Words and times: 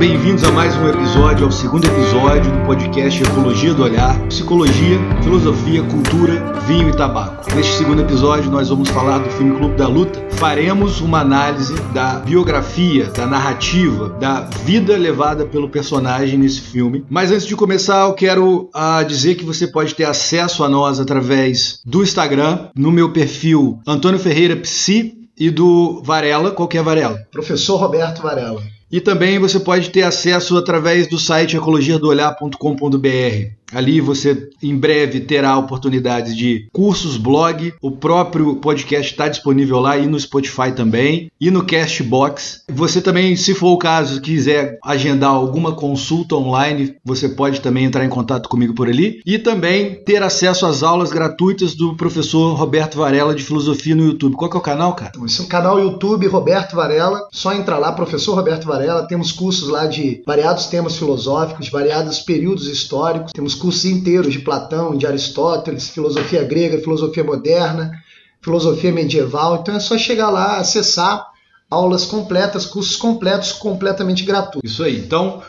Bem-vindos 0.00 0.42
a 0.44 0.50
mais 0.50 0.74
um 0.78 0.88
episódio, 0.88 1.44
ao 1.44 1.52
segundo 1.52 1.86
episódio 1.86 2.50
do 2.50 2.64
podcast 2.64 3.22
Ecologia 3.22 3.74
do 3.74 3.82
Olhar, 3.82 4.18
Psicologia, 4.28 4.98
Filosofia, 5.22 5.82
Cultura, 5.82 6.58
Vinho 6.66 6.88
e 6.88 6.96
Tabaco. 6.96 7.54
Neste 7.54 7.74
segundo 7.74 8.00
episódio, 8.00 8.50
nós 8.50 8.70
vamos 8.70 8.88
falar 8.88 9.18
do 9.18 9.28
filme 9.28 9.58
Clube 9.58 9.76
da 9.76 9.86
Luta. 9.86 10.26
Faremos 10.38 11.02
uma 11.02 11.20
análise 11.20 11.74
da 11.92 12.14
biografia, 12.14 13.10
da 13.10 13.26
narrativa, 13.26 14.08
da 14.18 14.40
vida 14.40 14.96
levada 14.96 15.44
pelo 15.44 15.68
personagem 15.68 16.38
nesse 16.38 16.62
filme. 16.62 17.04
Mas 17.10 17.30
antes 17.30 17.46
de 17.46 17.54
começar, 17.54 18.06
eu 18.06 18.14
quero 18.14 18.70
uh, 18.74 19.04
dizer 19.06 19.34
que 19.34 19.44
você 19.44 19.66
pode 19.66 19.94
ter 19.94 20.04
acesso 20.04 20.64
a 20.64 20.68
nós 20.70 20.98
através 20.98 21.78
do 21.84 22.02
Instagram, 22.02 22.70
no 22.74 22.90
meu 22.90 23.12
perfil 23.12 23.78
Antônio 23.86 24.18
Ferreira 24.18 24.56
Psi 24.56 25.12
e 25.38 25.50
do 25.50 26.00
Varela. 26.02 26.52
Qual 26.52 26.66
que 26.66 26.78
é 26.78 26.82
Varela? 26.82 27.18
Professor 27.30 27.76
Roberto 27.76 28.22
Varela. 28.22 28.79
E 28.90 29.00
também 29.00 29.38
você 29.38 29.60
pode 29.60 29.90
ter 29.90 30.02
acesso 30.02 30.56
através 30.56 31.08
do 31.08 31.18
site 31.18 31.56
ecologiadoolhar.com.br. 31.56 33.59
Ali 33.72 34.00
você 34.00 34.48
em 34.62 34.76
breve 34.76 35.20
terá 35.20 35.56
oportunidades 35.56 36.36
de 36.36 36.68
cursos, 36.72 37.16
blog, 37.16 37.72
o 37.80 37.90
próprio 37.90 38.56
podcast 38.56 39.12
está 39.12 39.28
disponível 39.28 39.78
lá 39.80 39.96
e 39.96 40.06
no 40.06 40.18
Spotify 40.18 40.72
também 40.74 41.30
e 41.40 41.50
no 41.50 41.64
Castbox. 41.64 42.64
Você 42.68 43.00
também, 43.00 43.36
se 43.36 43.54
for 43.54 43.68
o 43.68 43.78
caso, 43.78 44.20
quiser 44.20 44.78
agendar 44.84 45.30
alguma 45.30 45.72
consulta 45.72 46.34
online, 46.34 46.96
você 47.04 47.28
pode 47.28 47.60
também 47.60 47.84
entrar 47.84 48.04
em 48.04 48.08
contato 48.08 48.48
comigo 48.48 48.74
por 48.74 48.88
ali 48.88 49.20
e 49.24 49.38
também 49.38 50.02
ter 50.04 50.22
acesso 50.22 50.66
às 50.66 50.82
aulas 50.82 51.10
gratuitas 51.10 51.74
do 51.74 51.96
professor 51.96 52.54
Roberto 52.54 52.98
Varela 52.98 53.34
de 53.34 53.42
filosofia 53.42 53.94
no 53.94 54.04
YouTube. 54.04 54.36
Qual 54.36 54.50
que 54.50 54.56
é 54.56 54.60
o 54.60 54.62
canal, 54.62 54.94
cara? 54.94 55.12
Esse 55.24 55.40
é 55.40 55.44
o 55.44 55.48
canal 55.48 55.78
YouTube 55.78 56.26
Roberto 56.26 56.74
Varela. 56.74 57.28
Só 57.32 57.52
entrar 57.52 57.78
lá, 57.78 57.92
professor 57.92 58.34
Roberto 58.34 58.66
Varela. 58.66 59.06
Temos 59.06 59.32
cursos 59.32 59.68
lá 59.68 59.86
de 59.86 60.22
variados 60.26 60.66
temas 60.66 60.96
filosóficos, 60.96 61.68
variados 61.68 62.20
períodos 62.20 62.66
históricos. 62.66 63.32
Temos 63.32 63.54
cursos 63.60 63.84
inteiros 63.84 64.32
de 64.32 64.40
Platão, 64.40 64.96
de 64.96 65.06
Aristóteles, 65.06 65.90
filosofia 65.90 66.42
grega, 66.42 66.80
filosofia 66.80 67.22
moderna, 67.22 67.92
filosofia 68.40 68.90
medieval. 68.90 69.58
Então 69.60 69.76
é 69.76 69.80
só 69.80 69.96
chegar 69.98 70.30
lá, 70.30 70.56
acessar 70.56 71.28
aulas 71.70 72.04
completas, 72.04 72.66
cursos 72.66 72.96
completos, 72.96 73.52
completamente 73.52 74.24
gratuitos. 74.24 74.72
Isso 74.72 74.82
aí. 74.82 74.98
Então, 74.98 75.42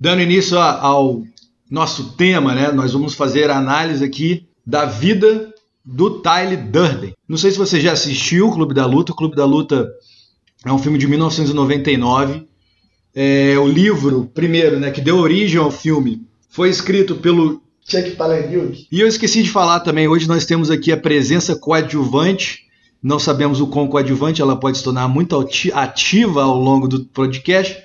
dando 0.00 0.22
início 0.22 0.58
ao 0.58 1.22
nosso 1.70 2.12
tema, 2.12 2.54
né, 2.54 2.72
nós 2.72 2.92
vamos 2.92 3.14
fazer 3.14 3.50
a 3.50 3.58
análise 3.58 4.04
aqui 4.04 4.48
da 4.66 4.84
vida 4.84 5.52
do 5.84 6.20
Tyler 6.20 6.70
Durden. 6.70 7.14
Não 7.28 7.36
sei 7.36 7.50
se 7.50 7.58
você 7.58 7.80
já 7.80 7.92
assistiu 7.92 8.48
o 8.48 8.52
Clube 8.52 8.72
da 8.72 8.86
Luta. 8.86 9.12
O 9.12 9.16
Clube 9.16 9.36
da 9.36 9.44
Luta 9.44 9.86
é 10.64 10.72
um 10.72 10.78
filme 10.78 10.98
de 10.98 11.06
1999. 11.06 12.46
É, 13.14 13.56
o 13.58 13.68
livro, 13.68 14.30
primeiro, 14.34 14.80
né, 14.80 14.90
que 14.90 15.00
deu 15.00 15.18
origem 15.18 15.60
ao 15.60 15.70
filme, 15.70 16.26
foi 16.54 16.70
escrito 16.70 17.16
pelo 17.16 17.60
Chuck 17.84 18.12
Palahniuk. 18.12 18.86
E 18.90 19.00
eu 19.00 19.08
esqueci 19.08 19.42
de 19.42 19.50
falar 19.50 19.80
também, 19.80 20.06
hoje 20.06 20.28
nós 20.28 20.46
temos 20.46 20.70
aqui 20.70 20.92
a 20.92 20.96
presença 20.96 21.56
coadjuvante. 21.56 22.60
Não 23.02 23.18
sabemos 23.18 23.60
o 23.60 23.66
quão 23.66 23.88
coadjuvante 23.88 24.40
ela 24.40 24.54
pode 24.54 24.78
se 24.78 24.84
tornar 24.84 25.08
muito 25.08 25.36
ativa 25.74 26.44
ao 26.44 26.56
longo 26.56 26.86
do 26.86 27.04
podcast 27.06 27.76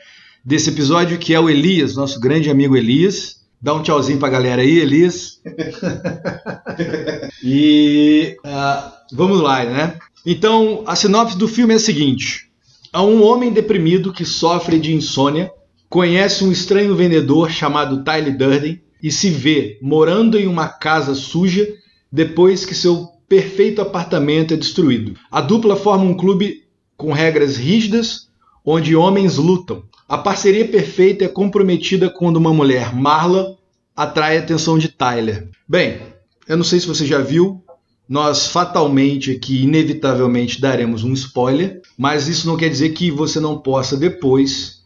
desse 0.45 0.69
episódio, 0.69 1.17
que 1.17 1.33
é 1.33 1.39
o 1.39 1.49
Elias, 1.49 1.95
nosso 1.95 2.19
grande 2.19 2.47
amigo 2.47 2.77
Elias. 2.77 3.37
Dá 3.59 3.73
um 3.73 3.81
tchauzinho 3.81 4.19
pra 4.19 4.29
galera 4.29 4.61
aí, 4.61 4.77
Elias. 4.77 5.41
e 7.43 8.37
uh, 8.45 8.91
vamos 9.11 9.41
lá, 9.41 9.65
né? 9.65 9.97
Então, 10.23 10.83
a 10.85 10.95
sinopse 10.95 11.35
do 11.35 11.47
filme 11.47 11.73
é 11.73 11.77
a 11.77 11.79
seguinte: 11.79 12.51
há 12.93 13.01
um 13.01 13.23
homem 13.23 13.51
deprimido 13.51 14.13
que 14.13 14.23
sofre 14.23 14.79
de 14.79 14.93
insônia, 14.93 15.51
conhece 15.89 16.43
um 16.43 16.51
estranho 16.51 16.95
vendedor 16.95 17.49
chamado 17.49 18.03
Tyler 18.03 18.37
Durden 18.37 18.81
e 19.01 19.11
se 19.11 19.29
vê 19.29 19.79
morando 19.81 20.37
em 20.37 20.45
uma 20.45 20.67
casa 20.67 21.15
suja 21.15 21.67
depois 22.11 22.63
que 22.63 22.75
seu 22.75 23.07
perfeito 23.27 23.81
apartamento 23.81 24.53
é 24.53 24.57
destruído. 24.57 25.15
A 25.31 25.41
dupla 25.41 25.75
forma 25.75 26.03
um 26.03 26.15
clube 26.15 26.63
com 26.95 27.11
regras 27.11 27.57
rígidas 27.57 28.27
onde 28.65 28.95
homens 28.95 29.37
lutam. 29.37 29.83
A 30.07 30.17
parceria 30.17 30.67
perfeita 30.67 31.25
é 31.25 31.27
comprometida 31.27 32.09
quando 32.09 32.37
uma 32.37 32.53
mulher, 32.53 32.93
Marla, 32.95 33.57
atrai 33.95 34.37
a 34.37 34.41
atenção 34.41 34.77
de 34.77 34.89
Tyler. 34.89 35.49
Bem, 35.67 36.01
eu 36.47 36.57
não 36.57 36.63
sei 36.63 36.79
se 36.79 36.87
você 36.87 37.05
já 37.05 37.19
viu, 37.19 37.63
nós 38.07 38.47
fatalmente 38.47 39.31
aqui, 39.31 39.63
inevitavelmente, 39.63 40.59
daremos 40.59 41.03
um 41.03 41.13
spoiler, 41.13 41.81
mas 41.97 42.27
isso 42.27 42.47
não 42.47 42.57
quer 42.57 42.69
dizer 42.69 42.89
que 42.89 43.11
você 43.11 43.39
não 43.39 43.59
possa 43.59 43.95
depois 43.95 44.78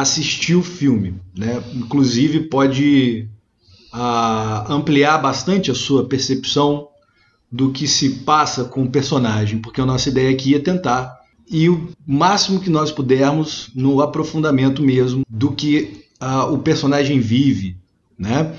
assistir 0.00 0.54
o 0.54 0.62
filme. 0.62 1.14
Né? 1.36 1.62
Inclusive, 1.74 2.40
pode 2.40 3.28
a 3.92 4.70
ampliar 4.72 5.18
bastante 5.18 5.70
a 5.70 5.74
sua 5.74 6.06
percepção 6.06 6.88
do 7.50 7.72
que 7.72 7.88
se 7.88 8.10
passa 8.20 8.64
com 8.64 8.82
o 8.82 8.90
personagem, 8.90 9.58
porque 9.58 9.80
a 9.80 9.86
nossa 9.86 10.10
ideia 10.10 10.30
aqui 10.30 10.54
é 10.54 10.58
tentar 10.58 11.18
e 11.50 11.68
o 11.68 11.88
máximo 12.06 12.60
que 12.60 12.68
nós 12.68 12.92
pudermos 12.92 13.70
no 13.74 14.02
aprofundamento 14.02 14.82
mesmo 14.82 15.24
do 15.28 15.52
que 15.52 16.04
uh, 16.20 16.52
o 16.52 16.58
personagem 16.58 17.18
vive, 17.20 17.76
né? 18.18 18.54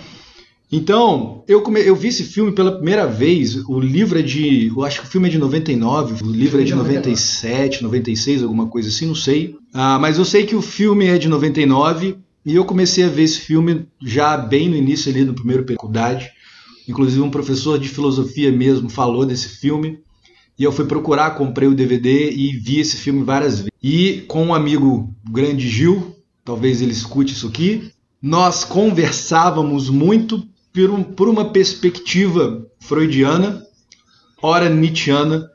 Então, 0.72 1.44
eu, 1.48 1.62
come... 1.62 1.82
eu 1.82 1.96
vi 1.96 2.10
esse 2.10 2.24
filme 2.24 2.52
pela 2.52 2.74
primeira 2.74 3.08
vez. 3.08 3.56
O 3.68 3.80
livro 3.80 4.20
é 4.20 4.22
de. 4.22 4.68
Eu 4.68 4.84
acho 4.84 5.02
que 5.02 5.08
o 5.08 5.10
filme 5.10 5.28
é 5.28 5.32
de 5.32 5.40
99, 5.40 6.24
o 6.24 6.32
livro 6.32 6.62
é 6.62 6.64
de 6.64 6.76
97, 6.76 7.82
96, 7.82 8.44
alguma 8.44 8.68
coisa 8.68 8.90
assim, 8.90 9.08
não 9.08 9.16
sei. 9.16 9.56
Ah, 9.74 9.98
mas 9.98 10.18
eu 10.18 10.26
sei 10.26 10.46
que 10.46 10.56
o 10.56 10.62
filme 10.62 11.08
é 11.08 11.18
de 11.18 11.28
99 11.28 12.18
e 12.46 12.56
eu 12.56 12.66
comecei 12.66 13.04
a 13.04 13.10
ver 13.10 13.24
esse 13.24 13.40
filme 13.40 13.88
já 14.02 14.38
bem 14.38 14.70
no 14.70 14.76
início 14.76 15.12
ali, 15.12 15.26
no 15.26 15.34
primeiro 15.34 15.66
faculdade. 15.68 16.30
Inclusive 16.88 17.22
um 17.22 17.32
professor 17.32 17.80
de 17.80 17.90
filosofia 17.90 18.52
mesmo 18.52 18.90
falou 18.90 19.26
desse 19.26 19.50
filme. 19.50 20.00
E 20.58 20.64
eu 20.64 20.72
fui 20.72 20.86
procurar, 20.86 21.32
comprei 21.32 21.68
o 21.68 21.74
DVD 21.74 22.32
e 22.32 22.52
vi 22.58 22.80
esse 22.80 22.98
filme 22.98 23.24
várias 23.24 23.60
vezes. 23.60 23.72
E 23.82 24.24
com 24.28 24.48
um 24.48 24.54
amigo 24.54 25.14
grande 25.32 25.68
Gil, 25.68 26.16
talvez 26.44 26.82
ele 26.82 26.92
escute 26.92 27.34
isso 27.34 27.48
aqui, 27.48 27.92
nós 28.22 28.66
conversávamos 28.66 29.90
muito 29.90 30.49
por, 30.74 30.90
um, 30.90 31.04
por 31.04 31.28
uma 31.28 31.46
perspectiva 31.52 32.66
freudiana, 32.80 33.64
ora 34.42 34.70
nietzschiana, 34.70 35.50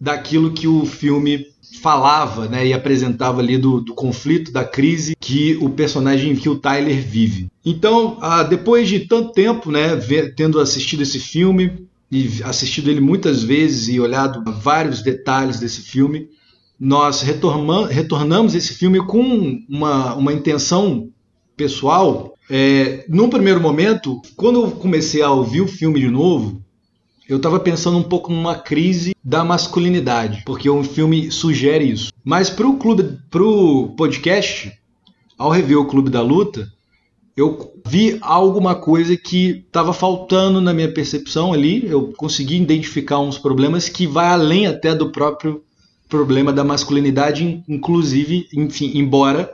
daquilo 0.00 0.52
que 0.52 0.66
o 0.66 0.84
filme 0.84 1.46
falava 1.80 2.48
né, 2.48 2.66
e 2.66 2.72
apresentava 2.72 3.40
ali 3.40 3.56
do, 3.56 3.80
do, 3.80 3.94
conflito, 3.94 4.52
da 4.52 4.64
crise 4.64 5.16
que 5.18 5.56
o 5.60 5.70
personagem, 5.70 6.34
que 6.34 6.48
o 6.48 6.56
Tyler 6.56 7.00
vive. 7.00 7.48
Então, 7.64 8.18
ah, 8.20 8.42
depois 8.42 8.88
de 8.88 9.00
tanto 9.00 9.32
tempo, 9.32 9.70
né, 9.70 9.96
tendo 10.36 10.58
assistido 10.58 11.02
esse 11.02 11.18
filme 11.18 11.86
e 12.10 12.42
assistido 12.44 12.90
ele 12.90 13.00
muitas 13.00 13.42
vezes 13.42 13.88
e 13.88 14.00
olhado 14.00 14.42
vários 14.60 15.02
detalhes 15.02 15.60
desse 15.60 15.82
filme, 15.82 16.28
nós 16.78 17.22
retornamos 17.22 18.54
esse 18.54 18.74
filme 18.74 18.98
com 19.06 19.62
uma, 19.68 20.14
uma 20.14 20.32
intenção 20.32 21.08
pessoal. 21.56 22.34
É, 22.50 23.04
num 23.08 23.28
primeiro 23.28 23.60
momento, 23.60 24.20
quando 24.36 24.62
eu 24.62 24.70
comecei 24.72 25.22
a 25.22 25.30
ouvir 25.30 25.60
o 25.60 25.68
filme 25.68 26.00
de 26.00 26.08
novo, 26.08 26.62
eu 27.28 27.36
estava 27.36 27.58
pensando 27.60 27.96
um 27.96 28.02
pouco 28.02 28.30
numa 28.32 28.56
crise 28.56 29.14
da 29.24 29.44
masculinidade, 29.44 30.42
porque 30.44 30.68
o 30.68 30.82
filme 30.82 31.30
sugere 31.30 31.84
isso. 31.84 32.12
Mas 32.24 32.50
para 32.50 32.66
o 32.66 32.76
clube, 32.76 33.18
pro 33.30 33.94
podcast, 33.96 34.72
ao 35.38 35.50
rever 35.50 35.78
o 35.78 35.86
Clube 35.86 36.10
da 36.10 36.20
Luta, 36.20 36.70
eu 37.36 37.72
vi 37.86 38.18
alguma 38.20 38.74
coisa 38.74 39.16
que 39.16 39.64
estava 39.66 39.92
faltando 39.92 40.60
na 40.60 40.74
minha 40.74 40.92
percepção 40.92 41.52
ali. 41.52 41.86
Eu 41.86 42.12
consegui 42.12 42.60
identificar 42.60 43.18
uns 43.18 43.38
problemas 43.38 43.88
que 43.88 44.06
vai 44.06 44.26
além 44.26 44.66
até 44.66 44.94
do 44.94 45.10
próprio 45.10 45.62
problema 46.08 46.52
da 46.52 46.62
masculinidade, 46.62 47.64
inclusive, 47.66 48.46
enfim, 48.52 48.92
embora 48.94 49.50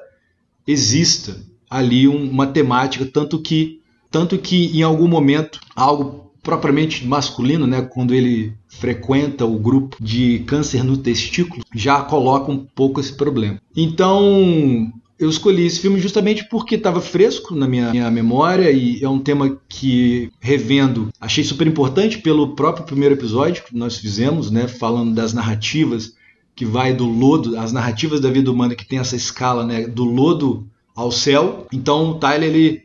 exista 0.66 1.40
ali 1.68 2.08
uma 2.08 2.46
temática, 2.46 3.06
tanto 3.06 3.38
que 3.38 3.78
tanto 4.10 4.38
que 4.38 4.76
em 4.76 4.82
algum 4.82 5.06
momento 5.06 5.60
algo 5.76 6.28
propriamente 6.42 7.06
masculino, 7.06 7.66
né, 7.66 7.82
quando 7.82 8.14
ele 8.14 8.54
frequenta 8.68 9.44
o 9.44 9.58
grupo 9.58 9.96
de 10.00 10.38
câncer 10.46 10.82
no 10.82 10.96
testículo, 10.96 11.62
já 11.74 12.00
coloca 12.00 12.50
um 12.50 12.56
pouco 12.58 13.00
esse 13.00 13.12
problema. 13.12 13.60
Então, 13.76 14.90
eu 15.18 15.28
escolhi 15.28 15.66
esse 15.66 15.80
filme 15.80 16.00
justamente 16.00 16.48
porque 16.48 16.76
estava 16.76 17.00
fresco 17.00 17.54
na 17.54 17.66
minha, 17.66 17.90
minha, 17.90 18.10
memória 18.10 18.70
e 18.70 19.02
é 19.02 19.08
um 19.08 19.18
tema 19.18 19.58
que, 19.68 20.30
revendo, 20.40 21.08
achei 21.20 21.44
super 21.44 21.66
importante 21.66 22.18
pelo 22.18 22.54
próprio 22.54 22.86
primeiro 22.86 23.14
episódio 23.14 23.64
que 23.64 23.76
nós 23.76 23.98
fizemos, 23.98 24.50
né, 24.50 24.68
falando 24.68 25.12
das 25.14 25.34
narrativas 25.34 26.14
que 26.54 26.64
vai 26.64 26.94
do 26.94 27.06
lodo, 27.06 27.58
as 27.58 27.72
narrativas 27.72 28.20
da 28.20 28.30
vida 28.30 28.50
humana 28.50 28.74
que 28.74 28.86
tem 28.86 28.98
essa 28.98 29.16
escala, 29.16 29.66
né, 29.66 29.86
do 29.86 30.04
lodo 30.04 30.66
ao 30.98 31.12
céu. 31.12 31.66
Então, 31.72 32.10
o 32.10 32.14
Tyler 32.18 32.48
ele 32.48 32.82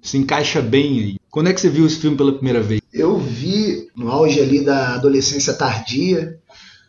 se 0.00 0.16
encaixa 0.16 0.62
bem 0.62 1.00
aí. 1.00 1.16
Quando 1.28 1.48
é 1.48 1.52
que 1.52 1.60
você 1.60 1.68
viu 1.68 1.84
esse 1.84 1.96
filme 1.96 2.16
pela 2.16 2.32
primeira 2.32 2.62
vez? 2.62 2.80
Eu 2.94 3.18
vi 3.18 3.88
no 3.94 4.08
auge 4.08 4.40
ali 4.40 4.64
da 4.64 4.94
adolescência 4.94 5.52
tardia, 5.52 6.38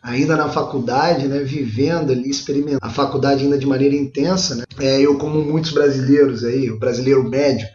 ainda 0.00 0.36
na 0.36 0.48
faculdade, 0.48 1.26
né, 1.26 1.40
vivendo 1.40 2.12
ali, 2.12 2.30
experimentando 2.30 2.78
a 2.80 2.90
faculdade 2.90 3.42
ainda 3.42 3.58
de 3.58 3.66
maneira 3.66 3.96
intensa, 3.96 4.54
né? 4.54 4.64
É, 4.78 5.00
eu 5.00 5.18
como 5.18 5.42
muitos 5.42 5.72
brasileiros 5.72 6.44
aí, 6.44 6.70
o 6.70 6.78
brasileiro 6.78 7.28
médio, 7.28 7.66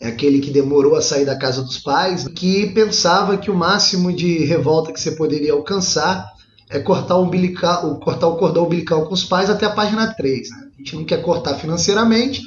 é 0.00 0.06
aquele 0.06 0.38
que 0.38 0.50
demorou 0.50 0.94
a 0.94 1.02
sair 1.02 1.24
da 1.24 1.36
casa 1.36 1.62
dos 1.62 1.78
pais, 1.78 2.28
que 2.28 2.68
pensava 2.68 3.36
que 3.36 3.50
o 3.50 3.56
máximo 3.56 4.12
de 4.12 4.44
revolta 4.44 4.92
que 4.92 5.00
você 5.00 5.10
poderia 5.10 5.52
alcançar 5.52 6.32
é 6.70 6.78
cortar 6.78 7.16
o, 7.16 7.24
umbilical, 7.24 7.98
cortar 7.98 8.28
o 8.28 8.36
cordão 8.36 8.64
umbilical 8.64 9.06
com 9.06 9.14
os 9.14 9.24
pais 9.24 9.50
até 9.50 9.66
a 9.66 9.70
página 9.70 10.12
3. 10.14 10.50
Né? 10.50 10.68
A 10.74 10.78
gente 10.78 10.96
não 10.96 11.04
quer 11.04 11.20
cortar 11.20 11.54
financeiramente, 11.56 12.42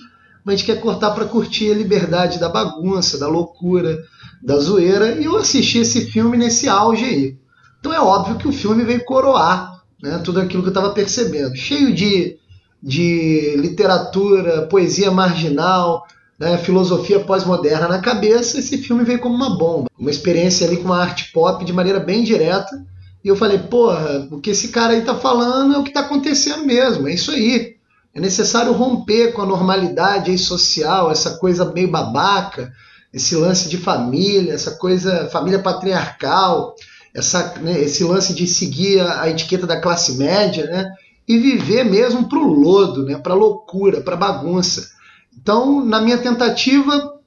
mas 0.46 0.54
a 0.54 0.58
gente 0.58 0.66
quer 0.68 0.80
cortar 0.80 1.12
para 1.12 1.26
curtir 1.26 1.72
a 1.72 1.76
liberdade 1.76 2.40
da 2.40 2.48
bagunça, 2.48 3.18
da 3.18 3.28
loucura, 3.28 3.98
da 4.44 4.60
zoeira. 4.60 5.20
E 5.20 5.26
eu 5.26 5.36
assisti 5.38 5.80
esse 5.80 6.12
filme 6.12 6.38
nesse 6.38 6.70
auge 6.70 7.04
aí. 7.04 7.38
Então 7.80 7.92
é 7.92 8.00
óbvio 8.00 8.38
que 8.38 8.48
o 8.48 8.54
filme 8.54 8.84
veio 8.84 9.04
coroar 9.04 9.82
né, 10.02 10.22
tudo 10.24 10.40
aquilo 10.40 10.62
que 10.62 10.70
eu 10.70 10.74
estava 10.74 10.92
percebendo. 10.92 11.56
Cheio 11.56 11.92
de, 11.94 12.38
de 12.82 13.56
literatura, 13.58 14.68
poesia 14.68 15.10
marginal, 15.10 16.06
né, 16.38 16.60
filosofia 16.60 17.20
pós-moderna 17.20 17.88
na 17.88 18.00
cabeça, 18.00 18.60
esse 18.60 18.78
filme 18.78 19.04
veio 19.04 19.20
como 19.20 19.34
uma 19.34 19.58
bomba. 19.58 19.90
Uma 19.98 20.12
experiência 20.12 20.68
ali 20.68 20.78
com 20.78 20.86
uma 20.86 21.02
arte 21.02 21.32
pop 21.32 21.66
de 21.66 21.74
maneira 21.74 22.00
bem 22.00 22.24
direta. 22.24 22.86
E 23.24 23.28
eu 23.28 23.36
falei, 23.36 23.58
porra, 23.58 24.28
o 24.30 24.40
que 24.40 24.52
esse 24.52 24.68
cara 24.68 24.94
aí 24.94 25.02
tá 25.02 25.16
falando 25.16 25.74
é 25.74 25.80
o 25.80 25.84
que 25.84 25.92
tá 25.92 26.02
acontecendo 26.02 26.64
mesmo, 26.64 27.08
é 27.08 27.14
isso 27.16 27.32
aí. 27.32 27.75
É 28.16 28.22
necessário 28.22 28.72
romper 28.72 29.34
com 29.34 29.42
a 29.42 29.46
normalidade 29.46 30.38
social, 30.38 31.12
essa 31.12 31.38
coisa 31.38 31.70
meio 31.74 31.92
babaca, 31.92 32.72
esse 33.14 33.36
lance 33.36 33.68
de 33.68 33.78
família, 33.78 34.54
essa 34.54 34.72
coisa, 34.72 35.28
família 35.28 35.60
patriarcal, 35.60 36.74
essa, 37.14 37.56
né, 37.60 37.78
esse 37.78 38.06
lance 38.06 38.34
de 38.34 38.48
seguir 38.48 39.02
a, 39.02 39.24
a, 39.24 39.30
etiqueta 39.30 39.68
da 39.68 39.82
classe 39.82 40.14
média, 40.18 40.66
né? 40.66 40.94
E 41.28 41.38
viver 41.38 41.84
mesmo 41.84 42.30
para 42.30 42.40
o 42.40 42.54
lodo, 42.54 43.04
né? 43.04 43.18
Para 43.18 43.34
loucura, 43.34 44.00
para 44.00 44.16
bagunça. 44.16 44.90
Então, 45.38 45.84
na 45.84 46.00
minha 46.00 46.18
tentativa 46.18 47.20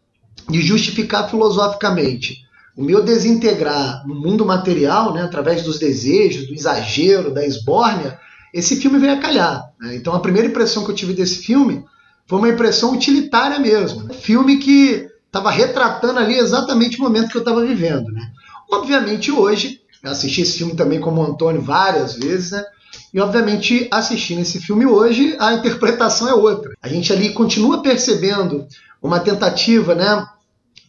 de 0.49 0.63
justificar 0.63 1.29
filosoficamente 1.29 2.49
o 2.75 2.83
meu 2.83 3.03
desintegrar 3.03 4.07
no 4.07 4.15
mundo 4.15 4.47
material, 4.47 5.13
né, 5.13 5.23
através 5.23 5.65
dos 5.65 5.81
desejos, 5.81 6.47
do 6.47 6.55
exagero, 6.55 7.35
da 7.35 7.45
esbórnia, 7.45 8.17
esse 8.59 8.77
filme 8.77 8.99
veio 8.99 9.15
a 9.15 9.19
calhar. 9.19 9.71
Né? 9.81 9.97
Então, 9.97 10.15
a 10.15 10.21
primeira 10.21 10.49
impressão 10.49 10.85
que 10.85 10.91
eu 10.91 10.95
tive 10.95 11.15
desse 11.15 11.39
filme 11.39 11.85
foi 12.27 12.39
uma 12.39 12.49
impressão 12.49 12.93
utilitária 12.93 13.59
mesmo. 13.59 14.07
Um 14.11 14.15
filme 14.15 14.59
que 14.59 15.09
estava 15.27 15.51
retratando 15.51 16.19
ali 16.19 16.37
exatamente 16.39 16.99
o 16.99 17.03
momento 17.03 17.31
que 17.31 17.37
eu 17.37 17.43
estava 17.43 17.65
vivendo. 17.65 18.11
Né? 18.13 18.31
Obviamente, 18.71 19.33
hoje, 19.33 19.81
assisti 20.03 20.43
esse 20.43 20.59
filme 20.59 20.75
também 20.75 21.01
como 21.01 21.23
Antônio 21.23 21.61
várias 21.61 22.15
vezes, 22.15 22.53
né? 22.53 22.65
E 23.13 23.21
obviamente, 23.21 23.89
assistindo 23.91 24.41
esse 24.41 24.61
filme 24.61 24.87
hoje, 24.87 25.37
a 25.39 25.55
interpretação 25.55 26.29
é 26.29 26.35
outra. 26.35 26.73
A 26.83 26.89
gente 26.89 27.13
ali 27.13 27.33
continua 27.33 27.83
percebendo 27.83 28.67
uma 29.01 29.21
tentativa, 29.21 29.95
né, 29.95 30.27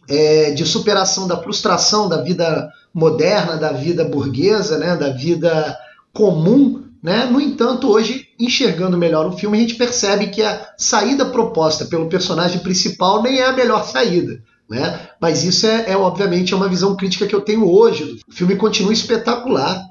é, 0.08 0.50
de 0.50 0.66
superação 0.66 1.26
da 1.26 1.40
frustração 1.40 2.08
da 2.08 2.20
vida 2.20 2.70
moderna, 2.92 3.56
da 3.56 3.72
vida 3.72 4.04
burguesa, 4.04 4.76
né, 4.76 4.96
da 4.96 5.10
vida 5.10 5.78
comum. 6.12 6.84
Né? 7.02 7.24
No 7.24 7.40
entanto, 7.40 7.88
hoje, 7.88 8.28
enxergando 8.38 8.98
melhor 8.98 9.26
o 9.26 9.36
filme, 9.36 9.56
a 9.56 9.60
gente 9.60 9.74
percebe 9.74 10.28
que 10.28 10.42
a 10.42 10.68
saída 10.76 11.24
proposta 11.24 11.86
pelo 11.86 12.08
personagem 12.08 12.60
principal 12.60 13.22
nem 13.22 13.38
é 13.38 13.46
a 13.46 13.52
melhor 13.52 13.84
saída. 13.84 14.42
Né? 14.68 15.08
Mas 15.20 15.42
isso 15.42 15.66
é, 15.66 15.90
é, 15.90 15.96
obviamente 15.96 16.52
é 16.52 16.56
uma 16.56 16.68
visão 16.68 16.94
crítica 16.94 17.26
que 17.26 17.34
eu 17.34 17.40
tenho 17.40 17.68
hoje. 17.68 18.20
O 18.28 18.32
filme 18.32 18.54
continua 18.54 18.92
espetacular. 18.92 19.82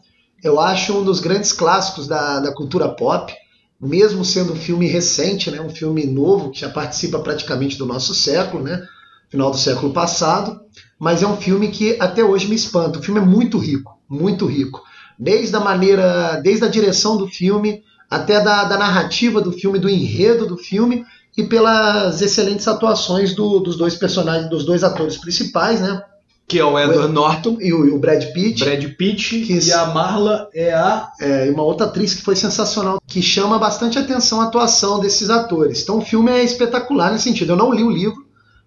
Eu 0.43 0.59
acho 0.59 0.97
um 0.97 1.03
dos 1.03 1.19
grandes 1.19 1.51
clássicos 1.51 2.07
da, 2.07 2.39
da 2.39 2.53
cultura 2.53 2.87
pop, 2.87 3.33
mesmo 3.81 4.23
sendo 4.23 4.53
um 4.53 4.55
filme 4.55 4.87
recente, 4.87 5.49
né? 5.51 5.59
um 5.59 5.69
filme 5.69 6.05
novo 6.05 6.51
que 6.51 6.61
já 6.61 6.69
participa 6.69 7.19
praticamente 7.19 7.77
do 7.77 7.85
nosso 7.85 8.13
século, 8.13 8.63
né? 8.63 8.81
final 9.29 9.51
do 9.51 9.57
século 9.57 9.91
passado. 9.91 10.61
Mas 10.99 11.23
é 11.23 11.27
um 11.27 11.37
filme 11.37 11.69
que 11.69 11.97
até 11.99 12.23
hoje 12.23 12.47
me 12.47 12.55
espanta. 12.55 12.99
O 12.99 13.01
filme 13.01 13.19
é 13.19 13.25
muito 13.25 13.57
rico, 13.57 13.97
muito 14.07 14.45
rico. 14.45 14.83
Desde 15.19 15.55
a 15.55 15.59
maneira, 15.59 16.39
desde 16.41 16.63
a 16.63 16.69
direção 16.69 17.17
do 17.17 17.27
filme, 17.27 17.83
até 18.09 18.41
da, 18.41 18.63
da 18.63 18.77
narrativa 18.77 19.41
do 19.41 19.51
filme, 19.51 19.77
do 19.77 19.89
enredo 19.89 20.47
do 20.47 20.57
filme 20.57 21.05
e 21.37 21.43
pelas 21.43 22.21
excelentes 22.21 22.67
atuações 22.67 23.35
do, 23.35 23.59
dos 23.59 23.77
dois 23.77 23.95
personagens, 23.95 24.49
dos 24.49 24.65
dois 24.65 24.83
atores 24.83 25.17
principais, 25.17 25.79
né? 25.79 26.01
Que 26.47 26.57
é 26.57 26.65
o 26.65 26.79
Edward 26.79 27.05
o, 27.05 27.13
Norton 27.13 27.57
e 27.61 27.71
o, 27.71 27.85
e 27.85 27.91
o, 27.91 27.99
Brad 27.99 28.23
Pitt. 28.33 28.65
Brad 28.65 28.83
Pitt 28.97 29.41
que, 29.41 29.59
e 29.67 29.71
a 29.71 29.85
Marla 29.85 30.49
é 30.51 30.73
a. 30.73 31.07
É, 31.21 31.51
uma 31.51 31.61
outra 31.61 31.85
atriz 31.85 32.15
que 32.15 32.23
foi 32.23 32.35
sensacional, 32.35 32.99
que 33.05 33.21
chama 33.21 33.59
bastante 33.59 33.99
atenção 33.99 34.41
a 34.41 34.45
atuação 34.45 34.99
desses 34.99 35.29
atores. 35.29 35.83
Então 35.83 35.99
o 35.99 36.01
filme 36.01 36.31
é 36.31 36.43
espetacular 36.43 37.11
nesse 37.11 37.25
sentido. 37.25 37.51
Eu 37.51 37.55
não 37.55 37.71
li 37.71 37.83
o 37.83 37.91
livro, 37.91 38.25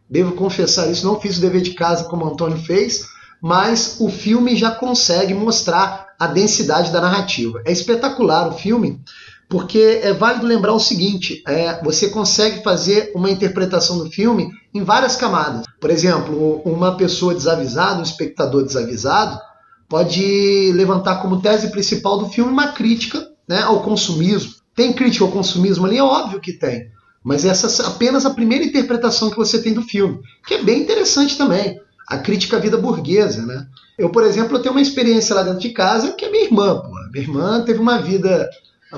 devo 0.09 0.33
confessar 0.33 0.89
isso, 0.93 1.05
não 1.05 1.21
fiz 1.21 1.39
o 1.39 1.41
dever 1.41 1.61
de 1.61 1.73
casa 1.73 2.05
como 2.05 2.25
o 2.25 2.29
Antônio 2.29 2.57
fez, 2.59 3.05
mas 3.43 3.97
o 3.99 4.09
filme 4.09 4.55
já 4.55 4.71
consegue 4.71 5.35
mostrar 5.35 6.15
a 6.17 6.29
densidade 6.29 6.93
da 6.93 7.01
narrativa. 7.01 7.61
É 7.67 7.73
espetacular 7.73 8.47
o 8.47 8.53
filme 8.53 9.01
porque 9.49 10.01
é 10.03 10.15
válido 10.15 10.47
lembrar 10.47 10.73
o 10.73 10.79
seguinte: 10.79 11.43
é, 11.47 11.83
você 11.83 12.09
consegue 12.09 12.63
fazer 12.63 13.11
uma 13.17 13.31
interpretação 13.31 13.99
do 13.99 14.09
filme 14.09 14.49
em 14.73 14.85
várias 14.85 15.17
camadas. 15.17 15.67
Por 15.81 15.91
exemplo, 15.91 16.63
uma 16.65 16.97
pessoa 16.97 17.35
desavisada, 17.35 17.99
um 17.99 18.05
espectador 18.05 18.65
desavisado, 18.65 19.39
pode 19.89 20.73
levantar 20.73 21.17
como 21.17 21.43
tese 21.43 21.71
principal 21.71 22.19
do 22.19 22.29
filme 22.29 22.51
uma 22.51 22.69
crítica 22.69 23.29
né, 23.47 23.61
ao 23.61 23.83
consumismo. 23.83 24.55
Tem 24.75 24.93
crítica 24.93 25.25
ao 25.25 25.33
consumismo 25.33 25.85
ali? 25.85 25.99
É 25.99 26.03
óbvio 26.03 26.41
que 26.41 26.53
tem. 26.53 26.87
Mas 27.23 27.45
essa 27.45 27.83
é 27.83 27.87
apenas 27.87 28.25
a 28.25 28.31
primeira 28.31 28.65
interpretação 28.65 29.31
que 29.31 29.37
você 29.37 29.61
tem 29.61 29.75
do 29.75 29.83
filme, 29.83 30.21
que 30.47 30.55
é 30.55 30.63
bem 30.63 30.81
interessante 30.81 31.37
também. 31.37 31.79
A 32.09 32.19
crítica 32.19 32.57
à 32.57 32.61
vida 32.61 32.77
burguesa, 32.77 33.45
né? 33.47 33.67
Eu, 33.99 34.11
por 34.11 34.25
exemplo, 34.25 34.57
eu 34.57 34.63
tenho 34.63 34.75
uma 34.75 34.81
experiência 34.81 35.35
lá 35.35 35.43
dentro 35.43 35.61
de 35.61 35.71
casa 35.71 36.13
que 36.13 36.25
é 36.25 36.31
minha 36.31 36.45
irmã. 36.45 36.81
Pô. 36.81 36.91
Minha 37.13 37.25
irmã 37.25 37.63
teve 37.63 37.79
uma 37.79 37.99
vida 37.99 38.49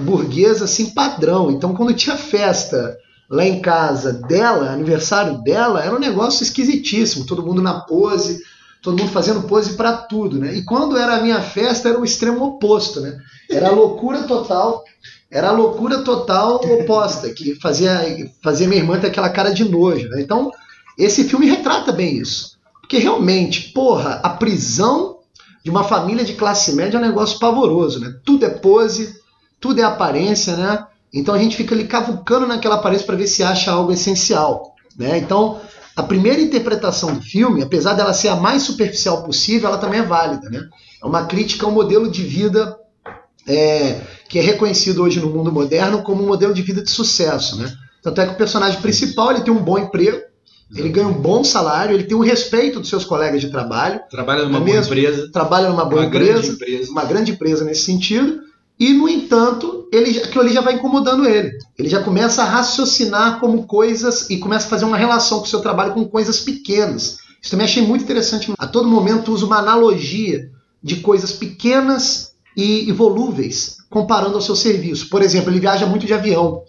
burguesa 0.00 0.64
assim 0.64 0.90
padrão. 0.90 1.50
Então, 1.50 1.74
quando 1.74 1.94
tinha 1.94 2.16
festa 2.16 2.96
lá 3.28 3.44
em 3.44 3.60
casa 3.60 4.12
dela, 4.12 4.70
aniversário 4.70 5.42
dela, 5.42 5.82
era 5.82 5.94
um 5.94 6.00
negócio 6.00 6.42
esquisitíssimo. 6.42 7.26
Todo 7.26 7.44
mundo 7.44 7.62
na 7.62 7.80
pose, 7.80 8.42
todo 8.82 8.98
mundo 8.98 9.10
fazendo 9.10 9.42
pose 9.42 9.74
para 9.74 9.92
tudo, 9.92 10.38
né? 10.38 10.54
E 10.54 10.62
quando 10.62 10.96
era 10.96 11.16
a 11.16 11.22
minha 11.22 11.40
festa, 11.40 11.88
era 11.88 12.00
o 12.00 12.04
extremo 12.04 12.44
oposto, 12.44 13.00
né? 13.00 13.18
Era 13.50 13.68
a 13.68 13.72
loucura 13.72 14.22
total. 14.24 14.84
Era 15.30 15.48
a 15.48 15.52
loucura 15.52 16.04
total 16.04 16.56
oposta, 16.56 17.28
que 17.30 17.56
fazia, 17.56 18.30
fazia 18.42 18.68
minha 18.68 18.80
irmã 18.80 19.00
ter 19.00 19.08
aquela 19.08 19.28
cara 19.28 19.52
de 19.52 19.64
nojo. 19.68 20.08
Né? 20.08 20.22
Então, 20.22 20.52
esse 20.96 21.24
filme 21.24 21.46
retrata 21.46 21.90
bem 21.90 22.18
isso. 22.18 22.53
Porque 22.84 22.98
realmente, 22.98 23.72
porra, 23.72 24.20
a 24.22 24.28
prisão 24.28 25.20
de 25.64 25.70
uma 25.70 25.84
família 25.84 26.22
de 26.22 26.34
classe 26.34 26.74
média 26.74 26.98
é 26.98 27.00
um 27.00 27.04
negócio 27.04 27.38
pavoroso, 27.38 27.98
né? 27.98 28.14
Tudo 28.22 28.44
é 28.44 28.50
pose, 28.50 29.14
tudo 29.58 29.80
é 29.80 29.84
aparência, 29.84 30.54
né? 30.54 30.86
Então 31.12 31.34
a 31.34 31.38
gente 31.38 31.56
fica 31.56 31.74
ali 31.74 31.86
cavucando 31.86 32.46
naquela 32.46 32.74
aparência 32.74 33.06
para 33.06 33.16
ver 33.16 33.26
se 33.26 33.42
acha 33.42 33.72
algo 33.72 33.90
essencial, 33.90 34.74
né? 34.98 35.16
Então 35.16 35.62
a 35.96 36.02
primeira 36.02 36.42
interpretação 36.42 37.14
do 37.14 37.22
filme, 37.22 37.62
apesar 37.62 37.94
dela 37.94 38.12
ser 38.12 38.28
a 38.28 38.36
mais 38.36 38.62
superficial 38.62 39.22
possível, 39.22 39.68
ela 39.68 39.78
também 39.78 40.00
é 40.00 40.04
válida, 40.04 40.50
né? 40.50 40.68
É 41.02 41.06
uma 41.06 41.24
crítica 41.24 41.64
ao 41.64 41.72
modelo 41.72 42.10
de 42.10 42.22
vida 42.22 42.76
é, 43.48 44.02
que 44.28 44.38
é 44.38 44.42
reconhecido 44.42 45.02
hoje 45.02 45.20
no 45.20 45.30
mundo 45.30 45.50
moderno 45.50 46.02
como 46.02 46.22
um 46.22 46.26
modelo 46.26 46.52
de 46.52 46.60
vida 46.60 46.82
de 46.82 46.90
sucesso, 46.90 47.56
né? 47.56 47.72
Tanto 48.02 48.20
é 48.20 48.26
que 48.26 48.34
o 48.34 48.36
personagem 48.36 48.82
principal 48.82 49.30
ele 49.30 49.40
tem 49.40 49.54
um 49.54 49.64
bom 49.64 49.78
emprego, 49.78 50.20
ele 50.74 50.88
ganha 50.88 51.06
um 51.06 51.12
bom 51.12 51.44
salário, 51.44 51.94
ele 51.94 52.04
tem 52.04 52.16
o 52.16 52.20
respeito 52.20 52.80
dos 52.80 52.88
seus 52.88 53.04
colegas 53.04 53.40
de 53.40 53.48
trabalho. 53.48 54.00
Trabalha 54.10 54.44
numa 54.44 54.58
é 54.58 54.60
boa 54.60 54.78
empresa. 54.78 55.30
Trabalha 55.30 55.68
numa 55.68 55.84
boa 55.84 56.02
uma 56.02 56.06
empresa, 56.06 56.32
grande 56.32 56.48
empresa. 56.48 56.90
Uma 56.90 57.04
grande 57.04 57.32
empresa 57.32 57.64
nesse 57.64 57.82
sentido. 57.82 58.40
E, 58.78 58.92
no 58.92 59.08
entanto, 59.08 59.88
ele, 59.92 60.18
aquilo 60.18 60.42
ali 60.42 60.52
já 60.52 60.60
vai 60.60 60.74
incomodando 60.74 61.26
ele. 61.26 61.52
Ele 61.78 61.88
já 61.88 62.02
começa 62.02 62.42
a 62.42 62.46
raciocinar 62.46 63.38
como 63.38 63.66
coisas 63.66 64.28
e 64.30 64.38
começa 64.38 64.66
a 64.66 64.70
fazer 64.70 64.84
uma 64.84 64.96
relação 64.96 65.38
com 65.38 65.44
o 65.44 65.48
seu 65.48 65.60
trabalho 65.60 65.94
com 65.94 66.04
coisas 66.06 66.40
pequenas. 66.40 67.18
Isso 67.40 67.50
também 67.50 67.66
achei 67.66 67.82
muito 67.82 68.02
interessante. 68.02 68.52
A 68.58 68.66
todo 68.66 68.88
momento 68.88 69.32
usa 69.32 69.46
uma 69.46 69.58
analogia 69.58 70.50
de 70.82 70.96
coisas 70.96 71.30
pequenas 71.30 72.32
e, 72.56 72.88
e 72.88 72.92
volúveis, 72.92 73.76
comparando 73.88 74.34
ao 74.34 74.42
seu 74.42 74.56
serviço. 74.56 75.08
Por 75.08 75.22
exemplo, 75.22 75.50
ele 75.50 75.60
viaja 75.60 75.86
muito 75.86 76.04
de 76.04 76.14
avião. 76.14 76.62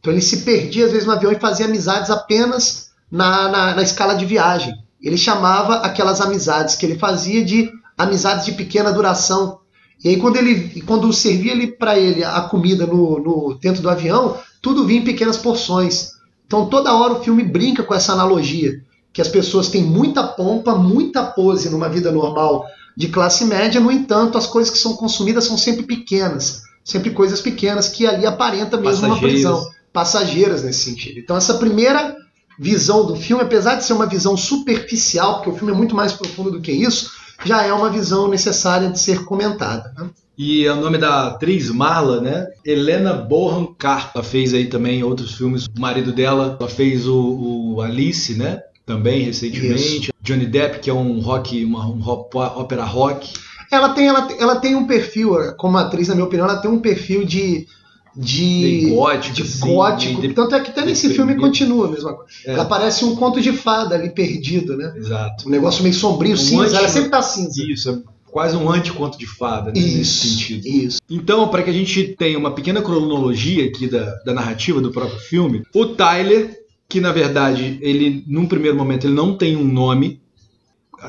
Então 0.00 0.12
ele 0.12 0.22
se 0.22 0.38
perdia 0.38 0.86
às 0.86 0.90
vezes 0.90 1.06
no 1.06 1.12
avião 1.12 1.30
e 1.30 1.38
fazia 1.38 1.66
amizades 1.66 2.10
apenas 2.10 2.91
na, 3.12 3.48
na, 3.50 3.74
na 3.74 3.82
escala 3.82 4.14
de 4.14 4.24
viagem. 4.24 4.74
Ele 5.00 5.18
chamava 5.18 5.76
aquelas 5.76 6.22
amizades 6.22 6.74
que 6.74 6.86
ele 6.86 6.98
fazia 6.98 7.44
de 7.44 7.70
amizades 7.98 8.46
de 8.46 8.52
pequena 8.52 8.90
duração, 8.90 9.58
e 10.02 10.08
aí 10.08 10.16
quando 10.16 10.36
ele 10.36 10.80
quando 10.82 11.12
servia 11.12 11.52
ele 11.52 11.68
para 11.68 11.98
ele 11.98 12.24
a 12.24 12.40
comida 12.40 12.86
no, 12.86 13.20
no 13.20 13.58
dentro 13.60 13.82
do 13.82 13.90
avião, 13.90 14.38
tudo 14.62 14.86
vinha 14.86 15.00
em 15.00 15.04
pequenas 15.04 15.36
porções. 15.36 16.12
Então 16.46 16.66
toda 16.66 16.94
hora 16.94 17.12
o 17.12 17.22
filme 17.22 17.44
brinca 17.44 17.82
com 17.82 17.94
essa 17.94 18.12
analogia, 18.12 18.80
que 19.12 19.20
as 19.20 19.28
pessoas 19.28 19.68
têm 19.68 19.82
muita 19.82 20.22
pompa, 20.22 20.74
muita 20.74 21.22
pose 21.22 21.68
numa 21.68 21.88
vida 21.88 22.10
normal 22.10 22.64
de 22.96 23.08
classe 23.08 23.44
média, 23.44 23.80
no 23.80 23.90
entanto, 23.90 24.36
as 24.36 24.46
coisas 24.46 24.72
que 24.72 24.78
são 24.78 24.94
consumidas 24.96 25.44
são 25.44 25.56
sempre 25.56 25.84
pequenas, 25.84 26.62
sempre 26.84 27.10
coisas 27.10 27.40
pequenas 27.40 27.88
que 27.88 28.06
ali 28.06 28.26
aparenta 28.26 28.76
mesmo 28.76 29.06
uma 29.06 29.18
prisão, 29.18 29.66
passageiras 29.92 30.62
nesse 30.62 30.90
sentido. 30.90 31.18
Então 31.18 31.36
essa 31.36 31.54
primeira 31.54 32.16
visão 32.62 33.04
do 33.04 33.16
filme, 33.16 33.42
apesar 33.42 33.74
de 33.74 33.84
ser 33.84 33.92
uma 33.92 34.06
visão 34.06 34.36
superficial, 34.36 35.36
porque 35.36 35.50
o 35.50 35.56
filme 35.56 35.72
é 35.72 35.76
muito 35.76 35.96
mais 35.96 36.12
profundo 36.12 36.52
do 36.52 36.60
que 36.60 36.70
isso, 36.70 37.10
já 37.44 37.64
é 37.64 37.72
uma 37.72 37.90
visão 37.90 38.28
necessária 38.28 38.88
de 38.88 39.00
ser 39.00 39.24
comentada. 39.24 39.92
Né? 39.98 40.08
E 40.38 40.64
é 40.64 40.72
o 40.72 40.80
nome 40.80 40.96
da 40.96 41.26
atriz 41.26 41.70
Marla, 41.70 42.20
né? 42.20 42.46
Helena 42.64 43.12
Bonham 43.12 43.74
Carter. 43.76 44.12
Ela 44.14 44.24
fez 44.24 44.54
aí 44.54 44.66
também 44.66 45.02
outros 45.02 45.34
filmes. 45.34 45.66
O 45.66 45.80
marido 45.80 46.12
dela, 46.12 46.56
ela 46.58 46.70
fez 46.70 47.06
o, 47.06 47.74
o 47.74 47.80
Alice, 47.80 48.34
né? 48.34 48.62
Também 48.86 49.24
recentemente. 49.24 50.04
Isso. 50.04 50.12
Johnny 50.22 50.46
Depp, 50.46 50.78
que 50.78 50.88
é 50.88 50.94
um 50.94 51.20
rock, 51.20 51.64
uma 51.64 51.86
um 51.86 52.00
ópera 52.06 52.84
rock. 52.84 53.32
Ela 53.70 53.90
tem, 53.90 54.06
ela, 54.06 54.28
ela 54.38 54.56
tem 54.56 54.74
um 54.74 54.86
perfil, 54.86 55.34
como 55.56 55.78
atriz, 55.78 56.08
na 56.08 56.14
minha 56.14 56.26
opinião, 56.26 56.48
ela 56.48 56.58
tem 56.58 56.70
um 56.70 56.80
perfil 56.80 57.24
de 57.24 57.66
de 58.14 58.90
gótico, 58.90 59.34
de 59.34 59.42
assim, 59.42 59.60
gótico. 59.60 60.34
Tanto 60.34 60.54
é 60.54 60.60
que 60.60 60.70
até 60.70 60.84
nesse 60.84 61.10
filme 61.14 61.34
continua 61.36 61.86
a 61.86 61.90
mesma 61.90 62.14
coisa. 62.14 62.30
É. 62.46 62.52
Ela 62.52 62.64
parece 62.64 63.04
um 63.04 63.16
conto 63.16 63.40
de 63.40 63.52
fada 63.52 63.94
ali 63.94 64.10
perdido, 64.10 64.76
né? 64.76 64.92
Exato. 64.96 65.48
Um 65.48 65.50
negócio 65.50 65.82
meio 65.82 65.94
sombrio, 65.94 66.34
um 66.34 66.36
cinza. 66.36 66.64
Anti... 66.64 66.76
Ela 66.76 66.88
sempre 66.88 67.10
tá 67.10 67.22
cinza. 67.22 67.62
Isso, 67.64 67.90
é 67.90 68.12
quase 68.32 68.56
um 68.56 68.70
anti-conto 68.70 69.18
de 69.18 69.26
fada, 69.26 69.70
né, 69.70 69.78
isso, 69.78 69.98
nesse 69.98 70.28
sentido. 70.28 70.66
Isso. 70.66 71.00
Então, 71.08 71.48
para 71.48 71.62
que 71.62 71.68
a 71.68 71.72
gente 71.72 72.14
tenha 72.18 72.38
uma 72.38 72.54
pequena 72.54 72.80
cronologia 72.80 73.66
aqui 73.66 73.86
da, 73.86 74.14
da 74.24 74.32
narrativa 74.32 74.80
do 74.80 74.90
próprio 74.90 75.18
filme, 75.20 75.62
o 75.74 75.86
Tyler, 75.86 76.58
que 76.88 76.98
na 76.98 77.12
verdade, 77.12 77.78
ele, 77.82 78.24
num 78.26 78.46
primeiro 78.46 78.76
momento, 78.76 79.06
ele 79.06 79.14
não 79.14 79.36
tem 79.36 79.54
um 79.54 79.64
nome, 79.64 80.20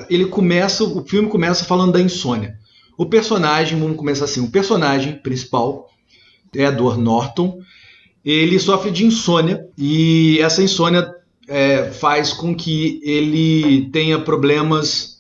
ele 0.10 0.26
começa, 0.26 0.84
o 0.84 1.04
filme 1.06 1.30
começa 1.30 1.64
falando 1.64 1.94
da 1.94 2.02
insônia. 2.02 2.58
O 2.98 3.06
personagem, 3.06 3.80
vamos 3.80 3.96
começar 3.96 4.26
assim, 4.26 4.42
o 4.42 4.52
personagem 4.52 5.14
principal, 5.14 5.90
Edward 6.54 7.02
Norton, 7.02 7.60
ele 8.24 8.60
sofre 8.60 8.92
de 8.92 9.06
insônia 9.06 9.66
e 9.78 10.40
essa 10.40 10.64
insônia 10.64 11.14
é, 11.48 11.92
faz 11.92 12.32
com 12.32 12.56
que 12.56 13.02
ele 13.04 13.90
tenha 13.92 14.20
problemas 14.20 15.18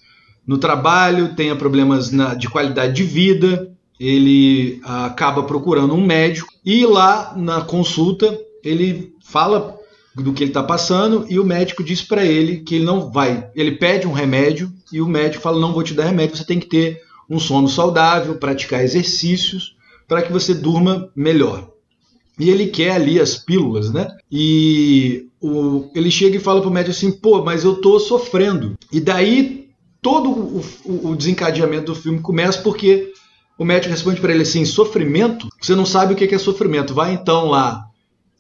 no 0.48 0.58
trabalho, 0.58 1.36
tenha 1.36 1.56
problemas 1.56 2.12
na, 2.12 2.34
de 2.34 2.50
qualidade 2.50 2.94
de 2.94 3.04
vida, 3.04 3.70
ele 4.00 4.82
acaba 4.84 5.44
procurando 5.44 5.94
um 5.94 6.06
médico 6.06 6.52
e 6.66 6.86
lá 6.86 7.34
na 7.36 7.62
consulta 7.62 8.38
ele 8.64 9.14
fala 9.24 9.78
do 10.16 10.32
que 10.32 10.44
ele 10.44 10.52
está 10.52 10.64
passando 10.64 11.26
e 11.30 11.40
o 11.40 11.46
médico 11.46 11.84
diz 11.84 12.02
para 12.02 12.26
ele 12.26 12.58
que 12.58 12.76
ele 12.76 12.86
não 12.86 13.12
vai. 13.12 13.50
Ele 13.56 13.74
pede 13.74 14.08
um 14.08 14.12
remédio 14.12 14.72
e 14.92 15.02
o 15.02 15.08
médico 15.08 15.44
fala: 15.44 15.60
não 15.60 15.74
vou 15.74 15.84
te 15.84 15.94
dar 15.94 16.06
remédio, 16.06 16.38
você 16.38 16.46
tem 16.46 16.60
que 16.60 16.68
ter 16.68 17.02
um 17.30 17.40
sono 17.40 17.68
saudável, 17.68 18.36
praticar 18.36 18.84
exercícios 18.84 19.76
para 20.08 20.22
que 20.22 20.32
você 20.32 20.54
durma 20.54 21.10
melhor. 21.16 21.70
E 22.40 22.50
ele 22.50 22.68
quer 22.68 22.92
ali 22.92 23.20
as 23.20 23.36
pílulas, 23.36 23.92
né? 23.92 24.08
E 24.32 25.28
o, 25.40 25.90
ele 25.94 26.10
chega 26.10 26.38
e 26.38 26.40
fala 26.40 26.62
pro 26.62 26.72
médico 26.72 26.92
assim: 26.92 27.12
pô, 27.12 27.44
mas 27.44 27.64
eu 27.64 27.76
tô 27.76 28.00
sofrendo. 28.00 28.78
E 28.92 29.00
daí 29.00 29.70
todo 30.02 30.30
o, 30.30 31.10
o, 31.12 31.16
desencadeamento 31.16 31.94
do 31.94 31.96
filme 31.96 32.20
começa 32.20 32.62
porque 32.62 33.14
o 33.58 33.64
médico 33.64 33.92
responde 33.92 34.20
para 34.20 34.34
ele 34.34 34.44
assim: 34.44 34.66
sofrimento? 34.66 35.48
Você 35.62 35.76
não 35.76 35.86
sabe 35.86 36.14
o 36.14 36.18
que 36.18 36.34
é 36.34 36.38
sofrimento. 36.38 36.94
Vai 36.94 37.14
então 37.14 37.50
lá 37.50 37.86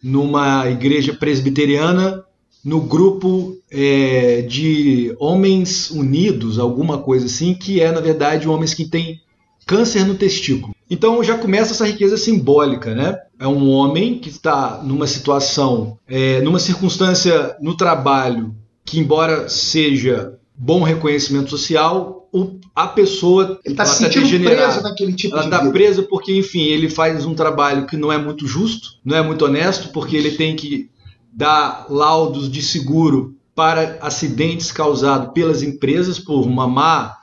numa 0.02 0.70
igreja 0.70 1.14
presbiteriana, 1.14 2.26
no 2.64 2.82
grupo 2.82 3.58
é, 3.72 4.42
de 4.42 5.16
Homens 5.20 5.92
Unidos, 5.92 6.60
alguma 6.60 6.98
coisa 6.98 7.28
assim, 7.28 7.54
que 7.54 7.80
é 7.80 7.92
na 7.92 8.02
verdade 8.02 8.48
homens 8.48 8.74
que 8.74 8.86
têm 8.86 9.22
câncer 9.66 10.06
no 10.06 10.16
testículo. 10.16 10.74
Então 10.90 11.24
já 11.24 11.38
começa 11.38 11.74
essa 11.74 11.86
riqueza 11.86 12.18
simbólica, 12.18 12.94
né? 12.94 13.18
É 13.40 13.48
um 13.48 13.70
homem 13.70 14.20
que 14.20 14.30
está 14.30 14.82
numa 14.84 15.08
situação, 15.08 15.98
é, 16.08 16.42
numa 16.42 16.60
circunstância 16.60 17.56
no 17.62 17.76
trabalho 17.76 18.56
que, 18.86 19.00
embora 19.00 19.50
seja 19.50 20.38
bom 20.56 20.84
reconhecimento 20.84 21.50
social, 21.50 22.30
o, 22.32 22.60
a 22.76 22.88
pessoa 22.88 23.60
está 23.66 23.86
se 23.86 24.04
tá 24.04 24.12
sentindo 24.12 24.44
preso 24.44 24.82
naquele 24.82 25.14
tipo 25.14 25.36
ela 25.36 25.44
de 25.44 25.56
está 25.56 25.72
presa 25.72 26.04
porque, 26.04 26.36
enfim, 26.36 26.64
ele 26.64 26.90
faz 26.90 27.26
um 27.26 27.34
trabalho 27.34 27.86
que 27.86 27.98
não 27.98 28.12
é 28.12 28.18
muito 28.18 28.48
justo, 28.48 28.90
não 29.04 29.16
é 29.16 29.22
muito 29.22 29.46
honesto, 29.46 29.90
porque 29.90 30.16
ele 30.16 30.32
tem 30.32 30.56
que 30.56 30.90
dar 31.32 31.88
laudos 31.90 32.50
de 32.50 32.62
seguro 32.62 33.36
para 33.56 34.00
acidentes 34.02 34.72
causados 34.72 35.32
pelas 35.34 35.62
empresas 35.62 36.18
por 36.20 36.46
uma 36.46 36.68
má 36.68 37.18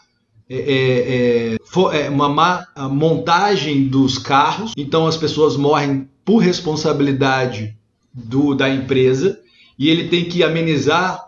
é, 0.50 0.56
é, 0.56 1.54
é, 1.54 2.06
é 2.06 2.10
uma 2.10 2.28
má 2.28 2.66
montagem 2.90 3.86
dos 3.86 4.18
carros, 4.18 4.72
então 4.76 5.06
as 5.06 5.16
pessoas 5.16 5.56
morrem 5.56 6.08
por 6.24 6.38
responsabilidade 6.38 7.76
do, 8.12 8.54
da 8.56 8.68
empresa. 8.68 9.38
E 9.78 9.88
ele 9.88 10.08
tem 10.08 10.24
que 10.24 10.42
amenizar 10.42 11.24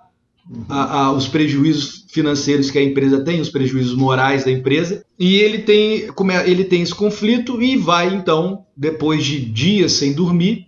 a, 0.69 1.05
a, 1.05 1.13
os 1.13 1.29
prejuízos 1.29 2.05
financeiros 2.11 2.71
que 2.71 2.79
a 2.79 2.83
empresa 2.83 3.25
tem, 3.25 3.41
os 3.41 3.49
prejuízos 3.49 3.95
morais 3.95 4.45
da 4.45 4.51
empresa, 4.51 5.05
e 5.19 5.37
ele 5.37 5.59
tem, 5.59 6.09
ele 6.45 6.65
tem 6.65 6.83
esse 6.83 6.95
conflito 6.95 7.63
e 7.63 7.77
vai 7.77 8.13
então, 8.13 8.67
depois 8.77 9.25
de 9.25 9.41
dias 9.41 9.93
sem 9.93 10.13
dormir, 10.13 10.67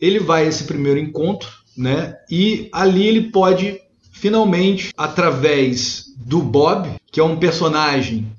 ele 0.00 0.18
vai 0.18 0.44
a 0.44 0.48
esse 0.48 0.64
primeiro 0.64 0.98
encontro, 0.98 1.48
né? 1.76 2.16
E 2.30 2.68
ali 2.72 3.06
ele 3.06 3.30
pode 3.30 3.80
finalmente, 4.24 4.90
através 4.96 6.06
do 6.16 6.40
Bob, 6.40 6.88
que 7.12 7.20
é 7.20 7.22
um 7.22 7.36
personagem 7.36 8.32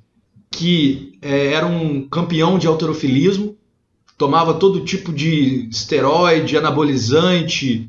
que 0.49 1.15
é, 1.21 1.53
era 1.53 1.67
um 1.67 2.01
campeão 2.09 2.57
de 2.57 2.65
alterofilismo, 2.65 3.55
tomava 4.17 4.55
todo 4.55 4.83
tipo 4.83 5.13
de 5.13 5.69
esteroide, 5.69 6.57
anabolizante 6.57 7.87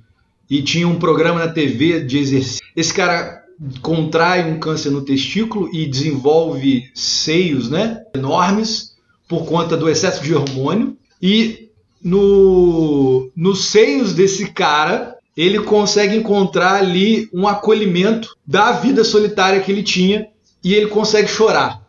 e 0.50 0.60
tinha 0.60 0.86
um 0.86 0.98
programa 0.98 1.40
na 1.40 1.48
TV 1.50 2.02
de 2.02 2.18
exercício. 2.18 2.62
Esse 2.76 2.92
cara 2.92 3.42
contrai 3.80 4.46
um 4.46 4.60
câncer 4.60 4.90
no 4.90 5.00
testículo 5.00 5.74
e 5.74 5.86
desenvolve 5.86 6.90
seios 6.94 7.70
né, 7.70 8.02
enormes 8.14 8.94
por 9.26 9.46
conta 9.46 9.74
do 9.74 9.88
excesso 9.88 10.22
de 10.22 10.34
hormônio. 10.34 10.98
E 11.22 11.70
no, 12.04 13.30
nos 13.34 13.64
seios 13.64 14.12
desse 14.12 14.50
cara, 14.50 15.15
ele 15.36 15.60
consegue 15.60 16.16
encontrar 16.16 16.74
ali 16.76 17.28
um 17.32 17.46
acolhimento 17.46 18.36
da 18.46 18.72
vida 18.72 19.04
solitária 19.04 19.60
que 19.60 19.70
ele 19.70 19.82
tinha 19.82 20.28
e 20.64 20.74
ele 20.74 20.86
consegue 20.86 21.28
chorar. 21.28 21.82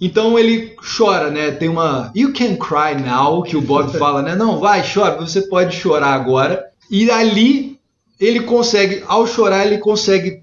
Então 0.00 0.38
ele 0.38 0.74
chora, 0.96 1.30
né? 1.30 1.50
Tem 1.50 1.68
uma 1.68 2.10
You 2.16 2.32
can 2.32 2.56
cry 2.56 3.00
now, 3.00 3.42
que 3.42 3.56
o 3.56 3.60
Bob 3.60 3.92
fala, 3.98 4.22
né? 4.22 4.34
Não, 4.34 4.58
vai, 4.58 4.82
chora, 4.82 5.20
você 5.20 5.42
pode 5.42 5.76
chorar 5.76 6.14
agora. 6.14 6.64
E 6.90 7.10
ali 7.10 7.78
ele 8.18 8.40
consegue, 8.40 9.02
ao 9.06 9.26
chorar, 9.26 9.66
ele 9.66 9.78
consegue 9.78 10.42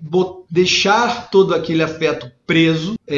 deixar 0.49 1.29
todo 1.29 1.53
aquele 1.53 1.83
afeto 1.83 2.31
preso, 2.45 2.95
é, 3.07 3.17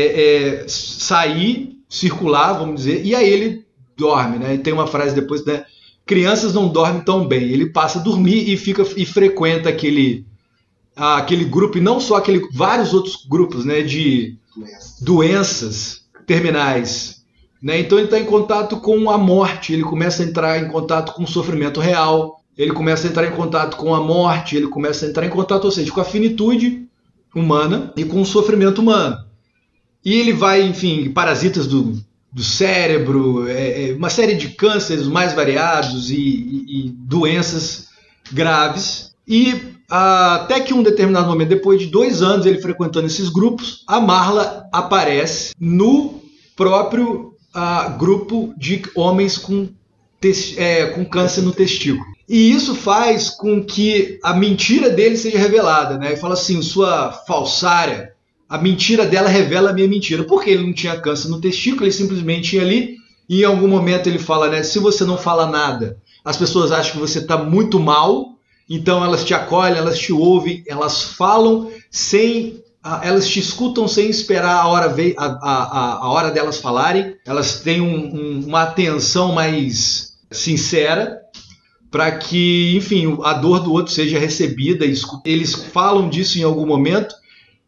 é, 0.62 0.66
sair, 0.68 1.78
circular, 1.88 2.54
vamos 2.54 2.84
dizer, 2.84 3.06
e 3.06 3.16
aí 3.16 3.30
ele 3.30 3.66
dorme, 3.98 4.38
né? 4.38 4.56
E 4.56 4.58
tem 4.58 4.74
uma 4.74 4.88
frase 4.88 5.16
depois, 5.16 5.46
né? 5.46 5.66
Crianças 6.10 6.56
não 6.56 6.68
dormem 6.68 7.04
tão 7.04 7.28
bem. 7.28 7.52
Ele 7.52 7.68
passa 7.68 8.00
a 8.00 8.02
dormir 8.02 8.50
e 8.50 8.58
fica 8.58 8.84
e 8.98 9.06
frequenta 9.06 9.70
aquele 9.70 10.26
aquele 10.96 11.46
grupo 11.46 11.78
e 11.78 11.82
não 11.82 12.00
só 12.00 12.16
aquele 12.16 12.50
vários 12.52 12.96
outros 12.96 13.28
grupos, 13.30 13.64
né? 13.64 13.84
De 13.84 14.36
doenças 15.00 16.02
terminais. 16.26 17.24
Né? 17.62 17.82
Então 17.82 18.00
ele 18.00 18.08
está 18.08 18.18
em 18.18 18.26
contato 18.26 18.78
com 18.78 19.12
a 19.12 19.20
morte, 19.20 19.72
ele 19.72 19.84
começa 19.84 20.24
a 20.24 20.26
entrar 20.26 20.58
em 20.58 20.68
contato 20.68 21.14
com 21.14 21.26
o 21.26 21.28
sofrimento 21.28 21.80
real, 21.80 22.42
ele 22.58 22.72
começa 22.72 23.06
a 23.08 23.12
entrar 23.12 23.28
em 23.28 23.36
contato 23.36 23.78
com 23.78 23.94
a 23.94 24.02
morte, 24.02 24.56
ele 24.56 24.68
começa 24.68 25.06
a 25.06 25.10
entrar 25.10 25.28
em 25.28 25.30
contato, 25.30 25.66
ou 25.66 25.72
seja, 25.72 25.92
com 25.92 26.02
a 26.02 26.06
finitude 26.06 26.88
humana 27.36 27.94
e 27.96 28.04
com 28.04 28.20
o 28.20 28.26
sofrimento 28.26 28.82
humano. 28.82 29.16
E 30.04 30.16
ele 30.16 30.34
vai, 30.34 30.64
enfim, 30.64 31.12
parasitas 31.12 31.68
do, 31.68 32.02
do 32.32 32.44
cérebro, 32.44 33.48
é, 33.48 33.90
é, 33.90 33.94
uma 33.94 34.10
série 34.10 34.36
de 34.36 34.50
cânceres 34.50 35.08
mais 35.08 35.34
variados 35.34 36.12
e, 36.12 36.16
e, 36.16 36.86
e 36.86 36.90
doenças 36.90 37.88
graves. 38.32 39.12
E 39.28 39.56
até 39.90 40.60
que 40.60 40.74
um 40.74 40.84
determinado 40.84 41.28
momento, 41.28 41.50
depois 41.50 41.80
de 41.80 41.88
dois 41.88 42.22
anos 42.22 42.46
ele 42.46 42.62
frequentando 42.62 43.08
esses 43.08 43.30
grupos, 43.30 43.84
a 43.88 44.00
Marla 44.00 44.68
aparece 44.72 45.54
no 45.60 46.22
próprio 46.56 47.34
uh, 47.56 47.98
grupo 47.98 48.54
de 48.56 48.84
homens 48.96 49.38
com, 49.38 49.68
é, 50.58 50.88
com 50.88 51.04
câncer 51.06 51.42
no 51.42 51.52
testículo. 51.52 52.06
E 52.28 52.52
isso 52.52 52.76
faz 52.76 53.32
com 53.32 53.64
que 53.64 54.20
a 54.24 54.36
mentira 54.36 54.92
dele 54.92 55.18
seja 55.18 55.40
revelada, 55.40 55.98
né? 55.98 56.10
Ele 56.10 56.18
fala 56.18 56.36
assim, 56.36 56.62
sua 56.62 57.12
falsária, 57.12 58.14
a 58.50 58.58
mentira 58.58 59.06
dela 59.06 59.30
revela 59.30 59.70
a 59.70 59.74
minha 59.74 59.88
mentira. 59.88 60.24
Porque 60.24 60.50
ele 60.50 60.66
não 60.66 60.74
tinha 60.74 61.00
câncer 61.00 61.30
no 61.30 61.40
testículo, 61.40 61.86
ele 61.86 61.92
simplesmente 61.92 62.56
ia 62.56 62.62
ali 62.64 62.96
e 63.30 63.42
em 63.42 63.46
algum 63.46 63.68
momento 63.68 64.08
ele 64.08 64.18
fala, 64.20 64.50
né? 64.50 64.64
Se 64.64 64.80
você 64.80 65.06
não 65.06 65.18
fala 65.18 65.46
nada, 65.46 65.98
as 66.26 66.36
pessoas 66.36 66.72
acham 66.72 66.94
que 66.94 67.00
você 67.00 67.20
está 67.20 67.38
muito 67.38 67.80
mal 67.80 68.38
então 68.70 69.04
elas 69.04 69.24
te 69.26 69.34
acolhem, 69.34 69.78
elas 69.80 69.98
te 69.98 70.14
ouvem, 70.14 70.64
elas 70.68 71.02
falam 71.02 71.72
sem 71.90 72.62
ah, 72.84 73.02
elas 73.04 73.28
te 73.28 73.40
escutam 73.40 73.88
sem 73.88 74.08
esperar 74.10 74.56
a 74.62 74.68
hora, 74.68 74.96
a, 75.18 75.26
a, 75.26 75.94
a, 76.06 76.10
hora 76.12 76.30
delas 76.32 76.60
falarem, 76.60 77.16
elas 77.26 77.60
têm 77.62 77.82
um- 77.82 78.16
um- 78.16 78.44
uma 78.48 78.62
atenção 78.64 79.34
mais 79.34 80.14
sincera 80.32 81.18
para 81.92 82.12
que, 82.12 82.74
enfim, 82.78 83.18
a 83.24 83.34
dor 83.34 83.60
do 83.62 83.74
outro 83.74 83.92
seja 83.92 84.18
recebida. 84.20 84.86
Eles 85.26 85.54
falam 85.54 86.08
disso 86.08 86.38
em 86.40 86.44
algum 86.44 86.66
momento 86.66 87.14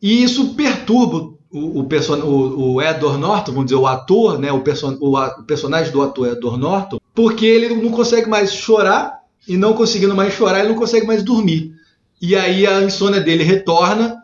e 0.01 0.23
isso 0.23 0.53
perturba 0.55 1.29
o, 1.51 1.81
o, 1.81 1.83
o, 1.83 2.73
o 2.75 2.81
Edward 2.81 3.19
Norton, 3.19 3.51
vamos 3.51 3.65
dizer, 3.65 3.77
o 3.79 3.87
ator, 3.87 4.39
né, 4.39 4.51
o, 4.51 4.61
person- 4.61 4.97
o 5.01 5.17
o 5.17 5.43
personagem 5.43 5.91
do 5.91 6.01
ator 6.01 6.27
Edward 6.29 6.59
Norton, 6.59 6.97
porque 7.13 7.45
ele 7.45 7.75
não 7.75 7.91
consegue 7.91 8.29
mais 8.29 8.53
chorar 8.53 9.19
e 9.47 9.57
não 9.57 9.73
conseguindo 9.73 10.15
mais 10.15 10.33
chorar, 10.33 10.59
ele 10.59 10.69
não 10.69 10.75
consegue 10.79 11.05
mais 11.05 11.23
dormir. 11.23 11.73
E 12.21 12.35
aí 12.35 12.65
a 12.65 12.81
insônia 12.83 13.19
dele 13.19 13.43
retorna 13.43 14.17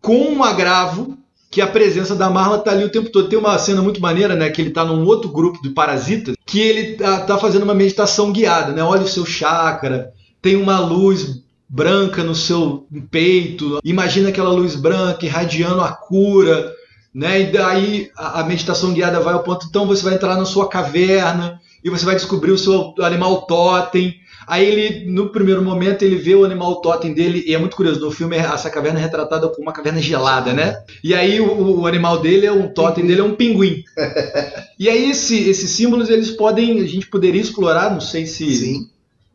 com 0.00 0.16
um 0.32 0.42
agravo 0.44 1.16
que 1.50 1.60
a 1.60 1.66
presença 1.66 2.14
da 2.14 2.30
Marla 2.30 2.58
tá 2.58 2.70
ali 2.70 2.84
o 2.84 2.90
tempo 2.90 3.10
todo. 3.10 3.28
Tem 3.28 3.38
uma 3.38 3.58
cena 3.58 3.82
muito 3.82 4.00
maneira, 4.00 4.34
né, 4.34 4.50
que 4.50 4.60
ele 4.60 4.70
tá 4.70 4.84
num 4.84 5.04
outro 5.04 5.30
grupo 5.30 5.60
de 5.62 5.70
parasitas, 5.70 6.34
que 6.46 6.60
ele 6.60 6.94
tá, 6.96 7.20
tá 7.20 7.38
fazendo 7.38 7.62
uma 7.64 7.74
meditação 7.74 8.32
guiada, 8.32 8.72
né? 8.72 8.82
Olha 8.82 9.02
o 9.02 9.08
seu 9.08 9.24
chakra, 9.26 10.12
tem 10.40 10.56
uma 10.56 10.78
luz 10.80 11.42
branca 11.72 12.22
no 12.22 12.34
seu 12.34 12.86
peito, 13.10 13.80
imagina 13.82 14.28
aquela 14.28 14.50
luz 14.50 14.74
branca 14.76 15.24
irradiando 15.24 15.80
a 15.80 15.90
cura, 15.90 16.70
né? 17.14 17.40
E 17.40 17.46
daí 17.52 18.10
a, 18.14 18.44
meditação 18.44 18.92
guiada 18.92 19.20
vai 19.20 19.32
ao 19.32 19.42
ponto, 19.42 19.66
então 19.68 19.86
você 19.86 20.02
vai 20.04 20.14
entrar 20.14 20.36
na 20.36 20.44
sua 20.44 20.68
caverna 20.68 21.58
e 21.82 21.88
você 21.88 22.04
vai 22.04 22.14
descobrir 22.14 22.52
o 22.52 22.58
seu 22.58 22.94
animal 23.00 23.46
totem. 23.46 24.20
Aí 24.46 24.66
ele, 24.66 25.10
no 25.10 25.30
primeiro 25.30 25.62
momento, 25.62 26.02
ele 26.02 26.16
vê 26.16 26.34
o 26.34 26.44
animal 26.44 26.80
totem 26.80 27.14
dele, 27.14 27.42
e 27.46 27.54
é 27.54 27.58
muito 27.58 27.76
curioso, 27.76 28.00
no 28.00 28.10
filme 28.10 28.36
essa 28.36 28.68
caverna 28.68 28.98
é 28.98 29.02
retratada 29.02 29.48
como 29.48 29.62
uma 29.62 29.72
caverna 29.72 30.00
gelada, 30.00 30.52
né? 30.52 30.82
E 31.02 31.14
aí 31.14 31.40
o, 31.40 31.80
o 31.80 31.86
animal 31.86 32.18
dele, 32.18 32.44
é 32.46 32.52
um 32.52 32.68
totem 32.68 33.06
dele 33.06 33.20
é 33.20 33.24
um 33.24 33.34
pinguim. 33.34 33.82
E 34.78 34.88
aí 34.88 35.10
esse- 35.12 35.48
esses 35.48 35.70
símbolos, 35.70 36.10
eles 36.10 36.32
podem, 36.32 36.80
a 36.80 36.86
gente 36.86 37.06
poderia 37.06 37.40
explorar, 37.40 37.92
não 37.92 38.00
sei 38.00 38.26
se... 38.26 38.52
Sim. 38.56 38.88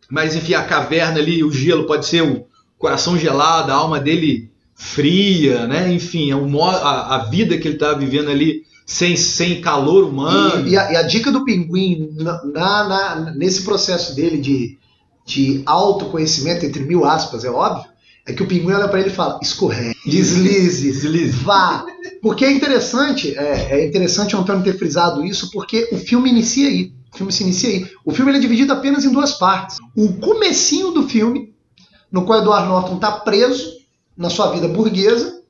Mas 0.10 0.36
enfim, 0.36 0.54
a 0.54 0.64
caverna 0.64 1.20
ali, 1.20 1.44
o 1.44 1.52
gelo 1.52 1.86
pode 1.86 2.06
ser 2.06 2.22
o 2.24 2.46
coração 2.78 3.18
gelado, 3.18 3.72
a 3.72 3.76
alma 3.76 4.00
dele 4.00 4.50
fria, 4.76 5.68
né? 5.68 5.92
Enfim, 5.92 6.32
é 6.32 6.36
mo- 6.36 6.64
a, 6.64 7.16
a 7.16 7.18
vida 7.26 7.58
que 7.58 7.68
ele 7.68 7.76
está 7.76 7.94
vivendo 7.94 8.30
ali 8.30 8.62
sem, 8.86 9.18
sem 9.18 9.60
calor 9.60 10.04
humano. 10.06 10.68
E, 10.68 10.72
e 10.72 10.78
a, 10.78 10.92
e 10.92 10.96
a 10.96 11.02
dica 11.04 11.32
do 11.32 11.44
pinguim 11.44 12.10
na, 12.16 12.44
na- 12.88 13.34
nesse 13.36 13.64
processo 13.64 14.16
dele 14.16 14.38
de, 14.38 14.78
de 15.26 15.62
autoconhecimento, 15.66 16.66
entre 16.66 16.84
mil 16.84 17.04
aspas, 17.06 17.44
é 17.44 17.50
óbvio, 17.50 17.90
é 18.26 18.34
que 18.34 18.44
o 18.44 18.48
pinguim 18.48 18.74
olha 18.74 18.88
pra 18.88 19.00
ele 19.00 19.10
e 19.10 19.14
fala: 19.14 19.40
escorregue, 19.42 19.96
deslize, 20.06 20.92
Deslize. 20.92 21.32
vá. 21.44 21.84
Porque 22.22 22.46
é 22.46 22.52
interessante, 22.52 23.36
é, 23.38 23.68
é 23.82 23.88
interessante 23.88 24.36
o 24.36 24.40
Antônio 24.40 24.64
ter 24.64 24.78
frisado 24.78 25.26
isso, 25.26 25.50
porque 25.52 25.90
o 25.92 25.98
filme 25.98 26.30
inicia 26.30 26.68
aí. 26.70 26.92
O 27.14 27.18
filme 27.18 27.32
se 27.32 27.44
inicia 27.44 27.70
aí. 27.70 27.92
O 28.06 28.12
filme 28.12 28.36
é 28.36 28.40
dividido 28.40 28.74
apenas 28.74 29.06
em 29.06 29.12
duas 29.12 29.34
partes. 29.34 29.78
O 29.96 30.14
comecinho 30.14 30.92
do 30.92 31.08
filme, 31.08 31.54
no 32.12 32.26
qual 32.26 32.40
Edward 32.40 32.68
Norton 32.68 32.96
está 32.96 33.12
preso 33.12 33.78
na 34.16 34.30
sua 34.30 34.52
vida 34.52 34.68
burguesa, 34.68 35.42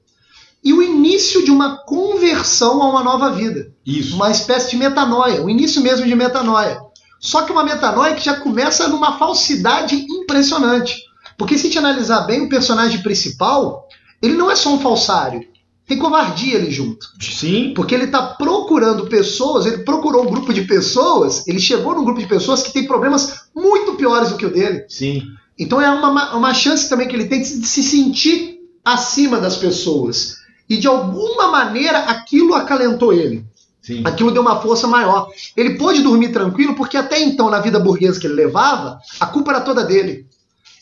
e 0.63 0.73
o 0.73 0.81
início 0.81 1.45
de 1.45 1.51
uma 1.51 1.77
conversão 1.85 2.81
a 2.81 2.89
uma 2.89 3.03
nova 3.03 3.31
vida 3.31 3.71
Isso. 3.85 4.15
uma 4.15 4.29
espécie 4.29 4.71
de 4.71 4.77
metanoia, 4.77 5.41
o 5.41 5.49
início 5.49 5.81
mesmo 5.81 6.05
de 6.05 6.15
metanoia. 6.15 6.81
Só 7.19 7.43
que 7.43 7.51
uma 7.51 7.63
metanoia 7.63 8.15
que 8.15 8.25
já 8.25 8.35
começa 8.35 8.87
numa 8.87 9.17
falsidade 9.17 9.95
impressionante. 9.95 10.97
Porque 11.37 11.57
se 11.57 11.69
te 11.69 11.77
analisar 11.77 12.21
bem, 12.21 12.41
o 12.41 12.49
personagem 12.49 13.01
principal, 13.01 13.87
ele 14.21 14.33
não 14.33 14.51
é 14.51 14.55
só 14.55 14.73
um 14.73 14.79
falsário. 14.79 15.41
Tem 15.87 15.97
covardia 15.97 16.57
ali 16.57 16.69
junto. 16.69 17.07
Sim. 17.19 17.73
Porque 17.73 17.95
ele 17.95 18.05
está 18.05 18.21
procurando 18.21 19.07
pessoas, 19.07 19.65
ele 19.65 19.79
procurou 19.79 20.23
um 20.25 20.29
grupo 20.29 20.53
de 20.53 20.63
pessoas, 20.63 21.47
ele 21.47 21.59
chegou 21.59 21.95
num 21.95 22.03
grupo 22.03 22.19
de 22.19 22.27
pessoas 22.27 22.61
que 22.61 22.73
tem 22.73 22.85
problemas 22.85 23.45
muito 23.55 23.95
piores 23.95 24.29
do 24.29 24.37
que 24.37 24.45
o 24.45 24.51
dele. 24.51 24.83
Sim. 24.89 25.23
Então 25.57 25.81
é 25.81 25.89
uma, 25.89 26.35
uma 26.35 26.53
chance 26.53 26.89
também 26.89 27.07
que 27.07 27.15
ele 27.15 27.25
tem 27.25 27.41
de 27.41 27.47
se 27.47 27.59
de 27.59 27.67
se 27.67 27.81
sentir 27.81 28.59
acima 28.83 29.39
das 29.39 29.55
pessoas. 29.55 30.35
E 30.69 30.75
de 30.75 30.87
alguma 30.87 31.47
maneira 31.47 31.99
aquilo 31.99 32.53
acalentou 32.53 33.13
ele. 33.13 33.45
Sim. 33.81 34.01
Aquilo 34.03 34.31
deu 34.31 34.41
uma 34.41 34.61
força 34.61 34.85
maior. 34.85 35.29
Ele 35.55 35.77
pôde 35.77 36.03
dormir 36.03 36.33
tranquilo 36.33 36.75
porque 36.75 36.97
até 36.97 37.21
então, 37.21 37.49
na 37.49 37.61
vida 37.61 37.79
burguesa 37.79 38.19
que 38.19 38.27
ele 38.27 38.33
levava, 38.33 38.99
a 39.17 39.25
culpa 39.25 39.51
era 39.51 39.61
toda 39.61 39.85
dele. 39.85 40.25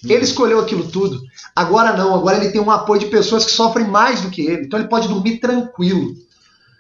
Ele 0.08 0.24
escolheu 0.24 0.60
aquilo 0.60 0.88
tudo. 0.88 1.22
Agora 1.56 1.96
não, 1.96 2.14
agora 2.14 2.38
ele 2.38 2.52
tem 2.52 2.62
um 2.62 2.72
apoio 2.72 3.00
de 3.00 3.08
pessoas 3.08 3.46
que 3.46 3.52
sofrem 3.52 3.88
mais 3.88 4.22
do 4.22 4.30
que 4.30 4.42
ele. 4.42 4.66
Então 4.66 4.80
ele 4.80 4.88
pode 4.90 5.08
dormir 5.08 5.40
tranquilo. 5.40 6.14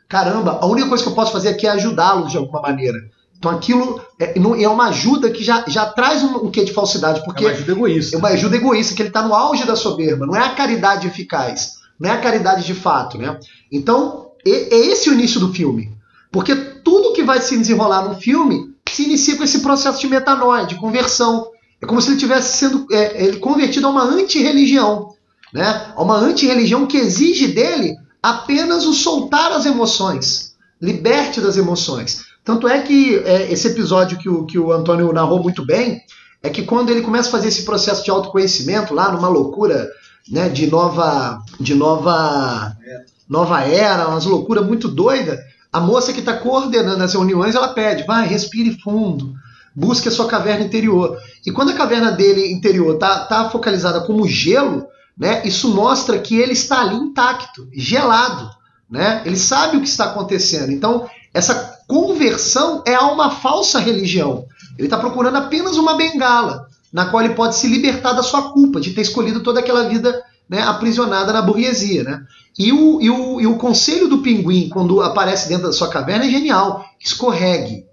Caramba, 0.07 0.59
a 0.61 0.65
única 0.65 0.87
coisa 0.87 1.03
que 1.03 1.09
eu 1.09 1.15
posso 1.15 1.31
fazer 1.31 1.49
aqui 1.49 1.65
é 1.65 1.71
ajudá-lo 1.71 2.27
de 2.27 2.37
alguma 2.37 2.61
maneira. 2.61 2.97
Então 3.37 3.51
aquilo 3.51 4.01
é, 4.19 4.33
é 4.37 4.69
uma 4.69 4.87
ajuda 4.87 5.29
que 5.29 5.43
já, 5.43 5.63
já 5.67 5.85
traz 5.87 6.23
um, 6.23 6.45
um 6.45 6.51
quê 6.51 6.63
de 6.63 6.73
falsidade, 6.73 7.23
porque 7.25 7.43
é 7.43 7.47
uma 7.47 7.53
ajuda 7.53 7.71
egoísta. 7.71 8.15
é 8.15 8.19
uma 8.19 8.29
ajuda 8.29 8.55
egoísta, 8.55 8.95
que 8.95 9.01
ele 9.01 9.09
está 9.09 9.21
no 9.21 9.33
auge 9.33 9.65
da 9.65 9.75
soberba, 9.75 10.25
não 10.25 10.35
é 10.35 10.39
a 10.45 10.49
caridade 10.55 11.05
eficaz, 11.07 11.73
não 11.99 12.09
é 12.09 12.13
a 12.13 12.21
caridade 12.21 12.63
de 12.65 12.73
fato, 12.73 13.17
né? 13.17 13.37
Então, 13.71 14.31
e- 14.45 14.69
é 14.71 14.75
esse 14.87 15.09
o 15.09 15.13
início 15.13 15.39
do 15.39 15.51
filme. 15.53 15.91
Porque 16.31 16.55
tudo 16.55 17.13
que 17.13 17.23
vai 17.23 17.41
se 17.41 17.57
desenrolar 17.57 18.07
no 18.07 18.15
filme 18.15 18.73
se 18.89 19.03
inicia 19.03 19.35
com 19.35 19.43
esse 19.43 19.59
processo 19.59 19.99
de 19.99 20.07
metanoia, 20.07 20.65
de 20.65 20.75
conversão. 20.75 21.47
É 21.81 21.85
como 21.85 22.01
se 22.01 22.11
ele 22.11 22.19
tivesse 22.19 22.57
sendo 22.57 22.85
é, 22.91 23.25
ele 23.25 23.37
convertido 23.37 23.87
a 23.87 23.89
uma 23.89 24.03
antirreligião, 24.03 25.13
né? 25.53 25.93
A 25.95 26.01
uma 26.01 26.17
antirreligião 26.17 26.85
que 26.85 26.97
exige 26.97 27.47
dele 27.47 27.95
apenas 28.21 28.85
o 28.85 28.93
soltar 28.93 29.51
as 29.51 29.65
emoções, 29.65 30.55
liberte 30.81 31.39
das 31.39 31.57
emoções. 31.57 32.25
Tanto 32.43 32.67
é 32.67 32.81
que 32.81 33.15
é, 33.25 33.51
esse 33.51 33.67
episódio 33.67 34.17
que 34.17 34.29
o, 34.29 34.45
que 34.45 34.57
o 34.57 34.71
Antônio 34.71 35.11
narrou 35.13 35.41
muito 35.41 35.65
bem 35.65 36.01
é 36.41 36.49
que 36.49 36.63
quando 36.63 36.91
ele 36.91 37.01
começa 37.01 37.29
a 37.29 37.31
fazer 37.31 37.47
esse 37.47 37.63
processo 37.63 38.03
de 38.03 38.11
autoconhecimento 38.11 38.93
lá 38.93 39.11
numa 39.11 39.27
loucura 39.27 39.89
né, 40.29 40.49
de 40.49 40.67
nova 40.67 41.41
de 41.59 41.73
nova 41.73 42.75
nova 43.27 43.61
era, 43.61 44.07
umas 44.07 44.25
loucuras 44.25 44.65
muito 44.65 44.87
doidas, 44.87 45.39
a 45.73 45.79
moça 45.79 46.13
que 46.13 46.19
está 46.19 46.33
coordenando 46.37 47.03
as 47.03 47.13
reuniões 47.13 47.55
ela 47.55 47.69
pede, 47.69 48.05
vai, 48.05 48.27
respire 48.27 48.79
fundo, 48.81 49.33
busque 49.75 50.07
a 50.07 50.11
sua 50.11 50.27
caverna 50.27 50.65
interior. 50.65 51.17
E 51.45 51.51
quando 51.51 51.71
a 51.71 51.75
caverna 51.75 52.11
dele 52.11 52.51
interior 52.51 52.97
tá, 52.97 53.25
tá 53.25 53.49
focalizada 53.49 54.01
como 54.01 54.27
gelo, 54.27 54.87
né, 55.17 55.41
isso 55.45 55.73
mostra 55.73 56.19
que 56.19 56.37
ele 56.37 56.53
está 56.53 56.81
ali 56.81 56.95
intacto, 56.95 57.67
gelado, 57.73 58.49
né? 58.89 59.21
Ele 59.25 59.37
sabe 59.37 59.77
o 59.77 59.81
que 59.81 59.87
está 59.87 60.05
acontecendo. 60.05 60.71
Então 60.71 61.07
essa 61.33 61.79
conversão 61.87 62.81
é 62.85 62.95
a 62.95 63.07
uma 63.07 63.29
falsa 63.29 63.79
religião. 63.79 64.45
Ele 64.77 64.87
está 64.87 64.97
procurando 64.97 65.35
apenas 65.35 65.77
uma 65.77 65.95
bengala 65.95 66.67
na 66.91 67.07
qual 67.07 67.21
ele 67.21 67.33
pode 67.33 67.55
se 67.55 67.67
libertar 67.67 68.13
da 68.13 68.23
sua 68.23 68.53
culpa 68.53 68.79
de 68.79 68.93
ter 68.93 69.01
escolhido 69.01 69.41
toda 69.41 69.59
aquela 69.59 69.89
vida 69.89 70.23
né, 70.49 70.61
aprisionada 70.61 71.33
na 71.33 71.41
burguesia. 71.41 72.03
Né? 72.03 72.23
E, 72.57 72.71
o, 72.71 73.01
e, 73.01 73.09
o, 73.09 73.41
e 73.41 73.47
o 73.47 73.57
conselho 73.57 74.07
do 74.07 74.19
pinguim, 74.19 74.69
quando 74.69 75.01
aparece 75.01 75.49
dentro 75.49 75.67
da 75.67 75.73
sua 75.73 75.89
caverna, 75.89 76.25
é 76.25 76.29
genial. 76.29 76.85
Escorregue. 77.03 77.85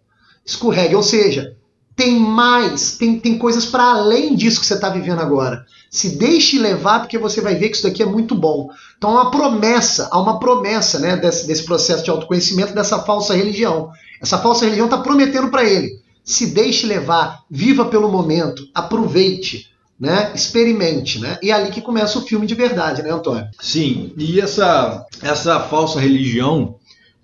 Escorregue. 0.46 0.94
Ou 0.94 1.02
seja, 1.02 1.56
tem 1.94 2.18
mais, 2.18 2.96
tem, 2.96 3.18
tem 3.18 3.38
coisas 3.38 3.66
para 3.66 3.84
além 3.84 4.34
disso 4.34 4.60
que 4.60 4.66
você 4.66 4.74
está 4.74 4.88
vivendo 4.88 5.20
agora. 5.20 5.64
Se 5.90 6.16
deixe 6.16 6.58
levar, 6.58 7.00
porque 7.00 7.18
você 7.18 7.40
vai 7.40 7.54
ver 7.54 7.68
que 7.68 7.76
isso 7.76 7.82
daqui 7.82 8.02
é 8.02 8.06
muito 8.06 8.34
bom. 8.34 8.68
Então 8.96 9.10
há 9.10 9.22
uma 9.22 9.30
promessa, 9.30 10.08
há 10.10 10.20
uma 10.20 10.38
promessa 10.38 10.98
né, 10.98 11.16
desse, 11.16 11.46
desse 11.46 11.64
processo 11.64 12.02
de 12.02 12.10
autoconhecimento 12.10 12.74
dessa 12.74 13.00
falsa 13.00 13.34
religião. 13.34 13.90
Essa 14.20 14.38
falsa 14.38 14.64
religião 14.64 14.86
está 14.86 14.98
prometendo 14.98 15.50
para 15.50 15.64
ele. 15.64 16.00
Se 16.24 16.46
deixe 16.54 16.86
levar, 16.86 17.42
viva 17.50 17.84
pelo 17.84 18.10
momento, 18.10 18.66
aproveite, 18.74 19.70
né, 20.00 20.32
experimente. 20.34 21.18
Né? 21.18 21.38
E 21.42 21.50
é 21.50 21.54
ali 21.54 21.70
que 21.70 21.82
começa 21.82 22.18
o 22.18 22.22
filme 22.22 22.46
de 22.46 22.54
verdade, 22.54 23.02
né, 23.02 23.10
Antônio? 23.10 23.48
Sim, 23.60 24.12
e 24.16 24.40
essa, 24.40 25.04
essa 25.20 25.60
falsa 25.60 26.00
religião, 26.00 26.76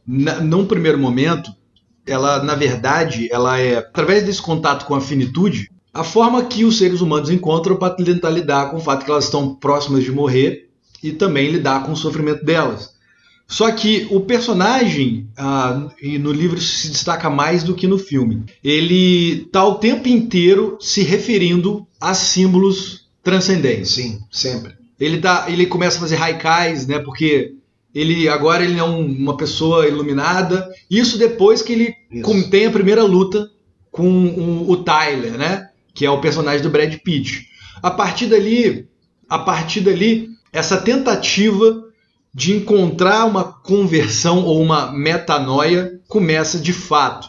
na, 0.07 0.41
num 0.41 0.67
primeiro 0.67 0.99
momento, 0.99 1.53
ela, 2.09 2.43
na 2.43 2.55
verdade, 2.55 3.29
ela 3.31 3.59
é, 3.59 3.77
através 3.77 4.23
desse 4.23 4.43
contato 4.43 4.87
com 4.87 4.95
a 4.95 5.01
finitude, 5.01 5.71
a 5.93 6.05
forma 6.05 6.45
que 6.45 6.65
os 6.65 6.79
seres 6.79 7.01
humanos 7.01 7.31
encontram 7.31 7.77
para 7.77 7.95
tentar 7.95 8.31
lidar 8.31 8.71
com 8.71 8.77
o 8.77 8.81
fato 8.81 9.05
que 9.05 9.11
elas 9.11 9.25
estão 9.25 9.55
próximas 9.55 10.05
de 10.05 10.13
morrer 10.13 10.69
e 11.03 11.13
também 11.13 11.51
lidar 11.51 11.85
com 11.85 11.93
o 11.93 11.97
sofrimento 11.97 12.45
delas. 12.45 12.97
Só 13.47 13.71
que 13.73 14.07
o 14.11 14.21
personagem, 14.21 15.27
ah, 15.37 15.89
e 16.03 16.19
no 16.19 16.31
livro 16.31 16.59
isso 16.59 16.77
se 16.77 16.91
destaca 16.91 17.31
mais 17.31 17.63
do 17.63 17.75
que 17.75 17.87
no 17.87 17.99
filme, 17.99 18.45
ele 18.63 19.45
está 19.47 19.65
o 19.65 19.77
tempo 19.77 20.07
inteiro 20.07 20.77
se 20.81 21.03
referindo 21.03 21.87
a 21.99 22.13
símbolos 22.13 23.09
transcendentes. 23.23 23.93
Sim, 23.93 24.21
sempre. 24.31 24.75
Ele, 25.01 25.19
tá, 25.19 25.47
ele 25.49 25.65
começa 25.65 25.97
a 25.97 26.01
fazer 26.01 26.21
haikais, 26.21 26.87
né? 26.87 26.99
Porque 26.99 27.55
ele 27.95 28.29
agora 28.29 28.65
ele 28.65 28.79
é 28.79 28.85
um- 28.85 29.07
uma 29.07 29.37
pessoa 29.37 29.87
iluminada. 29.87 30.69
Isso 30.91 31.19
depois 31.19 31.63
que 31.63 31.73
ele 31.73 31.95
Isso. 32.11 32.51
tem 32.51 32.67
a 32.67 32.71
primeira 32.71 33.03
luta 33.03 33.51
com 33.91 34.09
o, 34.09 34.71
o 34.71 34.77
Tyler, 34.77 35.33
né? 35.39 35.69
Que 35.95 36.05
é 36.07 36.11
o 36.11 36.21
personagem 36.21 36.63
do 36.63 36.71
Brad 36.71 36.95
Pitt. 37.03 37.47
A 37.83 37.91
partir 37.91 38.27
dali, 38.27 38.87
a 39.29 39.39
partir 39.39 39.81
dali, 39.81 40.29
essa 40.53 40.77
tentativa 40.77 41.85
de 42.35 42.55
encontrar 42.55 43.25
uma 43.25 43.45
conversão 43.45 44.45
ou 44.45 44.61
uma 44.63 44.93
metanoia 44.93 46.01
começa 46.07 46.59
de 46.59 46.73
fato. 46.73 47.29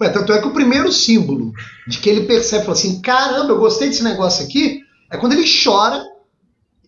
Ué, 0.00 0.08
tanto 0.08 0.32
é 0.32 0.40
que 0.40 0.46
o 0.48 0.52
primeiro 0.52 0.90
símbolo 0.92 1.52
de 1.86 1.98
que 1.98 2.08
ele 2.08 2.22
percebe, 2.22 2.64
fala 2.64 2.76
assim, 2.76 3.00
caramba, 3.00 3.52
eu 3.52 3.58
gostei 3.58 3.88
desse 3.88 4.02
negócio 4.02 4.44
aqui, 4.44 4.80
é 5.10 5.16
quando 5.16 5.32
ele 5.34 5.44
chora 5.64 6.02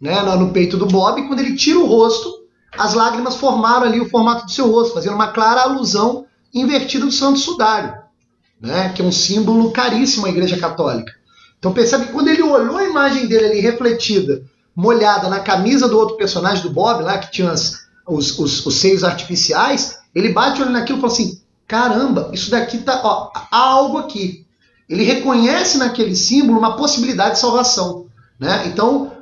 né, 0.01 0.21
no 0.37 0.51
peito 0.51 0.77
do 0.77 0.87
Bob, 0.87 1.27
quando 1.27 1.41
ele 1.41 1.57
tira 1.57 1.79
o 1.79 1.87
rosto, 1.87 2.31
as 2.77 2.95
lágrimas 2.95 3.37
formaram 3.37 3.87
ali 3.87 4.01
o 4.01 4.09
formato 4.09 4.47
do 4.47 4.53
seu 4.53 4.71
rosto, 4.71 4.95
fazendo 4.95 5.15
uma 5.15 5.29
clara 5.29 5.63
alusão 5.63 6.27
invertida 6.53 7.05
do 7.05 7.13
santo 7.13 7.39
sudário, 7.39 7.95
né, 8.61 8.91
que 8.91 9.03
é 9.03 9.05
um 9.05 9.13
símbolo 9.13 9.71
caríssimo 9.71 10.27
à 10.27 10.29
Igreja 10.29 10.57
Católica. 10.59 11.13
Então 11.59 11.73
percebe 11.73 12.07
que 12.07 12.13
quando 12.13 12.29
ele 12.29 12.43
olhou 12.43 12.77
a 12.77 12.85
imagem 12.85 13.27
dele 13.27 13.47
ali 13.47 13.61
refletida, 13.61 14.43
molhada 14.75 15.29
na 15.29 15.41
camisa 15.41 15.89
do 15.89 15.99
outro 15.99 16.17
personagem 16.17 16.63
do 16.63 16.71
Bob, 16.71 17.03
lá 17.03 17.19
que 17.19 17.31
tinha 17.31 17.51
as, 17.51 17.81
os, 18.07 18.39
os, 18.39 18.65
os, 18.65 18.75
seios 18.77 19.05
artificiais, 19.05 19.99
ele 20.15 20.33
bate 20.33 20.61
o 20.61 20.65
olho 20.65 20.73
naquilo 20.73 20.99
e 20.99 21.01
fala 21.01 21.13
assim: 21.13 21.41
caramba, 21.69 22.31
isso 22.33 22.51
daqui 22.51 22.79
tá. 22.79 23.01
Ó, 23.05 23.31
há 23.35 23.59
algo 23.59 23.99
aqui. 23.99 24.47
Ele 24.89 25.05
reconhece 25.05 25.79
naquele 25.79 26.17
símbolo 26.17 26.59
uma 26.59 26.77
possibilidade 26.77 27.35
de 27.35 27.41
salvação. 27.41 28.07
Né? 28.39 28.65
Então, 28.67 29.13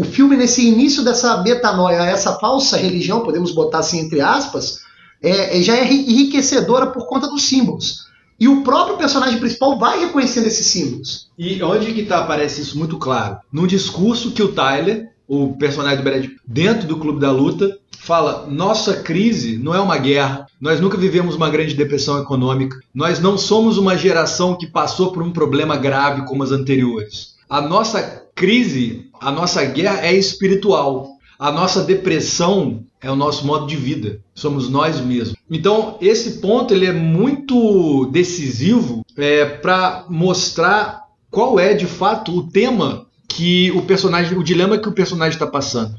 o, 0.00 0.04
filme, 0.04 0.36
nesse 0.36 0.66
início 0.66 1.04
dessa 1.04 1.42
metanoia, 1.42 2.02
essa 2.04 2.34
falsa 2.34 2.76
religião, 2.76 3.20
podemos 3.20 3.52
botar 3.52 3.78
assim 3.78 4.00
entre 4.00 4.20
aspas, 4.20 4.80
é, 5.22 5.58
é 5.58 5.62
já 5.62 5.76
é 5.76 5.92
enriquecedora 5.92 6.86
por 6.86 7.06
conta 7.06 7.28
dos 7.28 7.44
símbolos. 7.44 8.06
E 8.40 8.48
o 8.48 8.62
próprio 8.62 8.96
personagem 8.96 9.38
principal 9.38 9.78
vai 9.78 10.00
reconhecendo 10.00 10.46
esses 10.46 10.66
símbolos. 10.66 11.28
E 11.38 11.62
onde 11.62 11.92
que 11.92 12.04
tá, 12.04 12.18
aparece 12.18 12.60
isso 12.60 12.76
muito 12.76 12.98
claro? 12.98 13.38
No 13.52 13.66
discurso 13.66 14.32
que 14.32 14.42
o 14.42 14.52
Tyler, 14.52 15.12
o 15.28 15.54
personagem 15.54 15.98
do 15.98 16.02
Brad, 16.02 16.26
dentro 16.44 16.88
do 16.88 16.96
Clube 16.96 17.20
da 17.20 17.30
Luta, 17.30 17.78
fala: 18.00 18.46
nossa 18.50 18.94
crise 18.94 19.56
não 19.58 19.74
é 19.74 19.80
uma 19.80 19.96
guerra, 19.96 20.46
nós 20.60 20.80
nunca 20.80 20.96
vivemos 20.96 21.36
uma 21.36 21.50
grande 21.50 21.74
depressão 21.74 22.20
econômica, 22.20 22.80
nós 22.92 23.20
não 23.20 23.38
somos 23.38 23.78
uma 23.78 23.96
geração 23.96 24.56
que 24.56 24.66
passou 24.66 25.12
por 25.12 25.22
um 25.22 25.30
problema 25.30 25.76
grave 25.76 26.26
como 26.26 26.42
as 26.42 26.50
anteriores. 26.50 27.36
A 27.48 27.60
nossa 27.60 28.21
crise, 28.34 29.10
a 29.20 29.30
nossa 29.30 29.64
guerra 29.64 30.06
é 30.06 30.14
espiritual. 30.14 31.12
A 31.38 31.50
nossa 31.50 31.82
depressão 31.82 32.84
é 33.00 33.10
o 33.10 33.16
nosso 33.16 33.44
modo 33.44 33.66
de 33.66 33.74
vida, 33.74 34.20
somos 34.32 34.68
nós 34.68 35.00
mesmos. 35.00 35.36
Então, 35.50 35.98
esse 36.00 36.38
ponto 36.38 36.72
ele 36.72 36.86
é 36.86 36.92
muito 36.92 38.06
decisivo 38.12 39.04
é, 39.16 39.44
para 39.44 40.06
mostrar 40.08 41.02
qual 41.28 41.58
é 41.58 41.74
de 41.74 41.86
fato 41.86 42.36
o 42.36 42.48
tema 42.48 43.06
que 43.26 43.72
o 43.72 43.82
personagem, 43.82 44.38
o 44.38 44.44
dilema 44.44 44.78
que 44.78 44.88
o 44.88 44.92
personagem 44.92 45.34
está 45.34 45.46
passando. 45.46 45.94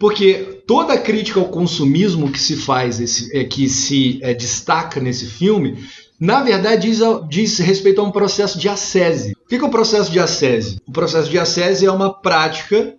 Porque 0.00 0.62
toda 0.66 0.98
crítica 0.98 1.38
ao 1.38 1.48
consumismo 1.48 2.32
que 2.32 2.40
se 2.40 2.56
faz, 2.56 3.00
esse, 3.00 3.36
é, 3.36 3.44
que 3.44 3.68
se 3.68 4.18
é, 4.22 4.34
destaca 4.34 5.00
nesse 5.00 5.26
filme, 5.26 5.78
na 6.18 6.42
verdade 6.42 6.88
diz, 6.88 7.00
diz, 7.28 7.58
respeito 7.58 8.00
a 8.00 8.04
um 8.04 8.10
processo 8.10 8.58
de 8.58 8.68
ascese. 8.68 9.32
O 9.44 9.48
que 9.48 9.56
é 9.56 9.62
o 9.62 9.70
processo 9.70 10.10
de 10.10 10.18
ascese? 10.18 10.80
O 10.86 10.92
processo 10.92 11.30
de 11.30 11.38
ascese 11.38 11.86
é 11.86 11.90
uma 11.90 12.12
prática 12.12 12.94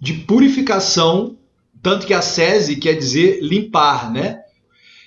de 0.00 0.12
purificação 0.12 1.36
tanto 1.84 2.06
que 2.06 2.14
a 2.14 2.22
sese 2.22 2.76
quer 2.76 2.94
dizer 2.94 3.40
limpar, 3.42 4.10
né? 4.10 4.40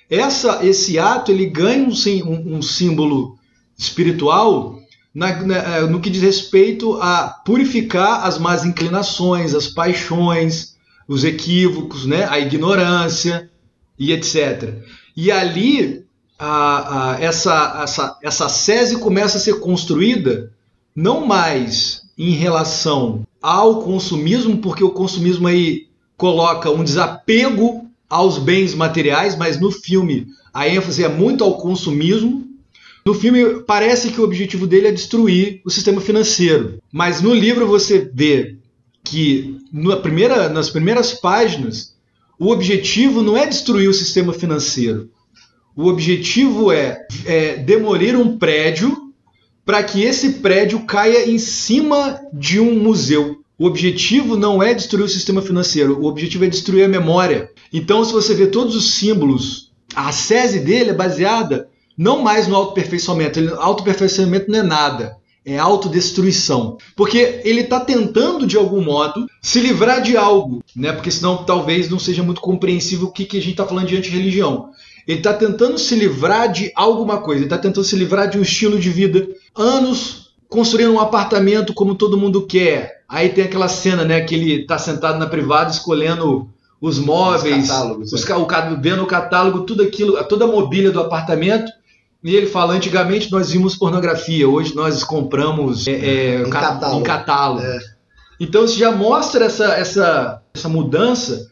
Essa, 0.07 0.63
esse 0.63 0.99
ato 0.99 1.31
ele 1.31 1.47
ganha 1.47 1.83
um, 1.83 1.91
um, 2.29 2.57
um 2.57 2.61
símbolo 2.61 3.35
espiritual 3.75 4.79
na, 5.13 5.41
na, 5.41 5.55
é, 5.55 5.81
no 5.87 5.99
que 5.99 6.11
diz 6.11 6.21
respeito 6.21 6.93
a 7.01 7.29
purificar 7.43 8.23
as 8.27 8.37
más 8.37 8.63
inclinações, 8.63 9.55
as 9.55 9.67
paixões, 9.67 10.75
os 11.07 11.23
equívocos, 11.23 12.05
né? 12.05 12.27
a 12.29 12.39
ignorância 12.39 13.49
e 13.97 14.13
etc. 14.13 14.75
E 15.15 15.31
ali 15.31 16.05
a, 16.39 17.13
a, 17.13 17.21
essa, 17.21 17.81
essa, 17.83 18.19
essa 18.21 18.49
sese 18.49 18.99
começa 18.99 19.37
a 19.37 19.41
ser 19.41 19.59
construída 19.59 20.51
não 20.95 21.25
mais 21.25 22.03
em 22.17 22.31
relação 22.31 23.23
ao 23.41 23.81
consumismo, 23.81 24.57
porque 24.57 24.83
o 24.83 24.91
consumismo 24.91 25.47
aí 25.47 25.87
coloca 26.15 26.71
um 26.71 26.83
desapego 26.83 27.87
aos 28.09 28.37
bens 28.37 28.73
materiais, 28.73 29.35
mas 29.35 29.59
no 29.59 29.71
filme 29.71 30.27
a 30.53 30.67
ênfase 30.67 31.03
é 31.03 31.09
muito 31.09 31.43
ao 31.43 31.57
consumismo. 31.57 32.47
No 33.05 33.13
filme 33.13 33.61
parece 33.65 34.09
que 34.09 34.19
o 34.19 34.23
objetivo 34.23 34.65
dele 34.65 34.87
é 34.87 34.91
destruir 34.91 35.61
o 35.63 35.69
sistema 35.69 36.01
financeiro, 36.01 36.81
mas 36.91 37.21
no 37.21 37.33
livro 37.33 37.67
você 37.67 38.09
vê 38.13 38.57
que 39.03 39.57
na 39.71 39.95
primeira, 39.97 40.49
nas 40.49 40.69
primeiras 40.69 41.13
páginas 41.13 41.95
o 42.39 42.51
objetivo 42.51 43.23
não 43.23 43.37
é 43.37 43.45
destruir 43.45 43.87
o 43.87 43.93
sistema 43.93 44.33
financeiro. 44.33 45.09
O 45.77 45.89
objetivo 45.89 46.71
é, 46.71 47.05
é 47.23 47.57
demolir 47.57 48.19
um 48.19 48.35
prédio 48.35 49.13
para 49.63 49.83
que 49.83 50.01
esse 50.01 50.33
prédio 50.33 50.87
caia 50.87 51.29
em 51.29 51.37
cima 51.37 52.19
de 52.33 52.59
um 52.59 52.79
museu. 52.79 53.37
O 53.59 53.65
objetivo 53.65 54.35
não 54.35 54.61
é 54.61 54.73
destruir 54.73 55.05
o 55.05 55.09
sistema 55.09 55.39
financeiro, 55.39 56.01
o 56.01 56.05
objetivo 56.05 56.45
é 56.45 56.47
destruir 56.47 56.83
a 56.83 56.87
memória. 56.87 57.51
Então, 57.71 58.03
se 58.03 58.11
você 58.11 58.33
vê 58.33 58.47
todos 58.47 58.75
os 58.75 58.95
símbolos, 58.95 59.71
a 59.95 60.11
sese 60.11 60.61
dele 60.61 60.89
é 60.89 60.93
baseada 60.93 61.69
não 61.95 62.23
mais 62.23 62.47
no 62.47 62.55
autoperfeiçoamento. 62.55 63.39
Ele, 63.39 63.53
autoperfeiçoamento 63.55 64.49
não 64.49 64.59
é 64.59 64.63
nada, 64.63 65.17
é 65.45 65.59
autodestruição. 65.59 66.77
Porque 66.95 67.41
ele 67.43 67.61
está 67.61 67.79
tentando, 67.79 68.47
de 68.47 68.57
algum 68.57 68.83
modo, 68.83 69.27
se 69.43 69.59
livrar 69.59 70.01
de 70.01 70.17
algo, 70.17 70.63
né? 70.75 70.91
porque 70.91 71.11
senão 71.11 71.43
talvez 71.43 71.87
não 71.87 71.99
seja 71.99 72.23
muito 72.23 72.41
compreensível 72.41 73.07
o 73.07 73.11
que, 73.11 73.25
que 73.25 73.37
a 73.37 73.41
gente 73.41 73.51
está 73.51 73.65
falando 73.65 73.87
de 73.87 73.97
anti-religião. 73.97 74.71
Ele 75.07 75.19
está 75.19 75.33
tentando 75.33 75.77
se 75.77 75.95
livrar 75.95 76.51
de 76.51 76.71
alguma 76.75 77.21
coisa, 77.21 77.39
ele 77.39 77.45
está 77.45 77.57
tentando 77.57 77.85
se 77.85 77.95
livrar 77.95 78.29
de 78.29 78.37
um 78.37 78.41
estilo 78.41 78.77
de 78.77 78.89
vida. 78.89 79.27
Anos 79.55 80.33
construindo 80.49 80.93
um 80.93 80.99
apartamento 80.99 81.73
como 81.73 81.95
todo 81.95 82.17
mundo 82.17 82.45
quer, 82.45 82.97
Aí 83.07 83.29
tem 83.29 83.45
aquela 83.45 83.69
cena, 83.69 84.03
né, 84.03 84.21
que 84.21 84.35
ele 84.35 84.65
tá 84.65 84.77
sentado 84.77 85.17
na 85.17 85.27
privada 85.27 85.71
escolhendo 85.71 86.49
os 86.79 86.99
móveis, 86.99 87.63
os 87.63 87.69
catálogos, 87.69 88.13
os, 88.13 88.29
é. 88.29 88.35
o, 88.35 88.47
vendo 88.81 89.03
o 89.03 89.07
catálogo, 89.07 89.61
tudo 89.61 89.81
aquilo, 89.81 90.21
toda 90.25 90.43
a 90.43 90.47
mobília 90.47 90.91
do 90.91 90.99
apartamento. 90.99 91.71
E 92.21 92.35
ele 92.35 92.47
fala: 92.47 92.73
antigamente 92.73 93.31
nós 93.31 93.51
vimos 93.51 93.77
pornografia, 93.77 94.47
hoje 94.47 94.75
nós 94.75 95.03
compramos 95.03 95.87
é, 95.87 95.91
é, 95.91 96.41
em 96.41 96.49
catálogo. 96.49 96.99
Em 96.99 97.03
catálogo. 97.03 97.65
É. 97.65 97.79
Então 98.39 98.65
isso 98.65 98.77
já 98.77 98.91
mostra 98.91 99.45
essa, 99.45 99.73
essa, 99.73 100.41
essa 100.53 100.67
mudança 100.67 101.49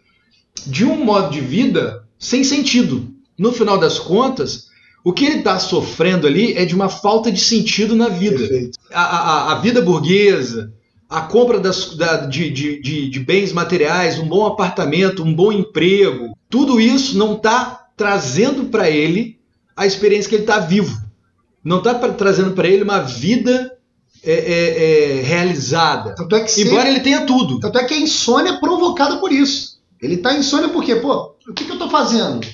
de 0.67 0.83
um 0.83 1.03
modo 1.05 1.31
de 1.31 1.39
vida 1.39 2.03
sem 2.19 2.43
sentido. 2.43 3.14
No 3.38 3.52
final 3.52 3.78
das 3.78 4.00
contas, 4.00 4.67
o 5.04 5.13
que 5.13 5.26
ele 5.26 5.38
está 5.38 5.60
sofrendo 5.60 6.26
ali 6.26 6.54
é 6.54 6.65
de 6.65 6.74
uma 6.74 6.89
falta 6.89 7.32
de 7.32 7.39
sentido 7.39 7.95
na 7.95 8.10
vida. 8.10 8.71
A, 8.91 9.02
a, 9.02 9.52
a, 9.52 9.56
vida 9.60 9.82
burguesa, 9.82 10.74
a 11.10 11.21
compra 11.21 11.60
das, 11.60 11.95
da, 11.95 12.26
de, 12.26 12.50
de, 12.50 12.82
de, 12.82 13.10
de, 13.10 13.19
bens 13.19 13.54
materiais, 13.54 14.17
um 14.17 14.28
bom 14.28 14.45
apartamento, 14.45 15.24
um 15.24 15.34
bom 15.34 15.52
emprego, 15.52 16.36
tudo 16.50 16.80
isso 16.80 17.17
não 17.17 17.34
está 17.36 17.88
trazendo 17.95 18.65
para 18.65 18.89
ele 18.89 19.39
a 19.76 19.86
experiência 19.86 20.30
que 20.30 20.36
ele 20.36 20.43
está 20.43 20.60
vivo. 20.60 21.06
Não 21.63 21.78
está 21.80 21.93
trazendo 21.93 22.52
para 22.52 22.67
ele 22.67 22.84
uma 22.84 23.00
vida 23.00 23.76
é, 24.24 24.34
é, 24.34 25.19
é, 25.19 25.21
realizada. 25.21 26.15
É 26.19 26.62
Embora 26.62 26.89
ele 26.89 27.00
tenha 27.02 27.26
tudo. 27.26 27.60
Tanto 27.60 27.78
é 27.78 27.84
que 27.84 27.93
a 27.93 28.00
insônia 28.00 28.54
é 28.54 28.60
provocada 28.60 29.17
por 29.17 29.32
isso. 29.32 29.80
Ele 30.02 30.15
está 30.15 30.36
insônia 30.36 30.69
porque, 30.69 30.95
pô, 30.95 31.36
o 31.48 31.54
que, 31.54 31.63
que 31.63 31.69
eu 31.69 31.76
estou 31.76 31.89
fazendo? 31.89 32.45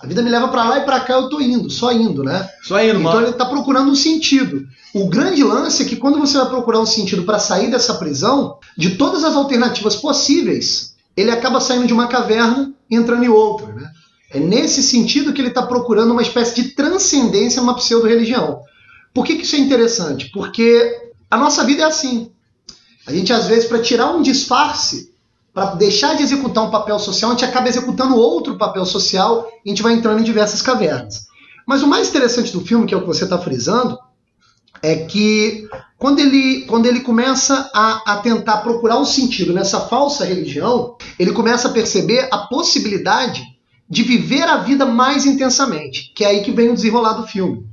A 0.00 0.06
vida 0.06 0.22
me 0.22 0.30
leva 0.30 0.48
para 0.48 0.64
lá 0.68 0.78
e 0.78 0.84
para 0.84 1.00
cá 1.00 1.14
eu 1.14 1.28
tô 1.28 1.40
indo, 1.40 1.68
só 1.68 1.90
indo, 1.92 2.22
né? 2.22 2.48
Só 2.62 2.80
indo, 2.80 3.00
Então 3.00 3.14
mano. 3.14 3.26
ele 3.26 3.32
tá 3.32 3.44
procurando 3.44 3.90
um 3.90 3.96
sentido. 3.96 4.66
O 4.94 5.08
grande 5.08 5.42
lance 5.42 5.82
é 5.82 5.86
que 5.86 5.96
quando 5.96 6.18
você 6.18 6.38
vai 6.38 6.48
procurar 6.48 6.78
um 6.80 6.86
sentido 6.86 7.24
para 7.24 7.38
sair 7.38 7.70
dessa 7.70 7.94
prisão, 7.94 8.58
de 8.76 8.90
todas 8.90 9.24
as 9.24 9.34
alternativas 9.34 9.96
possíveis, 9.96 10.94
ele 11.16 11.30
acaba 11.32 11.60
saindo 11.60 11.86
de 11.86 11.92
uma 11.92 12.06
caverna 12.06 12.72
e 12.88 12.94
entrando 12.94 13.24
em 13.24 13.28
outra, 13.28 13.72
né? 13.74 13.90
É 14.30 14.38
nesse 14.38 14.82
sentido 14.82 15.32
que 15.32 15.40
ele 15.40 15.48
está 15.48 15.62
procurando 15.62 16.12
uma 16.12 16.22
espécie 16.22 16.54
de 16.54 16.70
transcendência 16.74 17.60
numa 17.60 17.74
pseudo-religião. 17.74 18.60
Por 19.12 19.24
que, 19.24 19.36
que 19.36 19.42
isso 19.42 19.56
é 19.56 19.58
interessante? 19.58 20.30
Porque 20.32 21.10
a 21.30 21.36
nossa 21.36 21.64
vida 21.64 21.82
é 21.82 21.86
assim. 21.86 22.30
A 23.06 23.12
gente, 23.12 23.32
às 23.32 23.46
vezes, 23.46 23.64
para 23.64 23.80
tirar 23.80 24.10
um 24.14 24.22
disfarce, 24.22 25.07
para 25.58 25.74
deixar 25.74 26.14
de 26.14 26.22
executar 26.22 26.62
um 26.62 26.70
papel 26.70 26.96
social, 27.00 27.32
a 27.32 27.34
gente 27.34 27.44
acaba 27.44 27.68
executando 27.68 28.16
outro 28.16 28.56
papel 28.56 28.86
social 28.86 29.50
e 29.64 29.68
a 29.68 29.74
gente 29.74 29.82
vai 29.82 29.92
entrando 29.92 30.20
em 30.20 30.24
diversas 30.24 30.62
cavernas. 30.62 31.26
Mas 31.66 31.82
o 31.82 31.88
mais 31.88 32.08
interessante 32.08 32.52
do 32.52 32.60
filme, 32.60 32.86
que 32.86 32.94
é 32.94 32.96
o 32.96 33.00
que 33.00 33.08
você 33.08 33.24
está 33.24 33.36
frisando, 33.38 33.98
é 34.80 34.94
que 34.94 35.68
quando 35.98 36.20
ele, 36.20 36.64
quando 36.66 36.86
ele 36.86 37.00
começa 37.00 37.68
a, 37.74 38.12
a 38.12 38.16
tentar 38.18 38.58
procurar 38.58 39.00
um 39.00 39.04
sentido 39.04 39.52
nessa 39.52 39.80
falsa 39.80 40.24
religião, 40.24 40.96
ele 41.18 41.32
começa 41.32 41.66
a 41.66 41.72
perceber 41.72 42.28
a 42.30 42.38
possibilidade 42.38 43.42
de 43.90 44.04
viver 44.04 44.44
a 44.44 44.58
vida 44.58 44.86
mais 44.86 45.26
intensamente, 45.26 46.12
que 46.14 46.24
é 46.24 46.28
aí 46.28 46.42
que 46.44 46.52
vem 46.52 46.70
o 46.70 46.74
desenrolar 46.74 47.14
do 47.14 47.26
filme. 47.26 47.66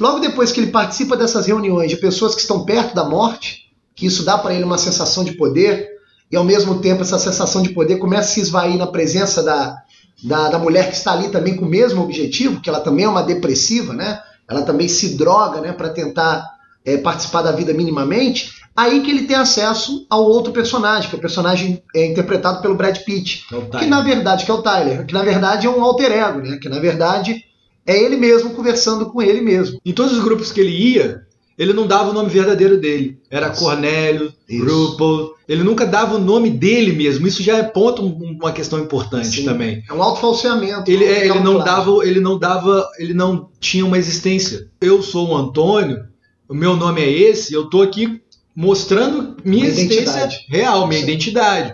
Logo 0.00 0.18
depois 0.18 0.50
que 0.50 0.58
ele 0.58 0.72
participa 0.72 1.16
dessas 1.16 1.46
reuniões 1.46 1.90
de 1.90 1.96
pessoas 1.96 2.34
que 2.34 2.40
estão 2.40 2.64
perto 2.64 2.92
da 2.92 3.04
morte, 3.04 3.70
que 3.94 4.04
isso 4.04 4.24
dá 4.24 4.36
para 4.36 4.52
ele 4.52 4.64
uma 4.64 4.78
sensação 4.78 5.22
de 5.22 5.34
poder, 5.34 5.93
e 6.30 6.36
ao 6.36 6.44
mesmo 6.44 6.80
tempo 6.80 7.02
essa 7.02 7.18
sensação 7.18 7.62
de 7.62 7.70
poder 7.70 7.98
começa 7.98 8.30
a 8.30 8.34
se 8.34 8.40
esvair 8.40 8.76
na 8.76 8.86
presença 8.86 9.42
da, 9.42 9.76
da, 10.22 10.48
da 10.50 10.58
mulher 10.58 10.90
que 10.90 10.96
está 10.96 11.12
ali 11.12 11.28
também 11.28 11.56
com 11.56 11.64
o 11.64 11.68
mesmo 11.68 12.02
objetivo, 12.02 12.60
que 12.60 12.68
ela 12.68 12.80
também 12.80 13.04
é 13.04 13.08
uma 13.08 13.22
depressiva, 13.22 13.92
né? 13.92 14.20
Ela 14.48 14.62
também 14.62 14.88
se 14.88 15.16
droga, 15.16 15.60
né, 15.60 15.72
para 15.72 15.88
tentar 15.88 16.44
é, 16.84 16.98
participar 16.98 17.42
da 17.42 17.52
vida 17.52 17.72
minimamente. 17.72 18.52
Aí 18.76 19.00
que 19.00 19.10
ele 19.10 19.26
tem 19.26 19.36
acesso 19.36 20.04
ao 20.10 20.24
outro 20.24 20.52
personagem, 20.52 21.08
que 21.08 21.14
é 21.14 21.18
o 21.18 21.20
personagem 21.20 21.82
é, 21.94 22.06
interpretado 22.06 22.60
pelo 22.60 22.74
Brad 22.74 22.98
Pitt, 22.98 23.46
É 23.52 23.78
que 23.78 23.86
na 23.86 24.00
verdade 24.02 24.44
que 24.44 24.50
é 24.50 24.54
o 24.54 24.62
Tyler, 24.62 25.06
que 25.06 25.14
na 25.14 25.22
verdade 25.22 25.66
é 25.66 25.70
um 25.70 25.82
alter 25.82 26.12
ego, 26.12 26.40
né? 26.40 26.58
Que 26.60 26.68
na 26.68 26.80
verdade 26.80 27.44
é 27.86 27.96
ele 27.96 28.16
mesmo 28.16 28.50
conversando 28.50 29.06
com 29.06 29.22
ele 29.22 29.40
mesmo. 29.40 29.80
Em 29.84 29.92
todos 29.92 30.12
os 30.12 30.24
grupos 30.24 30.50
que 30.50 30.60
ele 30.60 30.72
ia, 30.72 31.22
ele 31.58 31.72
não 31.72 31.86
dava 31.86 32.10
o 32.10 32.12
nome 32.12 32.28
verdadeiro 32.28 32.76
dele. 32.78 33.18
Era 33.30 33.50
Isso. 33.52 33.60
Cornélio. 33.62 34.32
Grupo. 34.50 35.34
Ele 35.48 35.62
nunca 35.62 35.86
dava 35.86 36.16
o 36.16 36.20
nome 36.20 36.50
dele 36.50 36.92
mesmo. 36.92 37.26
Isso 37.26 37.42
já 37.42 37.58
é 37.58 37.62
ponto, 37.62 38.02
um- 38.02 38.36
uma 38.40 38.52
questão 38.52 38.78
importante 38.80 39.28
Sim. 39.40 39.44
também. 39.44 39.82
É 39.88 39.92
um 39.92 40.02
autofalseamento. 40.02 40.90
Ele, 40.90 41.04
é, 41.04 41.26
ele 41.26 41.40
não 41.40 41.58
dava, 41.58 42.04
ele 42.06 42.20
não 42.20 42.38
dava, 42.38 42.88
ele 42.98 43.14
não 43.14 43.48
tinha 43.60 43.84
uma 43.84 43.98
existência. 43.98 44.66
Eu 44.80 45.02
sou 45.02 45.28
o 45.28 45.36
Antônio, 45.36 46.04
o 46.48 46.54
meu 46.54 46.76
nome 46.76 47.00
é 47.02 47.10
esse, 47.10 47.52
eu 47.54 47.68
tô 47.70 47.82
aqui 47.82 48.20
mostrando 48.56 49.36
minha 49.44 49.64
Uma 49.64 49.68
existência 49.70 50.00
identidade. 50.02 50.46
real, 50.48 50.86
minha 50.86 51.00
Sim. 51.00 51.06
identidade. 51.06 51.72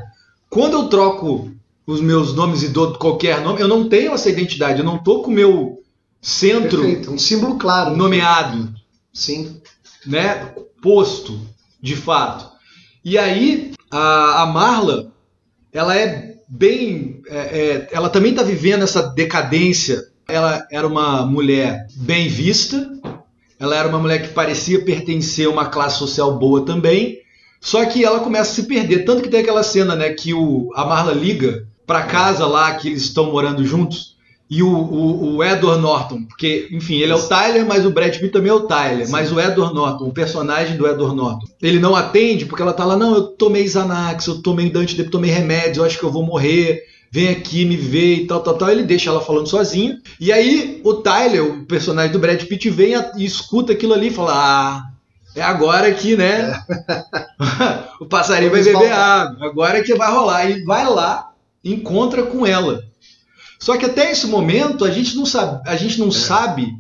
Quando 0.49 0.75
eu 0.75 0.89
troco 0.89 1.51
os 1.87 2.01
meus 2.01 2.35
nomes 2.35 2.63
e 2.63 2.69
dou 2.69 2.93
qualquer 2.95 3.41
nome, 3.43 3.61
eu 3.61 3.69
não 3.69 3.89
tenho 3.89 4.13
essa 4.13 4.29
identidade, 4.29 4.79
eu 4.81 4.85
não 4.85 4.99
tô 4.99 5.23
com 5.23 5.31
o 5.31 5.35
meu 5.35 5.81
centro 6.21 6.83
Perfeito, 6.83 7.11
um 7.13 7.19
símbolo 7.19 7.57
claro. 7.57 7.97
nomeado, 7.97 8.69
Sim. 9.13 9.61
Né, 10.07 10.55
posto, 10.83 11.41
de 11.81 11.97
fato. 11.97 12.51
E 13.05 13.17
aí 13.17 13.73
a, 13.91 14.43
a 14.43 14.47
Marla, 14.47 15.13
ela 15.73 15.97
é 15.97 16.37
bem, 16.49 17.23
é, 17.29 17.39
é, 17.39 17.89
ela 17.93 18.09
também 18.09 18.33
está 18.33 18.43
vivendo 18.43 18.83
essa 18.83 19.03
decadência. 19.03 20.03
Ela 20.29 20.67
era 20.71 20.87
uma 20.87 21.27
mulher 21.27 21.87
bem 21.97 22.29
vista, 22.29 22.89
ela 23.59 23.77
era 23.77 23.89
uma 23.89 23.99
mulher 23.99 24.23
que 24.23 24.35
parecia 24.35 24.85
pertencer 24.85 25.47
a 25.47 25.51
uma 25.51 25.67
classe 25.67 25.99
social 25.99 26.39
boa 26.39 26.65
também. 26.65 27.19
Só 27.61 27.85
que 27.85 28.05
ela 28.05 28.21
começa 28.21 28.53
a 28.53 28.55
se 28.55 28.63
perder, 28.63 29.05
tanto 29.05 29.23
que 29.23 29.29
tem 29.29 29.41
aquela 29.41 29.63
cena, 29.63 29.95
né, 29.95 30.11
que 30.11 30.33
o, 30.33 30.71
a 30.75 30.85
Marla 30.85 31.13
liga 31.13 31.67
para 31.87 32.05
casa 32.05 32.47
lá 32.47 32.75
que 32.75 32.89
eles 32.89 33.03
estão 33.03 33.31
morando 33.31 33.65
juntos 33.67 34.10
e 34.51 34.65
o, 34.65 34.69
o, 34.69 35.37
o 35.37 35.45
Edward 35.45 35.81
Norton, 35.81 36.25
porque, 36.25 36.69
enfim, 36.73 36.97
ele 36.97 37.13
é 37.13 37.15
o 37.15 37.23
Tyler, 37.23 37.65
mas 37.65 37.87
o 37.87 37.91
Brad 37.91 38.13
Pitt 38.17 38.31
também 38.31 38.51
é 38.51 38.55
o 38.55 38.67
Tyler, 38.67 39.07
Sim. 39.07 39.13
mas 39.13 39.31
o 39.31 39.39
Edward 39.39 39.73
Norton, 39.73 40.07
o 40.07 40.13
personagem 40.13 40.77
do 40.77 40.89
Edward 40.89 41.15
Norton, 41.15 41.47
ele 41.63 41.79
não 41.79 41.95
atende 41.95 42.47
porque 42.47 42.61
ela 42.61 42.73
tá 42.73 42.85
lá, 42.85 42.97
não, 42.97 43.15
eu 43.15 43.23
tomei 43.29 43.69
Xanax, 43.69 44.27
eu 44.27 44.43
tomei 44.43 44.69
Dante, 44.69 45.01
tomei 45.05 45.31
remédios, 45.31 45.79
eu 45.79 45.85
acho 45.85 45.99
que 45.99 46.05
eu 46.05 46.11
vou 46.11 46.25
morrer, 46.25 46.83
vem 47.13 47.29
aqui 47.29 47.65
me 47.65 47.77
ver 47.77 48.17
e 48.17 48.27
tal, 48.27 48.41
tal, 48.41 48.55
tal. 48.55 48.71
Ele 48.71 48.83
deixa 48.83 49.11
ela 49.11 49.21
falando 49.21 49.49
sozinha. 49.49 49.99
E 50.19 50.33
aí 50.33 50.81
o 50.85 50.95
Tyler, 50.95 51.45
o 51.45 51.65
personagem 51.65 52.13
do 52.13 52.19
Brad 52.19 52.43
Pitt, 52.43 52.71
vem 52.71 52.95
e 53.17 53.25
escuta 53.25 53.73
aquilo 53.73 53.95
ali 53.95 54.09
e 54.09 54.13
fala, 54.13 54.33
ah, 54.35 54.83
é 55.37 55.43
agora 55.43 55.93
que, 55.93 56.17
né, 56.17 56.61
o 58.01 58.07
passarinho 58.07 58.51
vai 58.51 58.63
beber 58.63 58.93
água, 58.93 59.47
agora 59.47 59.83
que 59.83 59.95
vai 59.95 60.11
rolar. 60.11 60.51
E 60.51 60.65
vai 60.65 60.85
lá, 60.87 61.31
encontra 61.65 62.25
com 62.25 62.45
ela. 62.45 62.90
Só 63.61 63.77
que 63.77 63.85
até 63.85 64.11
esse 64.11 64.27
momento 64.27 64.85
a 64.87 64.91
gente 64.91 65.15
não 65.15 65.27
sabe, 65.27 65.61
a 65.69 65.77
gente 65.77 66.01
não 66.01 66.11
sabe 66.11 66.75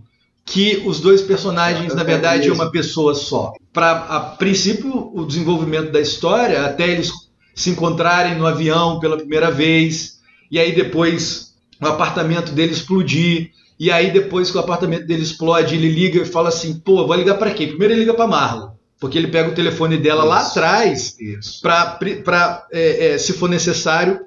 que 0.46 0.82
os 0.86 0.98
dois 0.98 1.20
personagens 1.20 1.92
É, 1.92 1.94
na 1.94 2.00
é 2.00 2.04
verdade 2.04 2.48
é 2.48 2.52
uma 2.52 2.72
pessoa 2.72 3.14
só. 3.14 3.52
Para 3.72 3.92
a 3.92 4.20
princípio 4.20 5.12
o 5.14 5.24
desenvolvimento 5.26 5.92
da 5.92 6.00
história, 6.00 6.64
até 6.64 6.88
eles 6.88 7.12
se 7.54 7.68
encontrarem 7.68 8.36
no 8.36 8.46
avião 8.46 8.98
pela 8.98 9.18
primeira 9.18 9.50
vez 9.50 10.18
e 10.50 10.58
aí 10.58 10.74
depois 10.74 11.52
o 11.80 11.86
apartamento 11.86 12.52
dele 12.52 12.72
explodir 12.72 13.50
e 13.78 13.90
aí 13.90 14.10
depois 14.10 14.50
que 14.50 14.56
o 14.56 14.60
apartamento 14.60 15.06
dele 15.06 15.22
explode 15.22 15.74
ele 15.74 15.88
liga 15.88 16.22
e 16.22 16.24
fala 16.24 16.48
assim, 16.48 16.80
pô, 16.80 17.06
vou 17.06 17.14
ligar 17.14 17.36
para 17.36 17.50
quem? 17.50 17.68
Primeiro 17.68 17.92
ele 17.92 18.00
liga 18.00 18.14
para 18.14 18.26
Marla, 18.26 18.74
porque 18.98 19.18
ele 19.18 19.28
pega 19.28 19.50
o 19.50 19.54
telefone 19.54 19.98
dela 19.98 20.24
lá 20.24 20.40
Isso. 20.40 20.50
atrás 20.50 21.16
Isso. 21.20 21.60
para, 21.62 22.66
é, 22.72 23.18
se 23.18 23.34
for 23.34 23.48
necessário, 23.48 24.20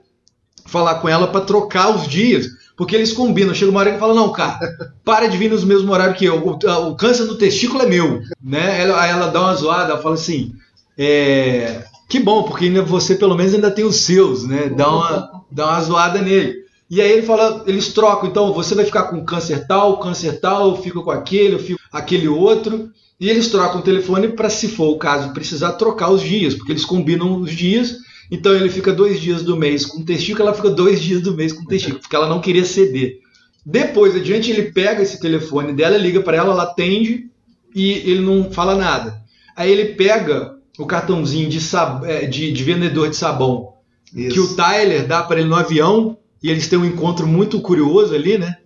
falar 0.65 0.95
com 0.95 1.10
ela 1.10 1.28
para 1.28 1.45
trocar 1.45 1.95
os 1.95 2.08
dias. 2.08 2.47
Porque 2.76 2.95
eles 2.95 3.13
combinam. 3.13 3.54
Chega 3.54 3.71
uma 3.71 3.80
hora 3.80 3.93
que 3.93 3.99
fala: 3.99 4.13
Não, 4.13 4.32
cara, 4.32 4.60
para 5.06 5.28
de 5.28 5.38
vir 5.38 5.49
nos 5.49 5.63
mesmos 5.63 5.89
horários 5.89 6.17
que 6.17 6.26
eu. 6.26 6.38
O, 6.38 6.89
o 6.89 6.95
câncer 6.95 7.26
no 7.26 7.36
testículo 7.36 7.84
é 7.84 7.88
meu. 7.88 8.21
Né? 8.43 8.82
Ela, 8.82 9.08
ela 9.08 9.28
dá 9.28 9.41
uma 9.41 9.56
zoada, 9.56 9.93
ela 9.93 10.02
fala 10.02 10.15
assim: 10.15 10.54
é, 10.97 11.84
Que 12.10 12.19
bom, 12.19 12.43
porque 12.43 12.65
ainda 12.65 12.82
você 12.82 13.15
pelo 13.15 13.36
menos 13.36 13.54
ainda 13.54 13.71
tem 13.71 13.86
os 13.86 13.97
seus, 13.97 14.43
né? 14.47 14.69
Dá 14.69 14.89
uma, 14.89 15.43
dá 15.52 15.67
uma 15.67 15.82
zoada 15.82 16.21
nele. 16.21 16.63
E 16.89 17.02
aí 17.02 17.12
ele 17.12 17.23
fala, 17.23 17.63
eles 17.65 17.91
trocam, 17.91 18.30
então 18.30 18.54
você 18.54 18.76
vai 18.76 18.86
ficar 18.86 19.04
com 19.06 19.26
câncer 19.26 19.65
tal, 19.65 19.99
câncer 19.99 20.39
tal, 20.39 20.69
eu 20.69 20.78
fico 20.78 21.02
com 21.02 21.10
aquele, 21.10 21.56
eu 21.56 21.60
fico 21.60 21.80
com 21.89 21.97
aquele 21.97 22.28
outro. 22.28 22.91
E 23.19 23.30
eles 23.30 23.47
trocam 23.47 23.80
o 23.80 23.84
telefone 23.84 24.28
para, 24.28 24.47
se 24.47 24.67
for 24.67 24.89
o 24.89 24.97
caso, 24.97 25.34
precisar 25.34 25.71
trocar 25.73 26.12
os 26.12 26.21
dias, 26.21 26.54
porque 26.54 26.71
eles 26.71 26.86
combinam 26.86 27.38
os 27.41 27.52
dias. 27.52 27.97
Então 28.34 28.52
ele 28.56 28.67
fica 28.67 28.91
dois 28.91 29.22
dias 29.22 29.43
do 29.43 29.56
mês 29.56 29.86
com 29.86 30.04
testículo, 30.04 30.48
ela 30.48 30.58
fica 30.58 30.72
dois 30.72 31.00
dias 31.00 31.22
do 31.22 31.36
mês 31.36 31.54
com 31.54 31.63
testículo, 31.65 32.02
porque 32.02 32.15
ela 32.15 32.28
não 32.28 32.41
queria 32.41 32.65
ceder. 32.65 33.19
Depois, 33.63 34.15
adiante, 34.15 34.50
ele 34.50 34.72
pega 34.72 35.04
esse 35.04 35.19
telefone 35.19 35.72
dela, 35.72 35.96
liga 35.98 36.19
para 36.19 36.38
ela, 36.38 36.52
ela 36.52 36.63
atende 36.63 37.30
e 37.76 37.91
ele 37.91 38.22
não 38.22 38.52
fala 38.52 38.74
nada. 38.74 39.22
Aí 39.56 39.72
ele 39.72 39.93
pega 39.93 40.56
o 40.80 40.86
cartãozinho 40.88 41.48
de, 41.48 41.62
sab... 41.62 42.04
eh, 42.06 42.26
de, 42.26 42.52
de 42.52 42.63
vendedor 42.63 43.08
de 43.08 43.15
sabão 43.15 43.74
que 44.12 44.39
o 44.39 44.56
Tyler 44.56 45.06
dá 45.06 45.22
para 45.22 45.39
ele 45.39 45.50
no 45.50 45.56
avião 45.56 46.17
e 46.41 46.50
eles 46.50 46.67
têm 46.67 46.80
um 46.80 46.86
encontro 46.86 47.28
muito 47.28 47.62
curioso 47.62 48.15
ali, 48.15 48.39
né? 48.39 48.58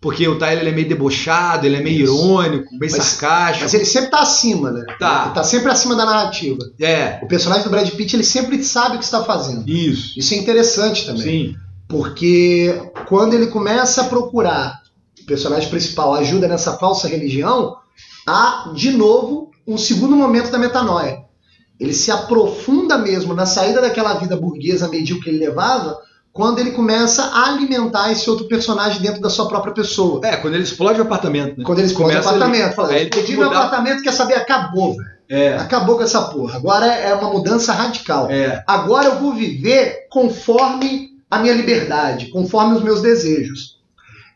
Porque 0.00 0.28
o 0.28 0.38
Tyler 0.38 0.60
ele 0.60 0.70
é 0.70 0.72
meio 0.72 0.88
debochado, 0.88 1.66
ele 1.66 1.74
é 1.76 1.82
meio 1.82 2.04
Isso. 2.04 2.14
irônico, 2.14 2.70
bem 2.78 2.88
Mas- 2.90 3.02
sarcástico. 3.02 3.64
Mas 3.64 3.74
ele 3.74 3.84
sempre 3.84 4.10
tá 4.10 4.20
acima, 4.20 4.70
né? 4.70 4.84
Tá. 4.98 5.24
Ele 5.26 5.34
tá 5.34 5.42
sempre 5.42 5.72
acima 5.72 5.96
da 5.96 6.06
narrativa. 6.06 6.58
É, 6.80 7.18
O 7.22 7.26
personagem 7.26 7.64
do 7.64 7.70
Brad 7.70 7.88
Pitt, 7.90 8.14
ele 8.14 8.22
sempre 8.22 8.62
sabe 8.62 8.94
o 8.94 8.98
que 9.00 9.04
está 9.04 9.24
fazendo. 9.24 9.68
isso. 9.68 10.16
Isso 10.18 10.34
é 10.34 10.36
interessante 10.36 11.04
também. 11.04 11.22
Sim. 11.22 11.56
Porque 11.88 12.80
quando 13.08 13.34
ele 13.34 13.48
começa 13.48 14.02
a 14.02 14.04
procurar 14.04 14.82
o 15.20 15.26
personagem 15.26 15.68
principal 15.68 16.14
ajuda 16.14 16.46
nessa 16.46 16.76
falsa 16.76 17.08
religião, 17.08 17.76
há 18.26 18.70
de 18.74 18.90
novo 18.92 19.50
um 19.66 19.76
segundo 19.76 20.14
momento 20.14 20.50
da 20.50 20.58
metanoia. 20.58 21.18
Ele 21.80 21.92
se 21.92 22.10
aprofunda 22.10 22.96
mesmo 22.98 23.34
na 23.34 23.46
saída 23.46 23.80
daquela 23.80 24.14
vida 24.14 24.36
burguesa 24.36 24.88
medíocre 24.88 25.24
que 25.24 25.30
ele 25.30 25.44
levava, 25.44 25.98
quando 26.32 26.58
ele 26.60 26.70
começa 26.70 27.22
a 27.24 27.48
alimentar 27.48 28.12
esse 28.12 28.28
outro 28.30 28.46
personagem 28.46 29.00
dentro 29.02 29.20
da 29.20 29.28
sua 29.30 29.48
própria 29.48 29.72
pessoa. 29.74 30.20
É, 30.24 30.36
quando 30.36 30.54
ele 30.54 30.62
explode 30.62 30.98
o 31.00 31.02
apartamento, 31.02 31.58
né? 31.58 31.64
Quando 31.64 31.78
ele 31.78 31.88
explode 31.88 32.10
o 32.10 32.14
Começa 32.14 32.28
ali. 32.30 32.42
apartamento, 32.42 32.74
fala, 32.74 32.94
ele 32.94 33.10
que 33.10 33.18
explodi 33.18 33.36
meu 33.38 33.48
apartamento, 33.48 34.02
quer 34.02 34.12
saber, 34.12 34.34
acabou, 34.34 34.96
velho. 34.96 35.18
É, 35.30 35.56
Acabou 35.58 35.96
com 35.96 36.02
essa 36.02 36.22
porra. 36.22 36.56
Agora 36.56 36.86
é 36.86 37.12
uma 37.14 37.30
mudança 37.30 37.72
radical. 37.72 38.30
é. 38.30 38.62
Agora 38.66 39.08
eu 39.08 39.18
vou 39.18 39.34
viver 39.34 40.06
conforme 40.10 41.10
a 41.30 41.38
minha 41.38 41.52
liberdade, 41.52 42.26
conforme 42.28 42.76
os 42.76 42.82
meus 42.82 43.02
desejos. 43.02 43.76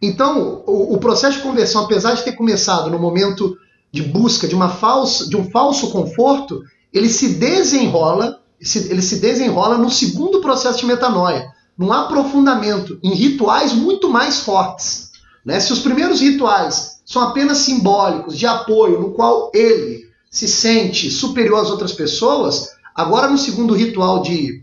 Então, 0.02 0.62
o, 0.66 0.94
o 0.94 0.98
processo 0.98 1.37
de 1.38 1.42
conversão, 1.42 1.85
apesar 1.85 2.12
de 2.14 2.22
ter 2.22 2.33
começado 2.33 2.90
no 2.90 2.98
momento 2.98 3.57
de 3.90 4.02
busca 4.02 4.46
de, 4.48 4.55
uma 4.55 4.68
falsa, 4.68 5.28
de 5.28 5.37
um 5.37 5.48
falso 5.50 5.90
conforto, 5.90 6.61
ele 6.92 7.09
se 7.09 7.35
desenrola, 7.38 8.40
se- 8.61 8.90
ele 8.90 9.00
se 9.00 9.16
desenrola 9.20 9.78
no 9.78 9.90
segundo 9.90 10.40
processo 10.40 10.81
de 10.81 10.87
metanoia, 10.87 11.46
num 11.76 11.92
aprofundamento 11.92 12.98
em 13.02 13.14
rituais 13.14 13.72
muito 13.72 14.08
mais 14.08 14.40
fortes. 14.40 15.11
né? 15.44 15.58
Se 15.61 15.72
os 15.72 15.80
primeiros 15.80 16.20
rituais 16.20 17.00
são 17.04 17.22
apenas 17.22 17.58
simbólicos, 17.58 18.38
de 18.38 18.46
apoio, 18.46 19.00
no 19.00 19.11
qual 19.11 19.50
ele 19.54 20.06
se 20.30 20.48
sente 20.48 21.11
superior 21.11 21.61
às 21.61 21.70
outras 21.70 21.92
pessoas, 21.92 22.70
agora 22.94 23.28
no 23.28 23.37
segundo 23.37 23.74
ritual 23.74 24.22
de, 24.22 24.62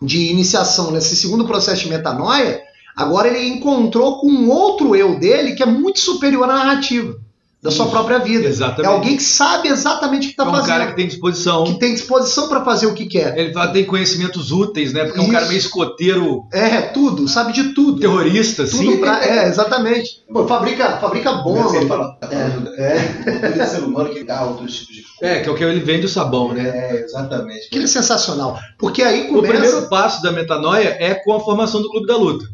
de 0.00 0.30
iniciação, 0.30 0.90
nesse 0.90 1.16
segundo 1.16 1.44
processo 1.44 1.82
de 1.82 1.88
metanoia, 1.88 2.60
agora 2.96 3.28
ele 3.28 3.48
encontrou 3.48 4.20
com 4.20 4.28
um 4.28 4.50
outro 4.50 4.94
eu 4.94 5.18
dele 5.18 5.54
que 5.54 5.62
é 5.62 5.66
muito 5.66 6.00
superior 6.00 6.44
à 6.44 6.54
narrativa 6.54 7.18
da 7.62 7.70
sua 7.70 7.84
Isso. 7.84 7.92
própria 7.94 8.18
vida. 8.18 8.48
Exatamente. 8.48 8.90
É 8.90 8.94
alguém 8.94 9.16
que 9.18 9.22
sabe 9.22 9.68
exatamente 9.68 10.24
o 10.24 10.26
que 10.28 10.30
está 10.32 10.44
É 10.44 10.46
um 10.48 10.50
fazendo, 10.50 10.66
cara 10.68 10.86
que 10.86 10.96
tem 10.96 11.06
disposição. 11.06 11.64
que 11.64 11.78
tem 11.78 11.92
disposição 11.92 12.48
para 12.48 12.64
fazer 12.64 12.86
o 12.86 12.94
que 12.94 13.04
quer. 13.06 13.36
Ele 13.36 13.52
tem 13.72 13.84
conhecimentos 13.84 14.50
úteis, 14.50 14.92
né? 14.94 15.04
Porque 15.04 15.18
é 15.18 15.22
um 15.22 15.24
Isso. 15.26 15.32
cara 15.34 15.46
meio 15.46 15.58
escoteiro 15.58 16.44
É, 16.52 16.80
tudo, 16.80 17.28
sabe 17.28 17.52
de 17.52 17.74
tudo. 17.74 18.00
terrorista, 18.00 18.64
Tudo 18.64 18.76
assim. 18.90 18.96
pra- 18.96 19.24
é, 19.24 19.46
exatamente. 19.46 20.22
Pô, 20.32 20.46
fabrica, 20.46 20.96
fabrica 20.98 21.32
bomba. 21.34 21.64
Você 21.64 21.86
fala, 21.86 22.16
falando 22.20 22.70
É, 22.78 23.48
do 23.50 23.66
ser 23.66 23.82
humano 23.82 24.08
que 24.10 24.24
dá 24.24 24.42
outros 24.44 24.78
tipos 24.78 24.94
de 24.96 25.04
É, 25.20 25.40
que 25.40 25.48
é 25.48 25.52
o 25.52 25.54
que 25.54 25.62
ele 25.62 25.80
vende 25.80 26.06
o 26.06 26.08
sabão, 26.08 26.54
né? 26.54 26.66
É, 26.66 27.04
exatamente. 27.04 27.66
aquilo 27.66 27.84
é 27.84 27.88
sensacional. 27.88 28.58
Porque 28.78 29.02
aí 29.02 29.24
O 29.30 29.34
começa. 29.34 29.52
primeiro 29.52 29.88
passo 29.90 30.22
da 30.22 30.32
metanoia 30.32 30.96
é 30.98 31.12
com 31.14 31.34
a 31.34 31.40
formação 31.40 31.82
do 31.82 31.90
Clube 31.90 32.06
da 32.06 32.16
Luta. 32.16 32.46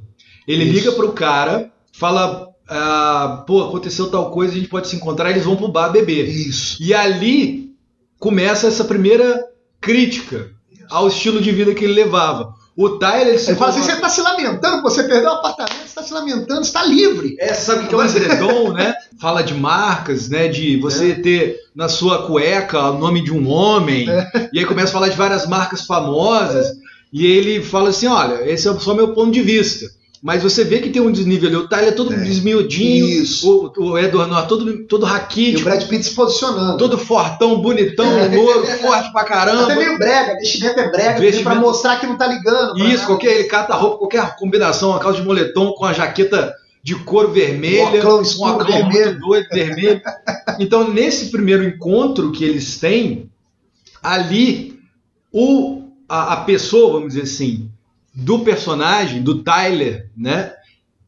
Ele 0.49 0.65
Isso. 0.65 0.73
liga 0.75 0.93
pro 0.93 1.13
cara, 1.13 1.71
fala, 1.93 2.49
ah, 2.69 3.45
pô, 3.47 3.63
aconteceu 3.63 4.11
tal 4.11 4.31
coisa, 4.31 4.53
a 4.53 4.57
gente 4.57 4.69
pode 4.69 4.89
se 4.89 4.97
encontrar, 4.97 5.31
eles 5.31 5.45
vão 5.45 5.57
pro 5.57 5.69
bar 5.69 5.91
beber. 5.91 6.29
Isso. 6.29 6.83
E 6.83 6.93
ali 6.93 7.75
começa 8.19 8.67
essa 8.67 8.85
primeira 8.85 9.45
crítica 9.81 10.51
ao 10.89 11.09
estilo 11.09 11.41
de 11.41 11.51
vida 11.53 11.75
que 11.75 11.85
ele 11.85 11.95
levava. 11.95 12.55
O 12.77 12.99
Tyler 12.99 13.29
ele 13.29 13.39
se 13.39 13.51
Ele 13.51 13.59
fala 13.59 13.71
assim: 13.71 13.83
você 13.83 13.97
tá 13.97 14.09
se 14.09 14.21
lamentando, 14.21 14.83
você 14.83 15.03
perdeu 15.05 15.31
o 15.31 15.35
apartamento, 15.35 15.87
você 15.87 15.95
tá 15.95 16.03
se 16.03 16.13
lamentando, 16.13 16.63
você 16.63 16.73
tá 16.73 16.85
livre. 16.85 17.35
É, 17.41 17.55
sabe 17.55 17.85
o 17.85 17.89
que 17.89 17.95
é 17.95 17.97
um 17.97 18.05
edredom, 18.05 18.73
né? 18.73 18.95
Fala 19.19 19.43
de 19.43 19.55
marcas, 19.55 20.29
né? 20.29 20.47
De 20.47 20.77
você 20.77 21.15
ter 21.15 21.57
na 21.75 21.89
sua 21.89 22.27
cueca 22.27 22.91
o 22.91 22.99
nome 22.99 23.25
de 23.25 23.33
um 23.33 23.49
homem. 23.49 24.07
E 24.53 24.59
aí 24.59 24.67
começa 24.67 24.91
a 24.91 24.93
falar 24.93 25.09
de 25.09 25.17
várias 25.17 25.47
marcas 25.47 25.87
famosas. 25.87 26.67
E 27.11 27.25
ele 27.25 27.63
fala 27.63 27.89
assim: 27.89 28.09
olha, 28.09 28.47
esse 28.47 28.69
é 28.69 28.75
só 28.75 28.93
meu 28.93 29.15
ponto 29.15 29.31
de 29.31 29.41
vista. 29.41 29.87
Mas 30.23 30.43
você 30.43 30.65
vê 30.65 30.79
que 30.81 30.89
tem 30.91 31.01
um 31.03 31.13
desnível 31.13 31.49
ali. 31.49 31.57
O 31.57 31.69
Tyler 31.69 31.89
é 31.89 31.93
todo 31.93 32.09
Tem. 32.11 32.21
desmiudinho. 32.21 33.07
Isso. 33.07 33.73
O, 33.77 33.91
o 33.91 33.99
Edward 33.99 34.31
Norton 34.31 34.49
todo, 34.49 34.85
todo 34.87 35.03
E 35.03 35.05
o 35.05 35.09
raquítico, 35.09 35.65
Brad 35.65 35.85
Pitt 35.87 36.05
se 36.05 36.15
posicionando. 36.15 36.79
todo 36.79 36.97
fortão, 36.99 37.61
bonitão, 37.61 38.07
louro, 38.35 38.67
forte 38.67 39.13
pra 39.13 39.25
caramba. 39.25 39.65
Até 39.65 39.77
meio 39.77 39.99
brega, 39.99 40.35
vestimento 40.35 40.81
é 40.81 40.91
brega, 40.91 41.21
Vestimento- 41.21 41.45
pra 41.51 41.55
mostrar 41.61 42.01
que 42.01 42.07
não 42.07 42.17
tá 42.17 42.27
ligando. 42.27 42.79
Isso, 42.79 42.89
nada. 42.95 43.07
qualquer, 43.07 43.33
ele 43.35 43.45
cata 43.45 43.75
a 43.75 43.77
roupa, 43.77 43.99
qualquer 43.99 44.37
combinação, 44.37 44.91
uma 44.91 44.99
calça 44.99 45.21
de 45.21 45.27
moletom 45.27 45.73
com 45.73 45.85
a 45.85 45.93
jaqueta 45.93 46.55
de 46.83 46.95
couro 46.95 47.31
vermelha, 47.33 47.85
Um 48.03 48.09
óculos 48.09 48.19
um 48.19 48.23
escuro 48.23 48.51
óculos 48.53 48.75
vermelho. 48.75 49.05
muito 49.07 49.21
doido, 49.21 49.47
vermelho. 49.51 50.01
Então, 50.59 50.91
nesse 50.93 51.31
primeiro 51.31 51.63
encontro 51.65 52.33
que 52.33 52.45
eles 52.45 52.79
têm, 52.79 53.29
ali, 54.03 54.79
o, 55.33 55.83
a, 56.09 56.35
a 56.35 56.37
pessoa, 56.39 56.93
vamos 56.93 57.09
dizer 57.09 57.23
assim, 57.23 57.66
do 58.17 58.39
personagem, 58.39 59.23
do 59.23 59.43
Tyler, 59.43 60.09
né, 60.17 60.53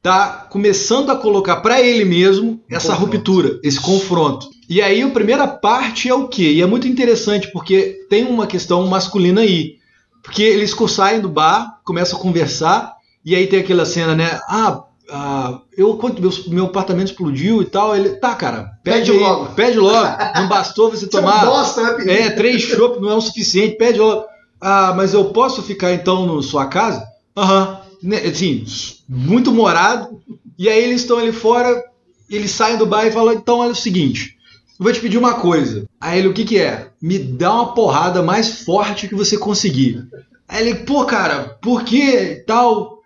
tá 0.03 0.47
começando 0.51 1.11
a 1.11 1.16
colocar 1.16 1.57
para 1.57 1.81
ele 1.81 2.05
mesmo 2.05 2.61
essa 2.71 2.90
confronto. 2.94 3.12
ruptura, 3.16 3.61
esse 3.64 3.81
confronto. 3.81 4.49
E 4.68 4.83
aí 4.83 5.03
a 5.03 5.09
primeira 5.11 5.49
parte 5.49 6.09
é 6.09 6.14
o 6.14 6.29
quê? 6.29 6.53
E 6.53 6.61
é 6.62 6.66
muito 6.66 6.87
interessante 6.87 7.51
porque 7.51 8.07
tem 8.11 8.25
uma 8.27 8.47
questão 8.47 8.87
masculina 8.87 9.40
aí. 9.40 9.79
Porque 10.23 10.42
eles 10.42 10.75
saem 10.90 11.21
do 11.21 11.29
bar, 11.29 11.81
começam 11.85 12.18
a 12.18 12.23
conversar, 12.23 12.94
e 13.25 13.35
aí 13.35 13.47
tem 13.47 13.61
aquela 13.61 13.87
cena, 13.87 14.14
né? 14.14 14.38
Ah, 14.47 14.85
ah, 15.11 15.61
eu 15.77 15.97
quando 15.97 16.21
meu, 16.21 16.31
meu 16.49 16.64
apartamento 16.66 17.09
explodiu 17.09 17.62
e 17.62 17.64
tal, 17.64 17.97
ele. 17.97 18.11
Tá, 18.16 18.35
cara, 18.35 18.73
pede, 18.85 18.99
Pede 18.99 19.12
aí, 19.12 19.18
logo." 19.18 19.47
Pede 19.55 19.79
logo. 19.79 20.09
Não 20.37 20.49
bastou 20.49 20.90
você 20.90 21.07
Você 21.07 21.16
é 21.16 21.21
um 21.21 21.23
tomar. 21.23 21.47
bosta, 21.47 21.97
né? 21.99 22.21
É, 22.21 22.31
três 22.31 22.61
chopp 22.62 23.01
não 23.01 23.11
é 23.11 23.14
o 23.14 23.21
suficiente, 23.21 23.77
pede 23.79 23.99
logo. 23.99 24.25
Ah, 24.61 24.92
mas 24.97 25.14
eu 25.14 25.27
posso 25.27 25.62
ficar 25.62 25.92
então 25.92 26.35
na 26.37 26.42
sua 26.42 26.66
casa? 26.66 27.07
Aham. 27.37 27.81
Né, 28.03 28.18
Assim, 28.18 28.64
muito 29.09 29.53
morado. 29.53 30.21
E 30.59 30.68
aí 30.68 30.83
eles 30.83 31.03
estão 31.03 31.18
ali 31.18 31.33
fora, 31.33 31.83
eles 32.31 32.51
saem 32.51 32.77
do 32.77 32.87
bar 32.87 33.07
e 33.07 33.12
falam: 33.12 33.35
então 33.35 33.59
olha 33.59 33.73
o 33.73 33.77
seguinte, 33.77 34.37
eu 34.79 34.85
vou 34.85 34.92
te 34.92 35.01
pedir 35.01 35.18
uma 35.18 35.35
coisa. 35.35 35.87
Aí 36.01 36.18
ele, 36.18 36.29
o 36.29 36.33
que 36.33 36.44
que 36.44 36.59
é? 36.59 36.90
Me 37.01 37.18
dá 37.18 37.53
uma 37.53 37.75
porrada 37.75 38.23
mais 38.23 38.62
forte 38.64 39.09
que 39.09 39.14
você 39.14 39.37
conseguir. 39.37 40.07
Aí 40.49 40.66
ele, 40.66 40.75
pô, 40.81 41.05
cara, 41.05 41.59
por 41.61 41.85
que 41.85 42.42
tal? 42.47 42.99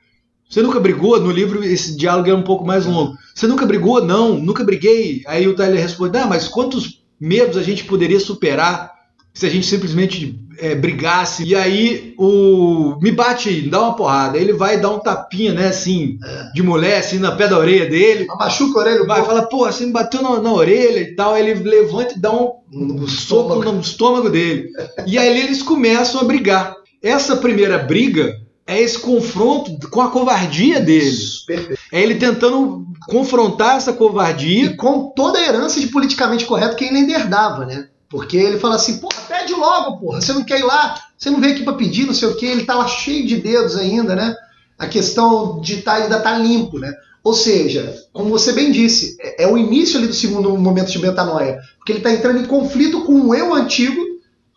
Você 0.48 0.60
nunca 0.60 0.78
brigou? 0.80 1.18
No 1.18 1.30
livro 1.30 1.64
esse 1.64 1.96
diálogo 1.96 2.28
é 2.28 2.34
um 2.34 2.42
pouco 2.42 2.64
mais 2.64 2.84
longo. 2.84 3.16
Você 3.34 3.46
nunca 3.46 3.64
brigou? 3.64 4.04
Não, 4.04 4.34
nunca 4.34 4.62
briguei. 4.64 5.22
Aí 5.26 5.48
o 5.48 5.54
Tyler 5.56 5.80
responde: 5.80 6.18
Ah, 6.18 6.26
mas 6.26 6.48
quantos 6.48 7.02
medos 7.18 7.56
a 7.56 7.62
gente 7.62 7.84
poderia 7.84 8.20
superar 8.20 8.92
se 9.32 9.46
a 9.46 9.48
gente 9.48 9.66
simplesmente 9.66 10.41
é, 10.58 10.74
brigasse? 10.74 11.44
E 11.44 11.54
aí 11.54 12.14
o. 12.18 12.98
Me 13.00 13.10
bate 13.10 13.48
aí, 13.48 13.68
dá 13.68 13.80
uma 13.80 13.96
porrada. 13.96 14.38
Ele 14.38 14.52
vai 14.52 14.80
dar 14.80 14.90
um 14.90 14.98
tapinha, 14.98 15.52
né, 15.52 15.68
assim, 15.68 16.18
de 16.54 16.62
mulher, 16.62 16.98
assim, 16.98 17.18
na 17.18 17.32
pé 17.32 17.48
da 17.48 17.58
orelha 17.58 17.88
dele. 17.88 18.26
Machuca 18.26 18.78
a 18.78 18.82
orelha, 18.82 19.04
Vai, 19.04 19.20
vai, 19.20 19.26
fala, 19.26 19.42
pô, 19.42 19.66
você 19.66 19.86
me 19.86 19.92
bateu 19.92 20.22
na, 20.22 20.40
na 20.40 20.52
orelha 20.52 21.00
e 21.00 21.14
tal. 21.14 21.36
Ele 21.36 21.54
levanta 21.54 22.14
e 22.14 22.20
dá 22.20 22.32
um 22.32 22.52
no 22.70 23.08
soco 23.08 23.52
estômago. 23.52 23.72
no 23.72 23.80
estômago 23.80 24.30
dele. 24.30 24.68
E 25.06 25.18
aí 25.18 25.40
eles 25.40 25.62
começam 25.62 26.20
a 26.20 26.24
brigar. 26.24 26.76
Essa 27.02 27.36
primeira 27.36 27.78
briga 27.78 28.40
é 28.66 28.80
esse 28.80 28.98
confronto 28.98 29.88
com 29.90 30.00
a 30.00 30.08
covardia 30.10 30.80
dele. 30.80 31.04
Isso, 31.04 31.44
perfeito. 31.46 31.80
É 31.92 32.00
ele 32.00 32.14
tentando 32.14 32.86
confrontar 33.08 33.76
essa 33.76 33.92
covardia. 33.92 34.66
E 34.66 34.76
com 34.76 35.10
toda 35.14 35.38
a 35.38 35.44
herança 35.44 35.80
de 35.80 35.88
politicamente 35.88 36.44
correto 36.44 36.76
que 36.76 36.84
ele 36.84 36.98
ainda 36.98 37.12
herdava, 37.12 37.66
né? 37.66 37.88
Porque 38.12 38.36
ele 38.36 38.58
fala 38.58 38.74
assim, 38.74 38.98
porra, 38.98 39.22
pede 39.26 39.54
logo, 39.54 39.96
porra. 39.96 40.20
Você 40.20 40.34
não 40.34 40.44
quer 40.44 40.60
ir 40.60 40.64
lá, 40.64 41.00
você 41.16 41.30
não 41.30 41.40
veio 41.40 41.54
aqui 41.54 41.64
pra 41.64 41.72
pedir, 41.72 42.04
não 42.04 42.12
sei 42.12 42.28
o 42.28 42.36
quê. 42.36 42.44
Ele 42.44 42.66
tá 42.66 42.74
lá 42.74 42.86
cheio 42.86 43.26
de 43.26 43.38
dedos 43.38 43.74
ainda, 43.74 44.14
né? 44.14 44.36
A 44.78 44.86
questão 44.86 45.58
de 45.62 45.78
tá, 45.78 45.94
ainda 45.94 46.20
tá 46.20 46.36
limpo, 46.36 46.78
né? 46.78 46.92
Ou 47.24 47.32
seja, 47.32 47.96
como 48.12 48.28
você 48.28 48.52
bem 48.52 48.70
disse, 48.70 49.16
é, 49.18 49.44
é 49.44 49.48
o 49.48 49.56
início 49.56 49.96
ali 49.96 50.08
do 50.08 50.12
segundo 50.12 50.54
momento 50.58 50.92
de 50.92 50.98
metanoia. 50.98 51.58
Porque 51.78 51.90
ele 51.90 52.02
tá 52.02 52.12
entrando 52.12 52.38
em 52.40 52.44
conflito 52.44 53.00
com 53.00 53.14
um 53.14 53.34
eu 53.34 53.54
antigo 53.54 53.98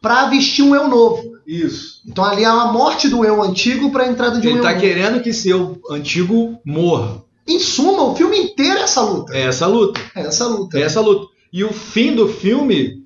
para 0.01 0.27
vestir 0.27 0.61
um 0.61 0.75
eu 0.75 0.89
novo. 0.89 1.23
Isso. 1.47 2.01
Então 2.05 2.25
ali 2.25 2.43
há 2.43 2.51
a 2.51 2.73
morte 2.73 3.07
do 3.07 3.23
eu 3.23 3.41
antigo 3.41 3.89
para 3.89 4.03
a 4.03 4.07
entrada 4.09 4.37
de 4.41 4.47
um 4.47 4.49
Ele 4.49 4.59
eu 4.59 4.63
tá 4.63 4.71
novo. 4.71 4.81
querendo 4.81 5.21
que 5.21 5.31
seu 5.31 5.79
antigo 5.89 6.59
morra. 6.65 7.23
Em 7.47 7.57
suma, 7.57 8.03
o 8.03 8.15
filme 8.15 8.37
inteiro 8.37 8.79
é 8.79 8.81
essa 8.81 9.01
luta. 9.01 9.33
É 9.33 9.43
essa 9.43 9.65
luta. 9.65 10.01
É 10.13 10.21
essa 10.23 10.45
luta. 10.45 10.77
É 10.77 10.81
essa 10.81 10.99
luta. 10.99 11.27
E 11.53 11.63
o 11.63 11.71
fim 11.71 12.13
do 12.13 12.27
filme, 12.27 13.04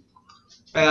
é, 0.73 0.83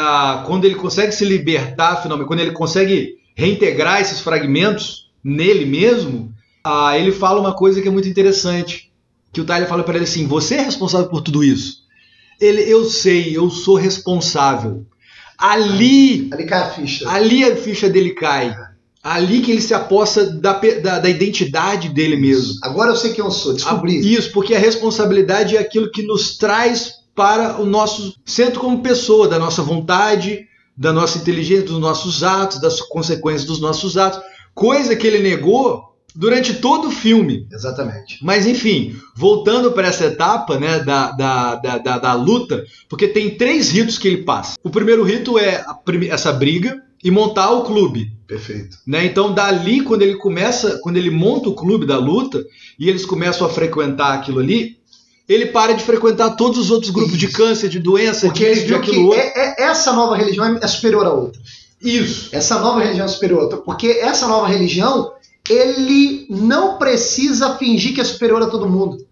quando 0.47 0.65
ele 0.65 0.75
consegue 0.75 1.13
se 1.13 1.25
libertar 1.25 2.03
finalmente, 2.03 2.27
quando 2.27 2.41
ele 2.41 2.53
consegue 2.53 3.17
reintegrar 3.35 4.01
esses 4.01 4.21
fragmentos 4.21 5.11
nele 5.23 5.65
mesmo, 5.65 6.33
ah, 6.65 6.99
ele 6.99 7.13
fala 7.13 7.41
uma 7.41 7.55
coisa 7.55 7.81
que 7.81 7.89
é 7.89 7.91
muito 7.91 8.09
interessante. 8.09 8.91
Que 9.33 9.41
o 9.41 9.45
Tyler 9.45 9.69
fala 9.69 9.85
para 9.85 9.95
ele 9.95 10.05
assim: 10.05 10.27
Você 10.27 10.57
é 10.57 10.63
responsável 10.63 11.09
por 11.09 11.21
tudo 11.21 11.45
isso? 11.45 11.83
Ele, 12.41 12.63
eu 12.63 12.85
sei, 12.85 13.37
eu 13.37 13.51
sou 13.51 13.77
responsável. 13.77 14.87
Ali, 15.37 16.29
Ali 16.33 16.47
cai 16.47 16.63
a 16.63 16.71
ficha. 16.71 17.09
ali 17.09 17.45
a 17.45 17.55
ficha 17.55 17.89
dele 17.89 18.11
cai. 18.11 18.55
Ali 19.03 19.41
que 19.41 19.53
ele 19.53 19.61
se 19.61 19.73
aposta 19.73 20.25
da, 20.25 20.55
da, 20.83 20.99
da 20.99 21.09
identidade 21.09 21.89
dele 21.91 22.17
mesmo. 22.17 22.55
Agora 22.63 22.91
eu 22.91 22.97
sei 22.97 23.13
quem 23.13 23.25
eu 23.25 23.31
sou, 23.31 23.55
descobri. 23.55 23.97
Isso, 24.15 24.33
porque 24.33 24.55
a 24.55 24.59
responsabilidade 24.59 25.57
é 25.57 25.61
aquilo 25.61 25.91
que 25.91 26.03
nos 26.03 26.37
traz 26.37 26.98
para 27.19 27.61
o 27.61 27.67
nosso 27.67 28.15
centro 28.25 28.61
como 28.61 28.81
pessoa, 28.81 29.27
da 29.27 29.41
nossa 29.41 29.61
vontade, 29.61 30.47
da 30.77 30.93
nossa 30.93 31.19
inteligência, 31.19 31.67
dos 31.67 31.81
nossos 31.81 32.23
atos, 32.23 32.61
das 32.61 32.81
consequências 32.81 33.45
dos 33.45 33.61
nossos 33.61 33.99
atos. 33.99 34.21
Coisa 34.55 34.95
que 34.95 35.05
ele 35.05 35.19
negou 35.19 35.97
durante 36.15 36.55
todo 36.55 36.87
o 36.87 36.93
filme. 36.93 37.49
Exatamente. 37.53 38.19
Mas 38.23 38.47
enfim, 38.47 38.95
voltando 39.17 39.73
para 39.73 39.89
essa 39.89 40.05
etapa 40.05 40.61
né, 40.61 40.79
da, 40.79 41.11
da, 41.11 41.57
da, 41.57 41.99
da, 41.99 42.15
luta, 42.15 42.65
porque 42.89 43.09
tem 43.09 43.37
três 43.37 43.73
ritos 43.73 43.99
que 43.99 44.07
ele 44.07 44.23
passa. 44.23 44.55
O 44.63 44.71
primeiro 44.71 45.03
rito 45.03 45.37
é 45.41 45.65
essa 46.11 46.33
briga 46.33 46.81
e 47.03 47.11
montar 47.11 47.51
o 47.51 47.65
clube. 47.65 48.13
Perfeito. 48.29 48.77
Né? 48.87 49.07
Então, 49.07 49.35
dali, 49.35 49.81
quando 49.81 50.03
ele 50.03 50.15
começa, 50.15 50.79
quando 50.85 50.99
ele 50.99 51.11
monta 51.11 51.49
o 51.49 51.55
clube 51.55 51.85
da 51.85 51.99
luta 51.99 52.45
e 52.79 52.89
eles 52.89 53.05
começam 53.05 53.45
a 53.45 53.51
frequentar 53.51 54.15
aquilo 54.15 54.39
ali, 54.39 54.78
ele 55.29 55.47
para 55.47 55.75
de 55.75 55.85
frequentar 55.85 56.31
todos 56.37 56.59
os 56.59 56.71
outros 56.71 56.91
grupos 56.91 57.19
de 57.19 57.27
Isso. 57.27 57.37
câncer, 57.37 57.69
de 57.69 57.79
doença, 57.79 58.27
Porque 58.27 58.43
ele 58.45 58.55
disso, 58.55 58.63
de 58.67 58.69
viu 58.73 58.77
aquilo 58.79 58.97
que 58.97 59.03
outro. 59.05 59.19
é- 59.21 59.33
é- 59.37 59.63
essa 59.65 59.93
nova 59.93 60.17
religião 60.17 60.59
é- 60.61 60.67
superior 60.67 61.07
à 61.07 61.13
outra. 61.13 61.41
Isso. 61.83 62.31
Essa 62.33 62.59
nova 62.59 62.81
religião 62.81 63.05
é 63.05 63.09
superior 63.09 63.41
a 63.41 63.43
outra. 63.43 63.59
Porque 63.59 63.87
essa 64.01 64.27
nova 64.27 64.49
religião, 64.49 65.13
ele 65.49 66.27
não 66.31 66.79
precisa 66.79 67.57
fingir 67.57 67.95
que 67.95 68.01
é 68.01 68.05
superior 68.05 68.43
a 68.43 68.47
todo 68.47 68.69
mundo. 68.69 69.07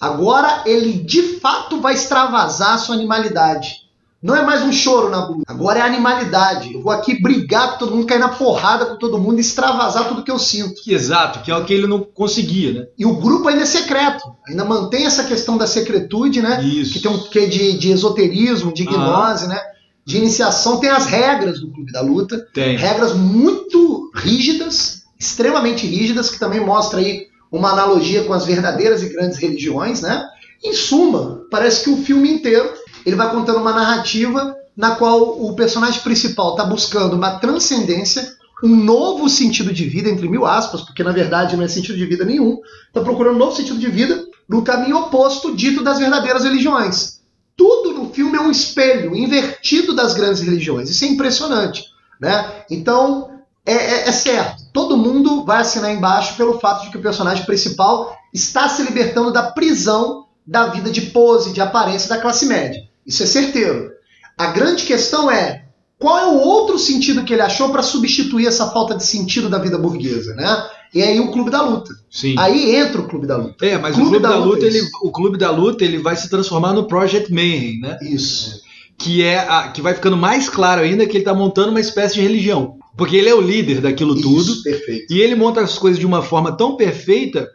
Agora 0.00 0.62
ele 0.64 0.92
de 0.94 1.38
fato 1.40 1.80
vai 1.80 1.94
extravasar 1.94 2.74
a 2.74 2.78
sua 2.78 2.94
animalidade. 2.94 3.79
Não 4.22 4.36
é 4.36 4.44
mais 4.44 4.62
um 4.62 4.70
choro 4.70 5.08
na 5.08 5.22
bunda. 5.22 5.44
Agora 5.46 5.78
é 5.78 5.82
animalidade. 5.82 6.74
Eu 6.74 6.82
vou 6.82 6.92
aqui 6.92 7.20
brigar 7.20 7.72
com 7.72 7.78
todo 7.78 7.96
mundo, 7.96 8.06
cair 8.06 8.18
na 8.18 8.28
porrada 8.28 8.84
com 8.84 8.96
todo 8.96 9.18
mundo 9.18 9.38
e 9.38 9.40
extravasar 9.40 10.08
tudo 10.08 10.22
que 10.22 10.30
eu 10.30 10.38
sinto. 10.38 10.74
Exato, 10.86 11.40
que 11.40 11.50
é 11.50 11.56
o 11.56 11.64
que 11.64 11.72
ele 11.72 11.86
não 11.86 12.00
conseguia, 12.00 12.72
né? 12.72 12.86
E 12.98 13.06
o 13.06 13.14
grupo 13.14 13.48
ainda 13.48 13.62
é 13.62 13.66
secreto. 13.66 14.22
Ainda 14.46 14.62
mantém 14.62 15.06
essa 15.06 15.24
questão 15.24 15.56
da 15.56 15.66
secretude, 15.66 16.42
né? 16.42 16.62
Isso. 16.62 16.92
que 16.92 17.00
tem 17.00 17.10
um 17.10 17.18
quê 17.18 17.46
de, 17.46 17.78
de 17.78 17.90
esoterismo, 17.90 18.74
de 18.74 18.84
gnose, 18.84 19.48
né? 19.48 19.58
De 20.04 20.18
iniciação, 20.18 20.78
tem 20.78 20.90
as 20.90 21.06
regras 21.06 21.60
do 21.60 21.70
Clube 21.70 21.92
da 21.92 22.00
Luta, 22.02 22.46
Tem. 22.52 22.76
regras 22.76 23.14
muito 23.14 24.10
rígidas, 24.14 25.04
extremamente 25.18 25.86
rígidas, 25.86 26.30
que 26.30 26.38
também 26.38 26.60
mostra 26.60 27.00
aí 27.00 27.26
uma 27.50 27.70
analogia 27.70 28.24
com 28.24 28.32
as 28.32 28.44
verdadeiras 28.44 29.02
e 29.02 29.08
grandes 29.08 29.38
religiões, 29.38 30.02
né? 30.02 30.26
Em 30.62 30.74
suma, 30.74 31.42
parece 31.50 31.84
que 31.84 31.90
o 31.90 31.96
filme 31.98 32.30
inteiro 32.30 32.70
ele 33.10 33.16
vai 33.16 33.28
contando 33.30 33.58
uma 33.58 33.72
narrativa 33.72 34.56
na 34.76 34.94
qual 34.94 35.44
o 35.44 35.52
personagem 35.54 36.00
principal 36.00 36.52
está 36.52 36.64
buscando 36.64 37.16
uma 37.16 37.38
transcendência, 37.38 38.34
um 38.62 38.76
novo 38.76 39.28
sentido 39.28 39.72
de 39.72 39.84
vida, 39.86 40.08
entre 40.08 40.28
mil 40.28 40.46
aspas, 40.46 40.82
porque 40.82 41.02
na 41.02 41.10
verdade 41.10 41.56
não 41.56 41.64
é 41.64 41.68
sentido 41.68 41.98
de 41.98 42.06
vida 42.06 42.24
nenhum, 42.24 42.58
está 42.86 43.00
procurando 43.00 43.34
um 43.34 43.38
novo 43.38 43.56
sentido 43.56 43.78
de 43.78 43.90
vida 43.90 44.24
no 44.48 44.62
caminho 44.62 44.98
oposto 44.98 45.56
dito 45.56 45.82
das 45.82 45.98
verdadeiras 45.98 46.44
religiões. 46.44 47.20
Tudo 47.56 47.92
no 47.92 48.10
filme 48.10 48.38
é 48.38 48.40
um 48.40 48.50
espelho 48.50 49.14
invertido 49.14 49.92
das 49.92 50.14
grandes 50.14 50.40
religiões. 50.40 50.88
Isso 50.88 51.04
é 51.04 51.08
impressionante, 51.08 51.84
né? 52.20 52.62
Então 52.70 53.28
é, 53.66 53.72
é- 53.72 54.08
é 54.08 54.12
certo. 54.12 54.62
Todo 54.72 54.96
mundo 54.96 55.44
vai 55.44 55.62
assinar 55.62 55.92
embaixo 55.92 56.36
pelo 56.36 56.60
fato 56.60 56.84
de 56.84 56.90
que 56.90 56.96
o 56.96 57.02
personagem 57.02 57.44
principal 57.44 58.16
está 58.32 58.68
se 58.68 58.82
libertando 58.82 59.32
da 59.32 59.50
prisão 59.50 60.26
da 60.46 60.66
vida 60.66 60.90
de 60.90 61.02
pose, 61.02 61.52
de 61.52 61.60
aparência 61.60 62.08
da 62.08 62.18
classe 62.20 62.46
média. 62.46 62.89
Isso 63.10 63.24
é 63.24 63.26
certeiro. 63.26 63.90
A 64.38 64.52
grande 64.52 64.84
questão 64.84 65.28
é 65.28 65.64
qual 65.98 66.16
é 66.16 66.26
o 66.26 66.38
outro 66.38 66.78
sentido 66.78 67.24
que 67.24 67.32
ele 67.32 67.42
achou 67.42 67.70
para 67.70 67.82
substituir 67.82 68.46
essa 68.46 68.70
falta 68.70 68.94
de 68.94 69.04
sentido 69.04 69.48
da 69.48 69.58
vida 69.58 69.76
burguesa, 69.76 70.32
né? 70.34 70.66
E 70.94 71.02
aí 71.02 71.18
o 71.18 71.32
Clube 71.32 71.50
da 71.50 71.60
Luta. 71.60 71.92
Sim. 72.08 72.36
Aí 72.38 72.76
entra 72.76 73.00
o 73.00 73.08
Clube 73.08 73.26
da 73.26 73.36
Luta. 73.36 73.66
É, 73.66 73.76
mas 73.76 73.96
Clube 73.96 74.08
o 74.08 74.10
Clube 74.10 74.22
da 74.22 74.30
da, 74.30 74.36
Luta 74.36 74.48
Luta, 74.54 74.64
é 74.64 74.68
ele, 74.68 74.88
o 75.02 75.10
Clube 75.10 75.38
da 75.38 75.50
Luta 75.50 75.84
ele 75.84 75.98
vai 75.98 76.16
se 76.16 76.30
transformar 76.30 76.72
no 76.72 76.86
Project 76.86 77.32
Mayhem, 77.32 77.80
né? 77.80 77.98
Isso. 78.00 78.60
Que 78.96 79.22
é 79.22 79.40
a, 79.40 79.68
que 79.68 79.82
vai 79.82 79.94
ficando 79.94 80.16
mais 80.16 80.48
claro 80.48 80.82
ainda 80.82 81.06
que 81.06 81.16
ele 81.16 81.24
tá 81.24 81.34
montando 81.34 81.70
uma 81.70 81.80
espécie 81.80 82.14
de 82.14 82.20
religião. 82.20 82.78
Porque 82.96 83.16
ele 83.16 83.28
é 83.28 83.34
o 83.34 83.40
líder 83.40 83.80
daquilo 83.80 84.20
tudo. 84.20 84.52
Isso, 84.52 84.62
perfeito. 84.62 85.12
E 85.12 85.20
ele 85.20 85.34
monta 85.34 85.60
as 85.60 85.76
coisas 85.76 85.98
de 85.98 86.06
uma 86.06 86.22
forma 86.22 86.52
tão 86.52 86.76
perfeita 86.76 87.48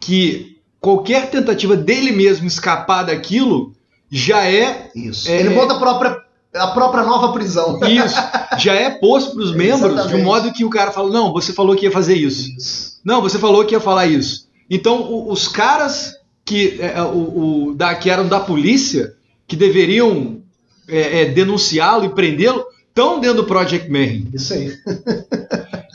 que 0.00 0.56
qualquer 0.80 1.30
tentativa 1.30 1.76
dele 1.76 2.12
mesmo 2.12 2.46
escapar 2.46 3.04
daquilo 3.04 3.71
já 4.14 4.46
é 4.46 4.90
Isso. 4.94 5.28
É- 5.30 5.40
Ele 5.40 5.48
monta 5.50 5.72
a 5.74 5.78
própria, 5.78 6.18
a 6.54 6.66
própria 6.68 7.02
nova 7.02 7.32
prisão. 7.32 7.80
isso, 7.88 8.16
já 8.58 8.74
é 8.74 8.90
posto 8.90 9.32
para 9.34 9.42
os 9.42 9.52
membros 9.56 9.80
de 9.80 9.98
Exatamente. 10.00 10.20
um 10.20 10.24
modo 10.24 10.52
que 10.52 10.64
o 10.64 10.70
cara 10.70 10.92
fala: 10.92 11.10
"Não, 11.10 11.32
você 11.32 11.52
falou 11.52 11.74
que 11.74 11.86
ia 11.86 11.90
fazer 11.90 12.14
isso. 12.14 12.50
Isso. 12.56 13.00
Não, 13.04 13.22
você 13.22 13.38
falou 13.38 13.64
que 13.64 13.74
ia 13.74 13.80
falar 13.80 14.06
isso". 14.06 14.46
Então, 14.70 15.00
o- 15.02 15.32
os 15.32 15.48
caras 15.48 16.12
que 16.44 16.78
é, 16.80 16.98
é, 16.98 17.02
o, 17.02 17.68
o- 17.68 17.74
da, 17.74 17.94
que 17.94 18.10
eram 18.10 18.28
da 18.28 18.38
polícia, 18.40 19.14
que 19.46 19.56
deveriam 19.56 20.40
é, 20.88 21.22
é, 21.22 21.24
denunciá-lo 21.26 22.04
e 22.04 22.08
prendê-lo, 22.10 22.64
estão 22.88 23.18
dentro 23.20 23.38
do 23.38 23.44
Project 23.44 23.88
Mayhem 23.90 24.28
Isso 24.34 24.52
aí. 24.52 24.76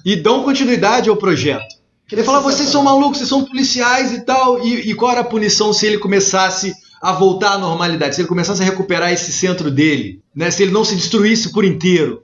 e 0.05 0.15
dão 0.15 0.43
continuidade 0.43 1.09
ao 1.09 1.17
projeto. 1.17 1.75
Ele 2.11 2.23
fala, 2.23 2.39
vocês 2.39 2.69
são 2.69 2.81
malucos, 2.83 3.17
vocês 3.17 3.29
são 3.29 3.43
policiais 3.43 4.13
e 4.13 4.21
tal. 4.21 4.65
E, 4.65 4.89
e 4.89 4.95
qual 4.95 5.11
era 5.11 5.21
a 5.21 5.25
punição 5.25 5.73
se 5.73 5.85
ele 5.85 5.97
começasse 5.97 6.73
a 7.01 7.11
voltar 7.13 7.53
à 7.53 7.57
normalidade? 7.57 8.15
Se 8.15 8.21
ele 8.21 8.27
começasse 8.27 8.61
a 8.61 8.65
recuperar 8.65 9.11
esse 9.11 9.31
centro 9.31 9.69
dele? 9.71 10.21
Né? 10.35 10.49
Se 10.51 10.63
ele 10.63 10.71
não 10.71 10.83
se 10.85 10.95
destruísse 10.95 11.51
por 11.51 11.63
inteiro? 11.65 12.23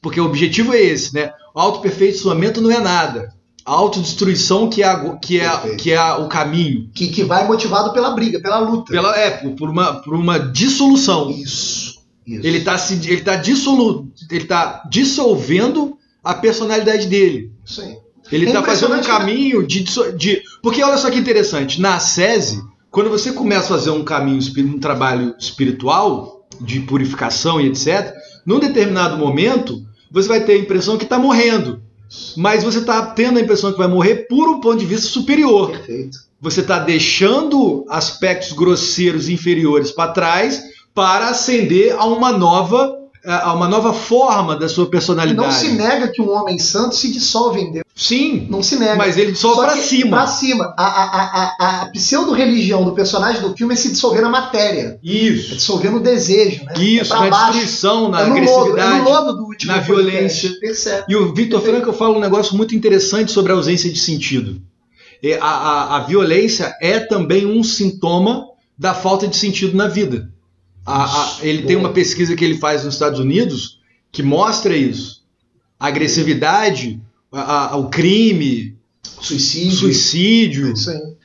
Porque 0.00 0.20
o 0.20 0.24
objetivo 0.26 0.72
é 0.74 0.80
esse, 0.80 1.14
né? 1.14 1.32
O 1.54 1.60
autoaperfeiçoamento 1.60 2.60
não 2.60 2.70
é 2.70 2.80
nada. 2.80 3.32
A 3.64 3.70
autodestruição 3.72 4.68
que 4.68 4.82
é, 4.82 4.86
a- 4.86 5.16
que 5.16 5.38
é, 5.38 5.48
Perfeito. 5.48 5.76
que 5.82 5.92
é 5.92 6.14
o 6.14 6.26
caminho. 6.28 6.90
Que, 6.92 7.08
que 7.08 7.22
vai 7.22 7.46
motivado 7.46 7.92
pela 7.92 8.10
briga, 8.10 8.40
pela 8.40 8.58
luta. 8.58 8.90
Pela, 8.92 9.16
é, 9.16 9.30
por, 9.30 9.70
uma, 9.70 10.02
por 10.02 10.14
uma 10.14 10.38
dissolução. 10.38 11.30
Isso. 11.30 12.02
Isso. 12.26 12.46
Ele 12.46 12.58
está 12.58 12.76
se, 12.78 12.94
ele 13.08 13.20
tá 13.20 13.36
dissolu, 13.36 14.08
ele 14.30 14.44
tá 14.44 14.82
dissolvendo 14.90 15.96
a 16.22 16.34
personalidade 16.34 17.06
dele. 17.06 17.52
Aí. 17.78 17.96
Ele 18.30 18.46
É 18.46 18.48
está 18.48 18.62
fazendo 18.62 18.92
um 18.92 18.96
impressionante, 18.96 19.06
caminho 19.06 19.66
de, 19.66 19.84
de. 20.16 20.42
Porque 20.62 20.82
olha 20.82 20.96
só 20.98 21.10
que 21.10 21.18
interessante, 21.18 21.80
na 21.80 21.98
SESI, 22.00 22.62
quando 22.92 23.08
você 23.08 23.32
começa 23.32 23.64
a 23.74 23.78
fazer 23.78 23.90
um 23.90 24.04
caminho, 24.04 24.38
um 24.58 24.78
trabalho 24.78 25.34
espiritual, 25.38 26.46
de 26.60 26.78
purificação 26.80 27.58
e 27.58 27.68
etc., 27.68 28.14
num 28.44 28.58
determinado 28.58 29.16
momento, 29.16 29.82
você 30.10 30.28
vai 30.28 30.44
ter 30.44 30.52
a 30.52 30.58
impressão 30.58 30.98
que 30.98 31.04
está 31.04 31.18
morrendo. 31.18 31.82
Mas 32.36 32.62
você 32.62 32.80
está 32.80 33.06
tendo 33.06 33.38
a 33.38 33.40
impressão 33.40 33.72
que 33.72 33.78
vai 33.78 33.88
morrer 33.88 34.26
por 34.28 34.46
um 34.46 34.60
ponto 34.60 34.76
de 34.76 34.84
vista 34.84 35.06
superior. 35.06 35.70
Perfeito. 35.70 36.18
Você 36.38 36.60
está 36.60 36.78
deixando 36.78 37.86
aspectos 37.88 38.52
grosseiros 38.52 39.30
inferiores 39.30 39.90
para 39.90 40.12
trás 40.12 40.62
para 40.94 41.28
ascender 41.28 41.96
a 41.98 42.04
uma 42.04 42.30
nova, 42.30 42.94
a 43.24 43.54
uma 43.54 43.68
nova 43.68 43.92
forma 43.92 44.56
da 44.56 44.68
sua 44.68 44.86
personalidade. 44.86 45.46
não 45.46 45.52
se 45.52 45.72
nega 45.72 46.08
que 46.08 46.20
um 46.20 46.30
homem 46.30 46.58
santo 46.58 46.96
se 46.96 47.12
dissolve 47.12 47.60
em 47.60 47.72
Deus. 47.72 47.84
Sim, 47.94 48.46
Não 48.50 48.62
se 48.62 48.76
nega. 48.76 48.96
mas 48.96 49.16
ele 49.16 49.34
Só 49.34 49.54
para 49.54 49.76
cima. 49.76 50.16
Pra 50.16 50.26
cima. 50.26 50.74
A, 50.76 50.84
a, 50.84 51.22
a, 51.22 51.82
a, 51.82 51.86
pseudo-religião 51.90 52.84
do 52.84 52.92
personagem 52.92 53.42
do 53.42 53.54
filme 53.54 53.74
é 53.74 53.76
se 53.76 53.90
dissolver 53.90 54.22
na 54.22 54.30
matéria. 54.30 54.98
É 55.04 55.08
Isso. 55.08 55.54
dissolver 55.54 55.92
no 55.92 56.00
desejo, 56.00 56.64
né? 56.64 56.72
Isso, 56.78 57.14
é 57.14 57.30
na 57.30 57.50
destruição, 57.50 58.08
na 58.08 58.22
é 58.22 58.26
no 58.26 58.34
lodo, 58.34 58.40
agressividade. 58.40 58.98
é 58.98 59.02
lodo 59.02 59.36
do 59.36 59.44
último 59.44 59.72
na 59.72 59.78
violência. 59.78 60.50
Percebe? 60.58 61.04
E 61.08 61.16
o 61.16 61.34
Victor 61.34 61.60
Frankl 61.60 61.92
fala 61.92 62.16
um 62.16 62.20
negócio 62.20 62.56
muito 62.56 62.74
interessante 62.74 63.30
sobre 63.30 63.52
a 63.52 63.54
ausência 63.54 63.92
de 63.92 64.00
sentido. 64.00 64.60
A, 65.40 65.46
a, 65.46 65.96
a 65.96 66.00
violência 66.00 66.74
é 66.80 66.98
também 66.98 67.46
um 67.46 67.62
sintoma 67.62 68.46
da 68.76 68.94
falta 68.94 69.28
de 69.28 69.36
sentido 69.36 69.76
na 69.76 69.86
vida. 69.86 70.31
A- 70.84 71.04
a- 71.04 71.36
ele 71.42 71.62
tem 71.62 71.76
uma 71.76 71.92
pesquisa 71.92 72.34
que 72.34 72.44
ele 72.44 72.58
faz 72.58 72.84
nos 72.84 72.94
Estados 72.94 73.20
Unidos 73.20 73.78
que 74.10 74.22
mostra 74.22 74.76
isso. 74.76 75.22
A 75.78 75.86
agressividade, 75.86 77.00
a- 77.32 77.76
o 77.76 77.88
crime, 77.88 78.76
Suicídio. 79.20 79.72
suicídio, 79.78 80.74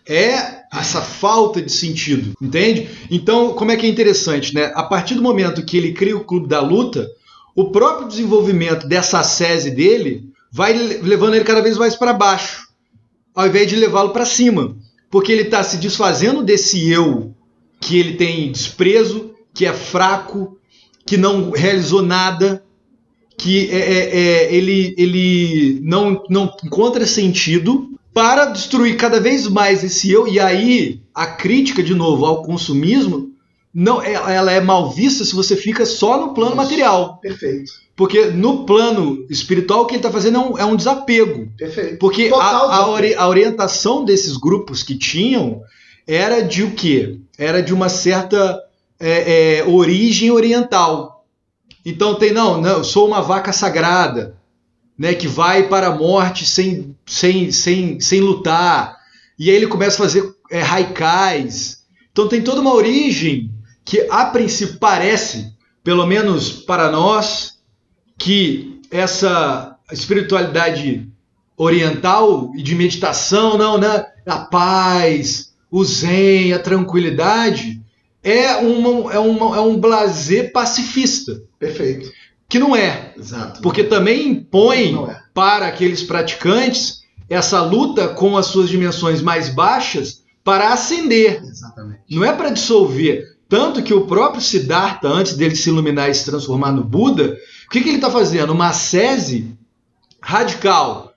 é 0.08 0.58
essa 0.72 1.02
falta 1.02 1.62
de 1.62 1.72
sentido, 1.72 2.34
entende? 2.42 2.88
Então, 3.10 3.54
como 3.54 3.72
é 3.72 3.76
que 3.78 3.86
é 3.86 3.90
interessante, 3.90 4.54
né? 4.54 4.72
A 4.76 4.84
partir 4.84 5.16
do 5.16 5.22
momento 5.24 5.64
que 5.66 5.78
ele 5.78 5.94
cria 5.94 6.16
o 6.16 6.24
Clube 6.24 6.48
da 6.48 6.62
Luta, 6.62 7.08
o 7.56 7.72
próprio 7.72 8.08
desenvolvimento 8.08 8.88
dessa 8.88 9.24
sese 9.24 9.72
dele 9.72 10.30
vai 10.52 10.74
le- 10.74 10.98
levando 11.02 11.36
ele 11.36 11.44
cada 11.46 11.62
vez 11.62 11.78
mais 11.78 11.96
para 11.96 12.14
baixo, 12.14 12.68
ao 13.36 13.48
invés 13.48 13.68
de 13.68 13.76
levá-lo 13.76 14.10
para 14.12 14.26
cima, 14.26 14.76
porque 15.10 15.32
ele 15.32 15.44
está 15.44 15.64
se 15.64 15.78
desfazendo 15.78 16.44
desse 16.44 16.90
eu 16.90 17.34
que 17.80 17.98
ele 17.98 18.16
tem 18.16 18.52
desprezo, 18.52 19.32
que 19.58 19.66
é 19.66 19.74
fraco, 19.74 20.56
que 21.04 21.18
não 21.18 21.50
realizou 21.50 22.04
nada, 22.04 22.64
que 23.36 23.70
é, 23.72 23.78
é- 23.78 24.20
é- 24.20 24.54
ele, 24.56 24.94
ele 24.98 25.80
não, 25.84 26.24
não 26.30 26.54
encontra 26.64 27.08
sentido 27.08 27.90
para 28.14 28.46
destruir 28.46 28.96
cada 28.98 29.20
vez 29.20 29.48
mais 29.48 29.84
esse 29.84 30.12
eu. 30.12 30.28
E 30.28 30.40
aí 30.40 31.02
a 31.14 31.26
crítica, 31.26 31.82
de 31.82 31.96
novo, 31.96 32.24
ao 32.26 32.44
consumismo, 32.44 33.32
não, 33.74 34.00
é- 34.02 34.14
ela 34.14 34.52
é 34.52 34.62
mal 34.62 34.92
vista 34.92 35.26
se 35.26 35.34
você 35.34 35.56
fica 35.56 35.86
só 35.88 36.20
no 36.22 36.34
plano 36.36 36.52
Isso. 36.52 36.58
material. 36.58 37.18
Perfeito. 37.20 37.72
Porque 37.96 38.26
no 38.26 38.64
plano 38.64 39.26
espiritual 39.28 39.82
o 39.82 39.86
que 39.88 39.94
ele 39.96 40.00
está 40.00 40.12
fazendo 40.12 40.38
é 40.38 40.40
um, 40.42 40.58
é 40.60 40.66
um 40.66 40.76
desapego. 40.76 41.48
Perfeito. 41.58 41.98
Porque 41.98 42.30
a, 42.32 42.38
a, 42.38 42.88
ori- 42.90 43.16
a 43.16 43.28
orientação 43.28 44.06
desses 44.06 44.38
grupos 44.38 44.84
que 44.84 44.96
tinham 44.96 45.62
era 46.08 46.42
de 46.42 46.62
o 46.64 46.72
quê? 46.72 47.18
Era 47.40 47.62
de 47.62 47.74
uma 47.74 47.90
certa 47.90 48.60
é, 49.00 49.60
é, 49.60 49.66
origem 49.66 50.32
oriental. 50.32 51.26
Então 51.86 52.16
tem, 52.16 52.32
não, 52.32 52.60
não, 52.60 52.84
sou 52.84 53.08
uma 53.08 53.22
vaca 53.22 53.54
sagrada, 53.54 54.38
né, 54.98 55.14
que 55.14 55.28
vai 55.28 55.68
para 55.68 55.88
a 55.88 55.96
morte 55.96 56.46
sem, 56.46 56.96
sem, 57.06 57.52
sem, 57.52 58.00
sem 58.00 58.20
lutar. 58.20 58.98
E 59.38 59.50
aí 59.50 59.56
ele 59.56 59.68
começa 59.68 59.96
a 59.96 60.06
fazer 60.06 60.36
é, 60.52 60.62
haikais. 60.62 61.84
Então 62.12 62.28
tem 62.28 62.42
toda 62.42 62.62
uma 62.62 62.74
origem 62.74 63.52
que 63.86 64.06
a 64.10 64.26
princípio 64.26 64.80
parece, 64.80 65.54
pelo 65.84 66.06
menos 66.06 66.52
para 66.52 66.92
nós, 66.92 67.60
que 68.18 68.82
essa 68.92 69.78
espiritualidade 69.92 71.08
oriental 71.56 72.52
e 72.56 72.62
de 72.62 72.76
meditação, 72.76 73.58
não, 73.58 73.78
né? 73.78 74.06
A 74.26 74.40
paz, 74.40 75.54
o 75.72 75.84
zen, 75.84 76.54
a 76.54 76.60
tranquilidade 76.60 77.82
é, 78.28 78.58
uma, 78.58 79.14
é, 79.14 79.20
uma, 79.20 79.56
é 79.56 79.62
um 79.62 79.80
blazer 79.80 80.52
pacifista, 80.52 81.42
Perfeito. 81.58 82.12
que 82.50 82.60
não 82.60 82.76
é, 82.76 83.14
Exato. 83.18 83.62
porque 83.62 83.86
também 83.86 84.28
impõe 84.28 84.96
é. 85.10 85.18
para 85.34 85.66
aqueles 85.66 86.04
praticantes 86.04 87.04
essa 87.30 87.62
luta 87.62 88.10
com 88.10 88.36
as 88.36 88.48
suas 88.48 88.68
dimensões 88.68 89.22
mais 89.22 89.48
baixas 89.48 90.24
para 90.44 90.74
ascender, 90.74 91.42
Exatamente. 91.42 92.02
não 92.12 92.26
é 92.26 92.34
para 92.34 92.50
dissolver. 92.50 93.38
Tanto 93.48 93.82
que 93.82 93.94
o 93.94 94.06
próprio 94.06 94.42
Siddhartha, 94.42 95.08
antes 95.08 95.34
dele 95.38 95.56
se 95.56 95.70
iluminar 95.70 96.10
e 96.10 96.14
se 96.14 96.26
transformar 96.26 96.74
no 96.74 96.84
Buda, 96.84 97.38
o 97.66 97.70
que, 97.70 97.80
que 97.80 97.88
ele 97.88 97.98
está 97.98 98.12
fazendo? 98.12 98.52
Uma 98.52 98.70
ascese 98.70 99.58
radical 100.22 101.14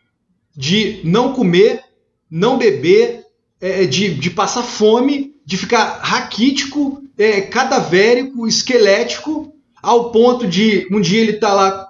de 0.57 1.01
não 1.03 1.33
comer, 1.33 1.83
não 2.31 2.57
beber, 2.57 3.20
é, 3.61 3.85
de, 3.85 4.15
de 4.15 4.31
passar 4.31 4.63
fome, 4.63 5.35
de 5.45 5.57
ficar 5.57 6.01
raquítico, 6.03 7.03
é, 7.19 7.41
cadavérico, 7.43 8.47
esquelético, 8.47 9.53
ao 9.83 10.11
ponto 10.11 10.47
de 10.47 10.87
um 10.91 11.01
dia 11.01 11.21
ele 11.21 11.33
está 11.33 11.53
lá 11.53 11.87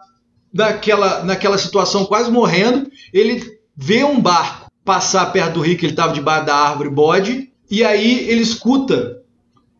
naquela, 0.52 1.24
naquela 1.24 1.58
situação 1.58 2.04
quase 2.04 2.30
morrendo, 2.30 2.90
ele 3.12 3.58
vê 3.76 4.04
um 4.04 4.20
barco 4.20 4.70
passar 4.84 5.26
perto 5.26 5.54
do 5.54 5.60
rio 5.60 5.76
que 5.76 5.86
ele 5.86 5.92
estava 5.92 6.12
debaixo 6.12 6.46
da 6.46 6.54
árvore 6.54 6.90
bode, 6.90 7.52
e 7.70 7.84
aí 7.84 8.28
ele 8.28 8.42
escuta 8.42 9.22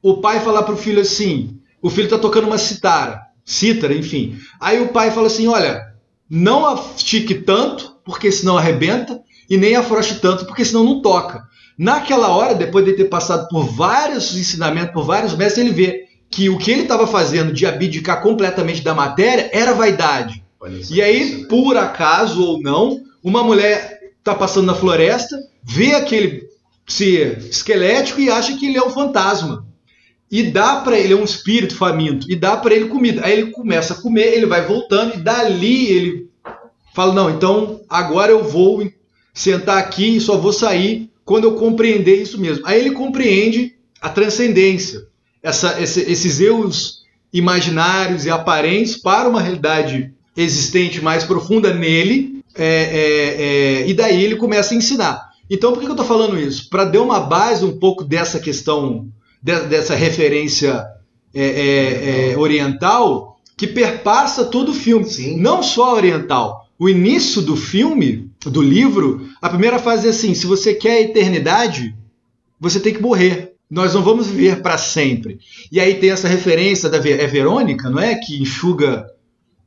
o 0.03 0.19
pai 0.19 0.41
falar 0.41 0.63
pro 0.63 0.77
filho 0.77 1.01
assim: 1.01 1.59
o 1.83 1.91
filho 1.91 2.09
tá 2.09 2.19
tocando 2.19 2.47
uma 2.47 2.59
citara, 2.59 3.21
cítara, 3.45 3.95
enfim. 3.95 4.39
Aí 4.61 4.81
o 4.81 4.89
pai 4.89 5.11
fala 5.11 5.27
assim: 5.27 5.49
olha, 5.49 5.95
não 6.29 6.75
estique 6.97 7.35
tanto, 7.35 7.97
porque 8.05 8.31
senão 8.31 8.57
arrebenta, 8.57 9.21
e 9.49 9.57
nem 9.57 9.75
afrouxe 9.75 10.21
tanto, 10.21 10.47
porque 10.47 10.65
senão 10.65 10.85
não 10.85 11.03
toca. 11.03 11.45
Naquela 11.81 12.29
hora, 12.29 12.55
depois 12.55 12.85
de 12.85 12.93
ter 12.93 13.07
passado 13.07 13.49
por 13.49 13.65
vários 13.65 14.37
ensinamentos, 14.37 14.93
por 14.93 15.03
vários 15.03 15.35
mestres, 15.35 15.65
ele 15.65 15.75
vê 15.75 16.05
que 16.29 16.51
o 16.51 16.59
que 16.59 16.71
ele 16.71 16.83
estava 16.83 17.07
fazendo 17.07 17.55
de 17.55 17.65
abdicar 17.65 18.21
completamente 18.21 18.83
da 18.83 18.93
matéria 18.93 19.49
era 19.51 19.73
vaidade. 19.73 20.45
E 20.91 21.01
aí, 21.01 21.47
por 21.49 21.79
acaso 21.79 22.45
ou 22.45 22.61
não, 22.61 23.03
uma 23.25 23.43
mulher 23.43 23.99
tá 24.23 24.35
passando 24.35 24.67
na 24.67 24.75
floresta, 24.75 25.35
vê 25.63 25.95
aquele 25.95 26.43
ser 26.87 27.39
esquelético 27.49 28.21
e 28.21 28.29
acha 28.29 28.59
que 28.59 28.67
ele 28.67 28.77
é 28.77 28.85
um 28.85 28.91
fantasma. 28.91 29.65
e 30.31 30.43
dá 30.43 30.83
pra 30.83 30.99
ele, 30.99 31.15
é 31.15 31.17
um 31.17 31.25
espírito 31.25 31.75
faminto, 31.75 32.31
e 32.31 32.37
dá 32.37 32.59
pra 32.59 32.75
ele 32.75 32.91
comida. 32.91 33.25
Aí 33.25 33.33
ele 33.33 33.53
começa 33.53 33.95
a 33.95 33.97
comer, 34.03 34.35
ele 34.35 34.45
vai 34.45 34.67
voltando, 34.67 35.15
e 35.15 35.23
dali 35.23 35.87
ele 35.87 36.29
fala: 36.95 37.15
Não, 37.15 37.31
então 37.31 37.81
agora 37.89 38.31
eu 38.33 38.45
vou 38.45 38.87
sentar 39.33 39.79
aqui 39.79 40.17
e 40.17 40.21
só 40.21 40.37
vou 40.37 40.53
sair 40.53 41.11
quando 41.31 41.45
eu 41.45 41.55
compreender 41.55 42.21
isso 42.21 42.41
mesmo. 42.41 42.67
Aí 42.67 42.81
ele 42.81 42.91
compreende 42.91 43.75
a 44.03 44.09
transcendência, 44.09 45.03
essa, 45.41 45.81
esse- 45.81 46.01
esses 46.11 46.41
eus 46.41 47.05
imaginários 47.33 48.27
e 48.27 48.31
aparentes 48.31 48.97
para 48.97 49.29
uma 49.29 49.41
realidade 49.41 50.13
existente 50.37 51.01
mais 51.01 51.23
profunda 51.23 51.73
nele, 51.73 52.43
é, 52.57 52.67
é, 52.67 53.43
é, 53.85 53.89
e 53.89 53.95
daí 53.95 54.25
ele 54.25 54.35
começa 54.35 54.75
a 54.75 54.77
ensinar. 54.77 55.31
Então, 55.49 55.73
por 55.73 55.79
que 55.79 55.87
eu 55.87 55.93
estou 55.93 56.05
falando 56.05 56.37
isso? 56.37 56.69
Para 56.69 56.85
dar 56.85 57.01
uma 57.01 57.21
base 57.21 57.65
um 57.65 57.79
pouco 57.79 58.03
dessa 58.03 58.41
questão, 58.41 59.07
de- 59.41 59.67
dessa 59.69 59.95
referência 59.95 60.85
é, 61.33 61.45
é, 61.45 62.33
é, 62.33 62.37
oriental, 62.39 63.39
que 63.57 63.69
perpassa 63.69 64.45
todo 64.47 64.71
o 64.73 64.75
filme. 64.75 65.05
Sim. 65.05 65.37
Não 65.41 65.63
só 65.63 65.95
oriental. 65.95 66.67
O 66.77 66.89
início 66.89 67.41
do 67.41 67.57
filme, 67.57 68.30
do 68.47 68.63
livro, 68.63 69.29
a 69.41 69.49
primeira 69.49 69.79
fase 69.79 70.07
é 70.07 70.11
assim: 70.11 70.35
se 70.35 70.47
você 70.47 70.75
quer 70.75 70.93
a 70.93 71.01
eternidade, 71.03 71.95
você 72.59 72.81
tem 72.81 72.95
que 72.95 73.03
morrer. 73.03 73.55
Nós 73.71 73.95
não 73.95 74.03
vamos 74.03 74.27
viver 74.27 74.63
para 74.63 74.77
sempre. 74.77 75.39
E 75.71 75.79
aí 75.79 75.95
tem 75.95 76.11
essa 76.11 76.27
referência 76.27 76.89
da 76.89 76.97
é 76.99 77.27
Verônica, 77.27 77.89
não 77.89 78.01
é? 78.01 78.17
Que 78.17 78.41
enxuga 78.43 79.07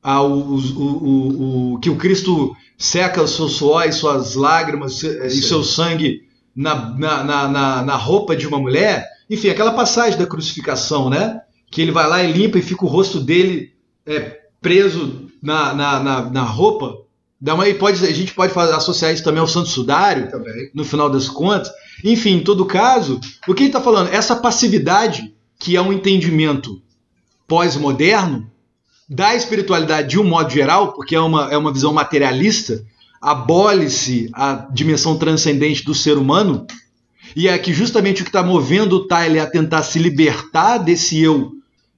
a- 0.02 0.22
os- 0.22 0.72
o, 0.72 0.82
o- 0.82 1.74
o- 1.76 1.80
que 1.80 1.90
o 1.90 1.96
Cristo 1.96 2.54
seca 2.78 3.22
o 3.24 3.28
seu 3.28 3.48
suor 3.48 3.88
e 3.88 3.94
suas 3.94 4.36
lágrimas 4.36 5.02
e 5.04 5.30
Sim. 5.30 5.42
seu 5.42 5.64
sangue 5.64 6.24
na, 6.54 6.76
na, 6.98 7.24
na, 7.24 7.48
na- 7.48 7.82
na 7.84 7.96
roupa 7.96 8.36
de 8.36 8.46
uma 8.46 8.60
mulher. 8.60 9.08
Enfim, 9.30 9.48
aquela 9.50 9.72
passagem 9.72 10.20
da 10.20 10.28
crucificação, 10.28 11.10
né? 11.10 11.40
Que 11.72 11.82
ele 11.82 11.92
vai 11.92 12.08
lá 12.08 12.22
e 12.22 12.32
limpa 12.32 12.58
e 12.58 12.62
fica 12.62 12.84
o 12.84 12.90
rosto 12.90 13.22
dele 13.22 13.72
é, 14.06 14.42
preso 14.62 15.30
na, 15.42 15.74
na, 15.74 16.00
na, 16.02 16.30
na 16.30 16.44
roupa. 16.44 16.98
Dá 17.44 17.56
uma, 17.56 17.68
e 17.68 17.74
pode, 17.74 18.02
a 18.06 18.14
gente 18.14 18.34
pode 18.34 18.54
fazer- 18.54 18.74
associar 18.74 19.14
isso 19.14 19.22
também 19.22 19.42
ao 19.42 19.48
Santo 19.48 19.68
Sudário 19.68 20.32
Também. 20.32 20.72
no 20.74 20.86
final 20.86 21.10
das 21.10 21.28
contas. 21.28 21.70
Enfim, 22.02 22.36
em 22.36 22.40
todo 22.40 22.64
caso, 22.64 23.20
o 23.46 23.54
que 23.54 23.64
ele 23.64 23.70
está 23.70 23.82
falando? 23.82 24.14
Essa 24.14 24.34
passividade, 24.34 25.36
que 25.60 25.76
é 25.76 25.82
um 25.82 25.92
entendimento 25.92 26.82
pós-moderno, 27.46 28.50
da 29.10 29.36
espiritualidade 29.36 30.12
de 30.12 30.18
um 30.18 30.24
modo 30.24 30.50
geral, 30.50 30.94
porque 30.94 31.18
é 31.18 31.20
uma, 31.20 31.52
é 31.52 31.58
uma 31.58 31.74
visão 31.74 31.92
materialista, 31.92 32.82
abole-se 33.22 34.30
a 34.34 34.66
dimensão 34.72 35.18
transcendente 35.18 35.84
do 35.84 35.94
ser 35.94 36.18
humano, 36.18 36.66
e 37.36 37.50
é 37.50 37.58
que 37.58 37.74
justamente 37.74 38.22
o 38.22 38.24
que 38.24 38.30
está 38.30 38.42
movendo 38.42 38.94
o 38.94 39.06
Tyler 39.06 39.44
a 39.44 39.48
tentar 39.48 39.84
se 39.84 40.00
libertar 40.00 40.78
desse 40.78 41.20
eu 41.20 41.52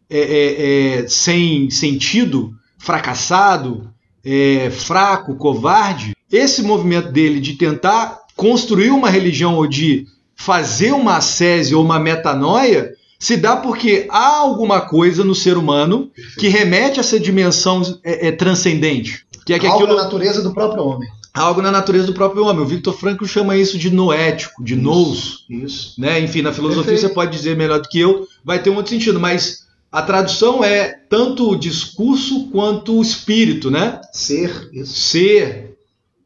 é, 0.09 0.19
é, 0.19 1.01
é, 1.03 1.07
sem 1.07 1.69
sentido, 1.69 2.51
fracassado, 2.79 3.93
é, 4.25 4.69
fraco, 4.71 5.35
covarde, 5.35 6.15
esse 6.31 6.63
movimento 6.63 7.11
dele 7.11 7.39
de 7.39 7.53
tentar 7.53 8.19
construir 8.35 8.89
uma 8.89 9.09
religião 9.09 9.55
ou 9.55 9.67
de 9.67 10.07
fazer 10.35 10.91
uma 10.91 11.17
ascese 11.17 11.75
ou 11.75 11.83
uma 11.83 11.99
metanoia 11.99 12.93
se 13.17 13.37
dá 13.37 13.55
porque 13.55 14.07
há 14.09 14.37
alguma 14.37 14.81
coisa 14.81 15.23
no 15.23 15.33
ser 15.33 15.57
humano 15.57 16.11
que 16.37 16.47
remete 16.47 16.99
a 16.99 17.01
essa 17.01 17.19
dimensão 17.19 17.81
é, 18.03 18.27
é, 18.27 18.31
transcendente. 18.31 19.25
Que 19.45 19.53
é 19.53 19.59
que 19.59 19.65
Algo 19.65 19.83
aquilo, 19.83 19.95
da 19.95 20.03
natureza 20.03 20.41
do 20.41 20.53
próprio 20.53 20.83
homem. 20.83 21.07
algo 21.33 21.61
na 21.61 21.71
natureza 21.71 22.07
do 22.07 22.13
próprio 22.13 22.43
homem. 22.45 22.61
O 22.61 22.67
Victor 22.67 22.93
Frankl 22.93 23.25
chama 23.25 23.55
isso 23.55 23.77
de 23.77 23.89
noético, 23.89 24.63
de 24.63 24.75
nous. 24.75 25.45
Isso. 25.49 25.93
Né? 25.99 26.19
Enfim, 26.19 26.41
na 26.41 26.51
filosofia 26.51 26.91
Perfeito. 26.91 27.07
você 27.07 27.13
pode 27.13 27.31
dizer 27.31 27.55
melhor 27.55 27.79
do 27.79 27.87
que 27.87 27.99
eu, 27.99 28.27
vai 28.43 28.61
ter 28.61 28.69
um 28.69 28.75
outro 28.75 28.91
sentido, 28.91 29.19
mas 29.19 29.64
a 29.95 30.01
tradução 30.01 30.61
é 30.61 30.89
tanto 31.09 31.49
o 31.49 31.55
discurso 31.55 32.49
quanto 32.51 32.97
o 32.97 33.01
espírito, 33.01 33.71
né? 33.71 34.01
Ser, 34.11 34.69
isso. 34.73 34.93
Ser, 34.93 35.77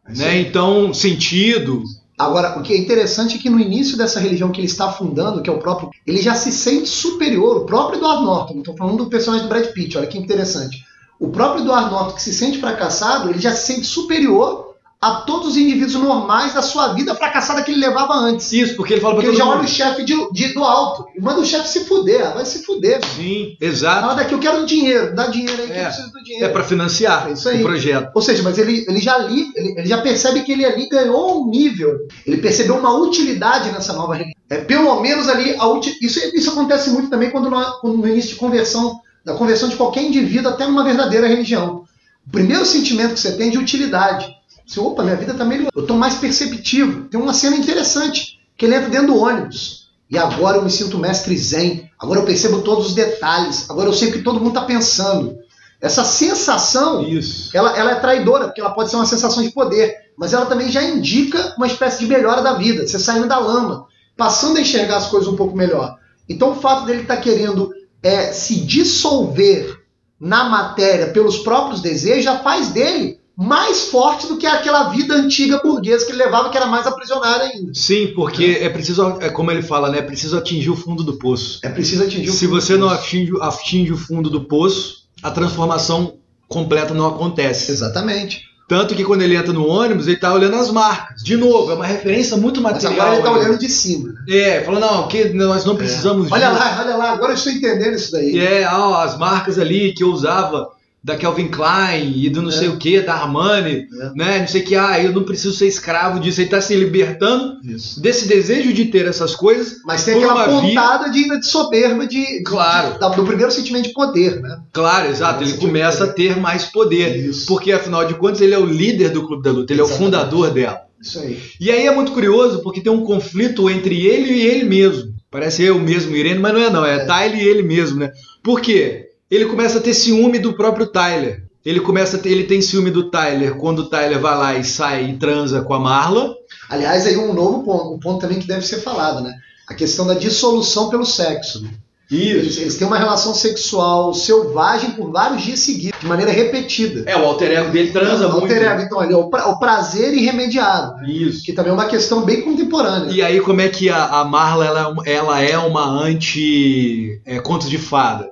Isso 0.09 0.23
né? 0.23 0.39
Então, 0.39 0.91
sentido. 0.91 1.83
Agora, 2.17 2.57
o 2.57 2.63
que 2.63 2.73
é 2.73 2.77
interessante 2.77 3.35
é 3.35 3.39
que 3.39 3.47
no 3.47 3.59
início 3.59 3.95
dessa 3.95 4.19
religião 4.19 4.51
que 4.51 4.59
ele 4.59 4.65
está 4.65 4.91
fundando, 4.91 5.43
que 5.43 5.51
é 5.51 5.53
o 5.53 5.59
próprio. 5.59 5.91
Ele 6.07 6.19
já 6.19 6.33
se 6.33 6.51
sente 6.51 6.89
superior, 6.89 7.57
o 7.57 7.65
próprio 7.67 7.99
Edward 7.99 8.23
Norton. 8.23 8.57
Estou 8.57 8.75
falando 8.75 9.03
do 9.03 9.09
personagem 9.09 9.45
do 9.45 9.49
Brad 9.49 9.67
Pitt, 9.67 9.99
olha 9.99 10.07
que 10.07 10.17
interessante. 10.17 10.83
O 11.19 11.29
próprio 11.29 11.61
Edward 11.61 11.91
Norton, 11.91 12.15
que 12.15 12.23
se 12.23 12.33
sente 12.33 12.57
fracassado, 12.57 13.29
ele 13.29 13.37
já 13.37 13.51
se 13.51 13.71
sente 13.71 13.85
superior 13.85 14.68
a 15.01 15.11
todos 15.21 15.49
os 15.49 15.57
indivíduos 15.57 15.93
normais 15.93 16.53
da 16.53 16.61
sua 16.61 16.89
vida 16.93 17.15
fracassada 17.15 17.63
que 17.63 17.71
ele 17.71 17.79
levava 17.79 18.15
antes. 18.15 18.51
Isso, 18.51 18.75
porque 18.75 18.93
ele 18.95 19.01
fala 19.01 19.13
pra 19.13 19.23
Porque 19.23 19.33
ele 19.35 19.37
todo 19.41 19.47
já 19.47 19.57
olha 19.57 19.65
o 19.65 19.67
chefe 19.69 20.03
de- 20.03 20.31
de- 20.33 20.53
do 20.53 20.61
alto 20.61 21.05
e 21.15 21.21
manda 21.21 21.39
o 21.39 21.45
chefe 21.45 21.69
se 21.69 21.85
fuder, 21.85 22.27
ah, 22.27 22.31
vai 22.31 22.45
se 22.45 22.63
fuder. 22.65 22.99
Sim, 23.15 23.55
exato. 23.61 24.05
hora 24.07 24.15
daqui 24.15 24.33
eu 24.33 24.39
quero 24.39 24.65
dinheiro, 24.65 25.15
dá 25.15 25.27
dinheiro 25.27 25.61
aí 25.61 25.67
que 25.67 25.73
É. 25.73 25.81
eu 25.81 25.85
preciso 25.85 26.11
do 26.11 26.21
dinheiro. 26.23 26.45
É 26.45 26.49
para 26.49 26.63
financiar 26.65 27.29
É 27.29 27.31
o 27.31 27.61
projeto. 27.61 28.11
Ou 28.13 28.21
seja, 28.21 28.43
mas 28.43 28.57
ele, 28.57 28.83
ele 28.89 28.99
já 28.99 29.15
ali, 29.15 29.49
ele, 29.55 29.73
ele 29.79 29.87
já 29.87 29.99
percebe 30.01 30.41
que 30.41 30.51
ele 30.51 30.65
ali 30.65 30.89
ganhou 30.89 31.43
um 31.45 31.49
nível. 31.49 31.97
Ele 32.27 32.37
percebeu 32.37 32.75
uma 32.75 32.93
utilidade 32.93 33.71
nessa 33.71 33.93
nova 33.93 34.13
religião. 34.15 34.35
É, 34.49 34.57
pelo 34.57 34.99
menos 34.99 35.29
ali, 35.29 35.55
a 35.57 35.79
isso, 36.01 36.19
isso 36.35 36.49
acontece 36.51 36.89
muito 36.89 37.09
também 37.09 37.29
quando, 37.29 37.49
nós- 37.49 37.79
quando 37.79 37.97
no 37.97 38.07
início 38.07 38.31
de 38.31 38.35
conversão, 38.35 38.99
da 39.23 39.33
conversão 39.33 39.69
de 39.69 39.77
qualquer 39.77 40.03
indivíduo 40.03 40.51
até 40.51 40.65
uma 40.65 40.83
verdadeira 40.83 41.25
religião. 41.27 41.83
O 42.27 42.31
primeiro 42.31 42.65
sentimento 42.65 43.13
que 43.13 43.19
você 43.19 43.31
tem 43.37 43.47
é 43.47 43.51
de 43.51 43.57
utilidade. 43.57 44.27
Você, 44.69 44.79
opa, 44.79 45.01
minha 45.01 45.15
vida 45.15 45.31
está 45.31 45.43
melhorando. 45.43 45.71
Eu 45.75 45.81
estou 45.81 45.97
mais 45.97 46.13
perceptivo. 46.13 47.05
Tem 47.05 47.19
uma 47.19 47.33
cena 47.33 47.55
interessante, 47.55 48.39
que 48.55 48.65
ele 48.65 48.75
entra 48.75 48.87
dentro 48.87 49.07
do 49.07 49.17
ônibus. 49.17 49.89
E 50.07 50.15
agora 50.15 50.57
eu 50.57 50.63
me 50.63 50.69
sinto 50.69 50.99
mestre 50.99 51.35
zen. 51.35 51.89
Agora 51.97 52.19
eu 52.19 52.25
percebo 52.25 52.61
todos 52.61 52.85
os 52.85 52.93
detalhes. 52.93 53.67
Agora 53.67 53.89
eu 53.89 53.93
sei 53.93 54.09
o 54.09 54.11
que 54.11 54.21
todo 54.21 54.39
mundo 54.39 54.49
está 54.49 54.61
pensando. 54.61 55.39
Essa 55.81 56.03
sensação 56.03 57.01
Isso. 57.01 57.49
ela, 57.57 57.75
ela 57.75 57.91
é 57.93 57.95
traidora, 57.95 58.45
porque 58.45 58.61
ela 58.61 58.69
pode 58.69 58.91
ser 58.91 58.97
uma 58.97 59.07
sensação 59.07 59.41
de 59.41 59.49
poder, 59.49 59.95
mas 60.15 60.33
ela 60.33 60.45
também 60.45 60.69
já 60.69 60.83
indica 60.83 61.55
uma 61.57 61.65
espécie 61.65 61.99
de 61.99 62.05
melhora 62.05 62.41
da 62.41 62.53
vida, 62.53 62.85
você 62.85 62.99
saindo 62.99 63.27
da 63.27 63.39
lama, 63.39 63.87
passando 64.17 64.57
a 64.57 64.61
enxergar 64.61 64.97
as 64.97 65.07
coisas 65.07 65.29
um 65.29 65.37
pouco 65.37 65.55
melhor. 65.55 65.95
Então 66.27 66.51
o 66.51 66.55
fato 66.55 66.85
dele 66.85 67.03
estar 67.03 67.17
querendo 67.17 67.71
é, 68.03 68.33
se 68.33 68.59
dissolver 68.59 69.81
na 70.19 70.49
matéria 70.49 71.07
pelos 71.07 71.37
próprios 71.37 71.81
desejos 71.81 72.25
já 72.25 72.39
faz 72.39 72.67
dele 72.67 73.18
mais 73.41 73.83
forte 73.85 74.27
do 74.27 74.35
que 74.37 74.45
aquela 74.45 74.89
vida 74.89 75.15
antiga 75.15 75.61
burguesa 75.63 76.05
que 76.05 76.11
ele 76.11 76.21
levava, 76.21 76.49
que 76.49 76.57
era 76.57 76.65
mais 76.67 76.85
aprisionada 76.85 77.45
ainda. 77.45 77.71
Sim, 77.73 78.07
porque 78.13 78.57
é 78.59 78.67
preciso, 78.67 79.17
é 79.21 79.29
como 79.29 79.49
ele 79.49 79.61
fala, 79.61 79.89
né? 79.89 79.99
É 79.99 80.01
preciso 80.01 80.37
atingir 80.37 80.69
o 80.69 80.75
fundo 80.75 81.03
do 81.05 81.13
poço. 81.17 81.59
É 81.63 81.69
preciso 81.69 82.03
atingir 82.03 82.29
o 82.29 82.33
Se 82.33 82.45
fundo 82.47 82.59
você 82.59 82.73
do 82.73 82.79
não 82.79 82.89
poço. 82.89 82.99
atinge, 83.01 83.31
atinge 83.39 83.93
o 83.93 83.97
fundo 83.97 84.29
do 84.29 84.41
poço, 84.41 85.03
a 85.23 85.31
transformação 85.31 86.15
completa 86.49 86.93
não 86.93 87.07
acontece. 87.07 87.71
Exatamente. 87.71 88.41
Tanto 88.67 88.93
que 88.93 89.03
quando 89.05 89.21
ele 89.23 89.35
entra 89.35 89.53
no 89.53 89.65
ônibus, 89.65 90.05
ele 90.05 90.17
tá 90.17 90.31
olhando 90.33 90.55
as 90.57 90.69
marcas. 90.69 91.23
De 91.23 91.35
novo, 91.37 91.71
é 91.71 91.75
uma 91.75 91.85
referência 91.87 92.35
muito 92.37 92.61
Mas 92.61 92.73
material. 92.83 92.93
agora 92.93 93.09
ele 93.15 93.17
está 93.19 93.29
ali. 93.31 93.39
olhando 93.45 93.59
de 93.59 93.69
cima. 93.69 94.13
É, 94.29 94.61
falou, 94.63 94.79
não, 94.79 95.07
que 95.07 95.29
nós 95.29 95.63
não 95.65 95.75
precisamos 95.75 96.29
Olha 96.31 96.49
disso. 96.49 96.59
lá, 96.59 96.81
olha 96.85 96.95
lá, 96.97 97.11
agora 97.13 97.31
eu 97.31 97.35
estou 97.35 97.51
entendendo 97.53 97.95
isso 97.95 98.11
daí. 98.11 98.37
É, 98.37 98.67
ó, 98.71 98.97
as 99.01 99.17
marcas 99.17 99.57
ali 99.57 99.91
que 99.93 100.03
eu 100.03 100.09
usava 100.11 100.69
da 101.01 101.15
Calvin 101.15 101.47
Klein 101.47 102.13
e 102.15 102.29
do 102.29 102.41
não 102.41 102.49
É. 102.49 102.51
sei 102.51 102.67
o 102.67 102.77
que, 102.77 102.99
da 102.99 103.13
Armani, 103.13 103.87
É. 104.01 104.11
né? 104.15 104.39
Não 104.39 104.47
sei 104.47 104.61
o 104.61 104.65
que, 104.65 104.75
ah, 104.75 105.01
eu 105.01 105.13
não 105.13 105.23
preciso 105.23 105.53
ser 105.55 105.65
escravo 105.67 106.19
disso. 106.19 106.41
Ele 106.41 106.49
tá 106.49 106.59
se 106.59 106.75
libertando 106.75 107.57
Isso. 107.63 108.01
desse 108.01 108.27
desejo 108.27 108.73
de 108.73 108.85
ter 108.85 109.05
essas 109.07 109.33
coisas. 109.33 109.77
Mas 109.85 110.03
tem 110.03 110.15
aquela 110.15 110.45
pontada 110.45 111.09
de, 111.09 111.39
de 111.39 111.45
soberba 111.47 112.05
de, 112.05 112.43
Claro. 112.43 112.93
de- 112.95 112.99
da- 112.99 113.09
do 113.09 113.23
primeiro 113.25 113.51
sentimento 113.51 113.87
de 113.87 113.93
poder, 113.93 114.41
né? 114.41 114.57
Claro, 114.73 115.09
exato, 115.09 115.41
ele 115.43 115.51
tipo 115.51 115.61
de 115.61 115.67
começa 115.67 116.03
a 116.03 116.07
ter 116.07 116.37
mais 116.37 116.65
poder. 116.65 117.15
Isso. 117.29 117.45
Porque 117.45 117.71
afinal 117.71 118.05
de 118.05 118.15
contas 118.15 118.41
ele 118.41 118.53
é 118.53 118.59
o 118.59 118.65
líder 118.65 119.09
do 119.11 119.25
Clube 119.25 119.41
da 119.43 119.51
Luta, 119.51 119.71
ele 119.71 119.79
é 119.79 119.83
o 119.83 119.87
Exatamente. 119.87 120.05
fundador 120.11 120.51
dela. 120.51 120.81
Isso 121.01 121.19
aí. 121.19 121.39
E 121.61 121.71
aí 121.71 121.87
é 121.87 121.95
muito 121.95 122.11
curioso 122.11 122.61
porque 122.61 122.81
tem 122.81 122.91
um 122.91 123.05
conflito 123.05 123.69
entre 123.69 124.05
ele 124.05 124.33
e 124.33 124.41
ele 124.45 124.65
mesmo. 124.65 125.13
Parece 125.31 125.63
eu 125.63 125.79
mesmo, 125.79 126.13
Irene, 126.15 126.39
mas 126.39 126.53
não 126.53 126.59
é 126.59 126.69
não, 126.69 126.85
é, 126.85 126.95
É. 126.95 127.05
Tyler 127.05 127.39
e 127.41 127.47
ele 127.47 127.61
mesmo, 127.63 127.99
né? 127.99 128.11
Por 128.43 128.59
quê? 128.59 129.05
Ele 129.29 129.45
começa 129.45 129.77
a 129.77 129.81
ter 129.81 129.93
ciúme 129.93 130.39
do 130.39 130.53
próprio 130.53 130.87
Tyler. 130.87 131.43
Ele 131.65 131.79
começa 131.81 132.17
a 132.17 132.19
ter, 132.19 132.29
ele 132.29 132.45
tem 132.45 132.61
ciúme 132.61 132.89
do 132.89 133.09
Tyler 133.09 133.55
quando 133.55 133.79
o 133.79 133.85
Tyler 133.89 134.19
vai 134.19 134.37
lá 134.37 134.55
e 134.57 134.63
sai 134.63 135.09
e 135.09 135.17
transa 135.17 135.61
com 135.61 135.73
a 135.73 135.79
Marla. 135.79 136.33
Aliás, 136.69 137.05
aí 137.05 137.17
um 137.17 137.33
novo 137.33 137.63
ponto, 137.63 137.93
um 137.93 137.99
ponto 137.99 138.21
também 138.21 138.39
que 138.39 138.47
deve 138.47 138.65
ser 138.65 138.77
falado, 138.81 139.21
né? 139.21 139.33
A 139.67 139.73
questão 139.75 140.07
da 140.07 140.13
dissolução 140.13 140.89
pelo 140.89 141.05
sexo. 141.05 141.61
né? 141.61 141.69
Eles, 142.11 142.57
eles 142.57 142.75
têm 142.75 142.87
uma 142.87 142.97
relação 142.97 143.35
sexual 143.35 144.15
selvagem 144.15 144.91
por 144.91 145.11
vários 145.11 145.43
dias 145.43 145.59
seguidos, 145.59 145.99
de 145.99 146.07
maneira 146.07 146.31
repetida. 146.31 147.03
É, 147.05 147.15
o 147.15 147.23
alter 147.23 147.51
ego 147.51 147.71
dele 147.71 147.91
transa 147.91 148.23
Não, 148.23 148.31
muito. 148.39 148.51
alter 148.51 148.63
ego. 148.63 148.81
Então, 148.81 148.99
ali, 148.99 149.13
é 149.13 149.17
o, 149.17 149.29
pra- 149.29 149.47
o 149.49 149.59
prazer 149.59 150.11
irremediado, 150.15 150.95
né? 150.95 151.07
Isso. 151.07 151.43
que 151.43 151.53
também 151.53 151.69
é 151.69 151.73
uma 151.75 151.85
questão 151.85 152.23
bem 152.23 152.41
contemporânea. 152.41 153.11
E 153.13 153.21
aí 153.21 153.39
como 153.41 153.61
é 153.61 153.69
que 153.69 153.89
a, 153.89 154.05
a 154.05 154.25
Marla 154.25 154.65
ela, 154.65 154.95
é 155.05 155.13
ela 155.13 155.39
é 155.41 155.57
uma 155.59 155.85
anti 155.85 157.21
é, 157.27 157.39
de 157.67 157.77
fada? 157.77 158.27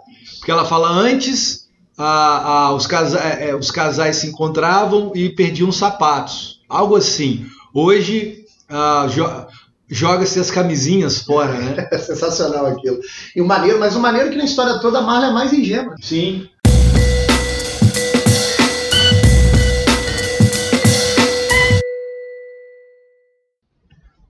Porque 0.47 0.53
ela 0.57 0.63
fala 0.63 0.87
antes 0.89 1.67
a- 1.97 2.67
a- 2.67 2.73
os, 2.73 2.87
casa, 2.87 3.19
é, 3.19 3.49
é, 3.49 3.55
os 3.55 3.69
casais 3.69 4.15
se 4.15 4.27
encontravam 4.27 5.11
e 5.13 5.27
perdiam 5.27 5.73
sapatos, 5.73 6.61
algo 6.69 6.95
assim. 6.95 7.45
Hoje 7.73 8.45
a 8.69 9.07
jo- 9.09 9.45
Joga-se 9.89 10.37
as 10.37 10.51
camisinhas 10.51 11.19
fora, 11.21 11.53
né? 11.53 11.87
É 11.91 11.97
sensacional 11.97 12.65
aquilo. 12.65 12.97
E 13.35 13.41
o 13.41 13.45
maneiro, 13.45 13.77
mas 13.79 13.95
o 13.95 13.99
maneiro 14.01 14.27
é 14.27 14.31
que 14.31 14.37
na 14.37 14.43
história 14.45 14.79
toda 14.79 14.99
a 14.99 15.01
Marla 15.01 15.27
é 15.27 15.31
mais 15.31 15.51
ingênua. 15.53 15.95
Sim. 16.01 16.47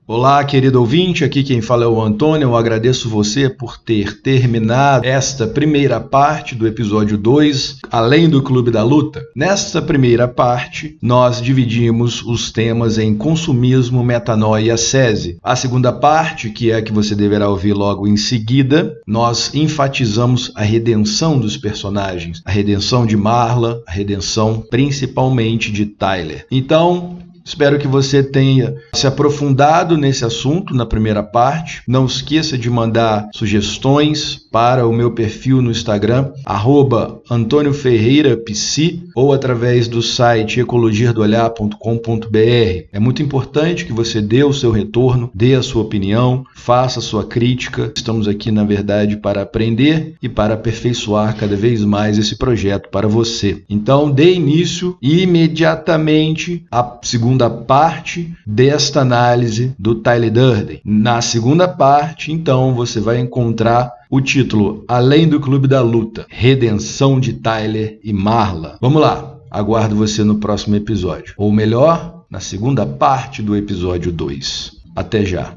Olá, 0.09 0.41
querido 0.45 0.79
ouvinte, 0.79 1.25
aqui 1.25 1.43
quem 1.43 1.61
fala 1.61 1.83
é 1.83 1.87
o 1.87 2.01
Antônio. 2.01 2.45
Eu 2.45 2.55
agradeço 2.55 3.09
você 3.09 3.49
por 3.49 3.77
ter 3.77 4.21
terminado 4.21 5.05
esta 5.05 5.45
primeira 5.45 5.99
parte 5.99 6.55
do 6.55 6.65
episódio 6.65 7.17
2, 7.17 7.79
Além 7.91 8.29
do 8.29 8.41
Clube 8.41 8.71
da 8.71 8.85
Luta. 8.85 9.21
Nesta 9.35 9.81
primeira 9.81 10.25
parte, 10.25 10.97
nós 11.01 11.41
dividimos 11.41 12.23
os 12.23 12.53
temas 12.53 12.97
em 12.97 13.13
consumismo, 13.13 14.01
metanoia 14.01 14.67
e 14.67 14.71
ascese. 14.71 15.39
A 15.43 15.57
segunda 15.57 15.91
parte, 15.91 16.51
que 16.51 16.71
é 16.71 16.77
a 16.77 16.81
que 16.81 16.93
você 16.93 17.13
deverá 17.13 17.49
ouvir 17.49 17.73
logo 17.73 18.07
em 18.07 18.15
seguida, 18.15 18.95
nós 19.05 19.53
enfatizamos 19.53 20.53
a 20.55 20.63
redenção 20.63 21.37
dos 21.37 21.57
personagens, 21.57 22.41
a 22.45 22.51
redenção 22.51 23.05
de 23.05 23.17
Marla, 23.17 23.81
a 23.85 23.91
redenção 23.91 24.63
principalmente 24.69 25.69
de 25.69 25.85
Tyler. 25.85 26.45
Então, 26.49 27.17
Espero 27.47 27.79
que 27.79 27.87
você 27.87 28.21
tenha 28.21 28.75
se 28.93 29.07
aprofundado 29.07 29.95
nesse 29.95 30.25
assunto 30.25 30.73
na 30.73 30.85
primeira 30.85 31.23
parte. 31.23 31.81
Não 31.87 32.05
esqueça 32.05 32.57
de 32.57 32.69
mandar 32.69 33.29
sugestões 33.33 34.46
para 34.51 34.87
o 34.87 34.93
meu 34.93 35.11
perfil 35.11 35.61
no 35.61 35.71
Instagram, 35.71 36.31
arroba 36.45 37.21
Antônio 37.29 37.73
Ferreira 37.73 38.37
Psi, 38.37 39.03
ou 39.15 39.33
através 39.33 39.87
do 39.87 40.01
site 40.01 40.59
ecologiadoolhar.com.br. 40.59 42.87
É 42.91 42.99
muito 42.99 43.21
importante 43.21 43.85
que 43.85 43.93
você 43.93 44.21
dê 44.21 44.43
o 44.43 44.53
seu 44.53 44.71
retorno, 44.71 45.31
dê 45.33 45.55
a 45.55 45.63
sua 45.63 45.81
opinião, 45.81 46.45
faça 46.55 46.99
a 46.99 47.01
sua 47.01 47.25
crítica. 47.25 47.91
Estamos 47.95 48.27
aqui, 48.27 48.51
na 48.51 48.63
verdade, 48.63 49.17
para 49.17 49.41
aprender 49.41 50.15
e 50.21 50.29
para 50.29 50.53
aperfeiçoar 50.53 51.35
cada 51.35 51.55
vez 51.55 51.83
mais 51.83 52.17
esse 52.17 52.35
projeto 52.35 52.89
para 52.89 53.07
você. 53.07 53.63
Então, 53.69 54.11
dê 54.11 54.33
início 54.33 54.97
imediatamente 55.01 56.65
à 56.71 56.99
segunda 57.01 57.49
parte 57.49 58.33
desta 58.45 59.01
análise 59.01 59.73
do 59.77 59.95
Tyler 59.95 60.31
Durden. 60.31 60.81
Na 60.85 61.21
segunda 61.21 61.67
parte, 61.67 62.31
então, 62.31 62.73
você 62.73 62.99
vai 62.99 63.19
encontrar 63.19 63.96
o 64.09 64.21
título 64.21 64.83
Além 64.87 65.27
do 65.27 65.39
Clube 65.39 65.67
da 65.67 65.81
Luta: 65.81 66.25
Redenção 66.29 67.19
de 67.19 67.33
Tyler 67.33 67.99
e 68.03 68.13
Marla. 68.13 68.77
Vamos 68.81 69.01
lá, 69.01 69.37
aguardo 69.51 69.95
você 69.95 70.23
no 70.23 70.39
próximo 70.39 70.75
episódio. 70.75 71.33
Ou 71.37 71.51
melhor, 71.51 72.25
na 72.29 72.39
segunda 72.39 72.85
parte 72.85 73.41
do 73.41 73.55
episódio 73.55 74.11
2. 74.11 74.71
Até 74.95 75.25
já. 75.25 75.53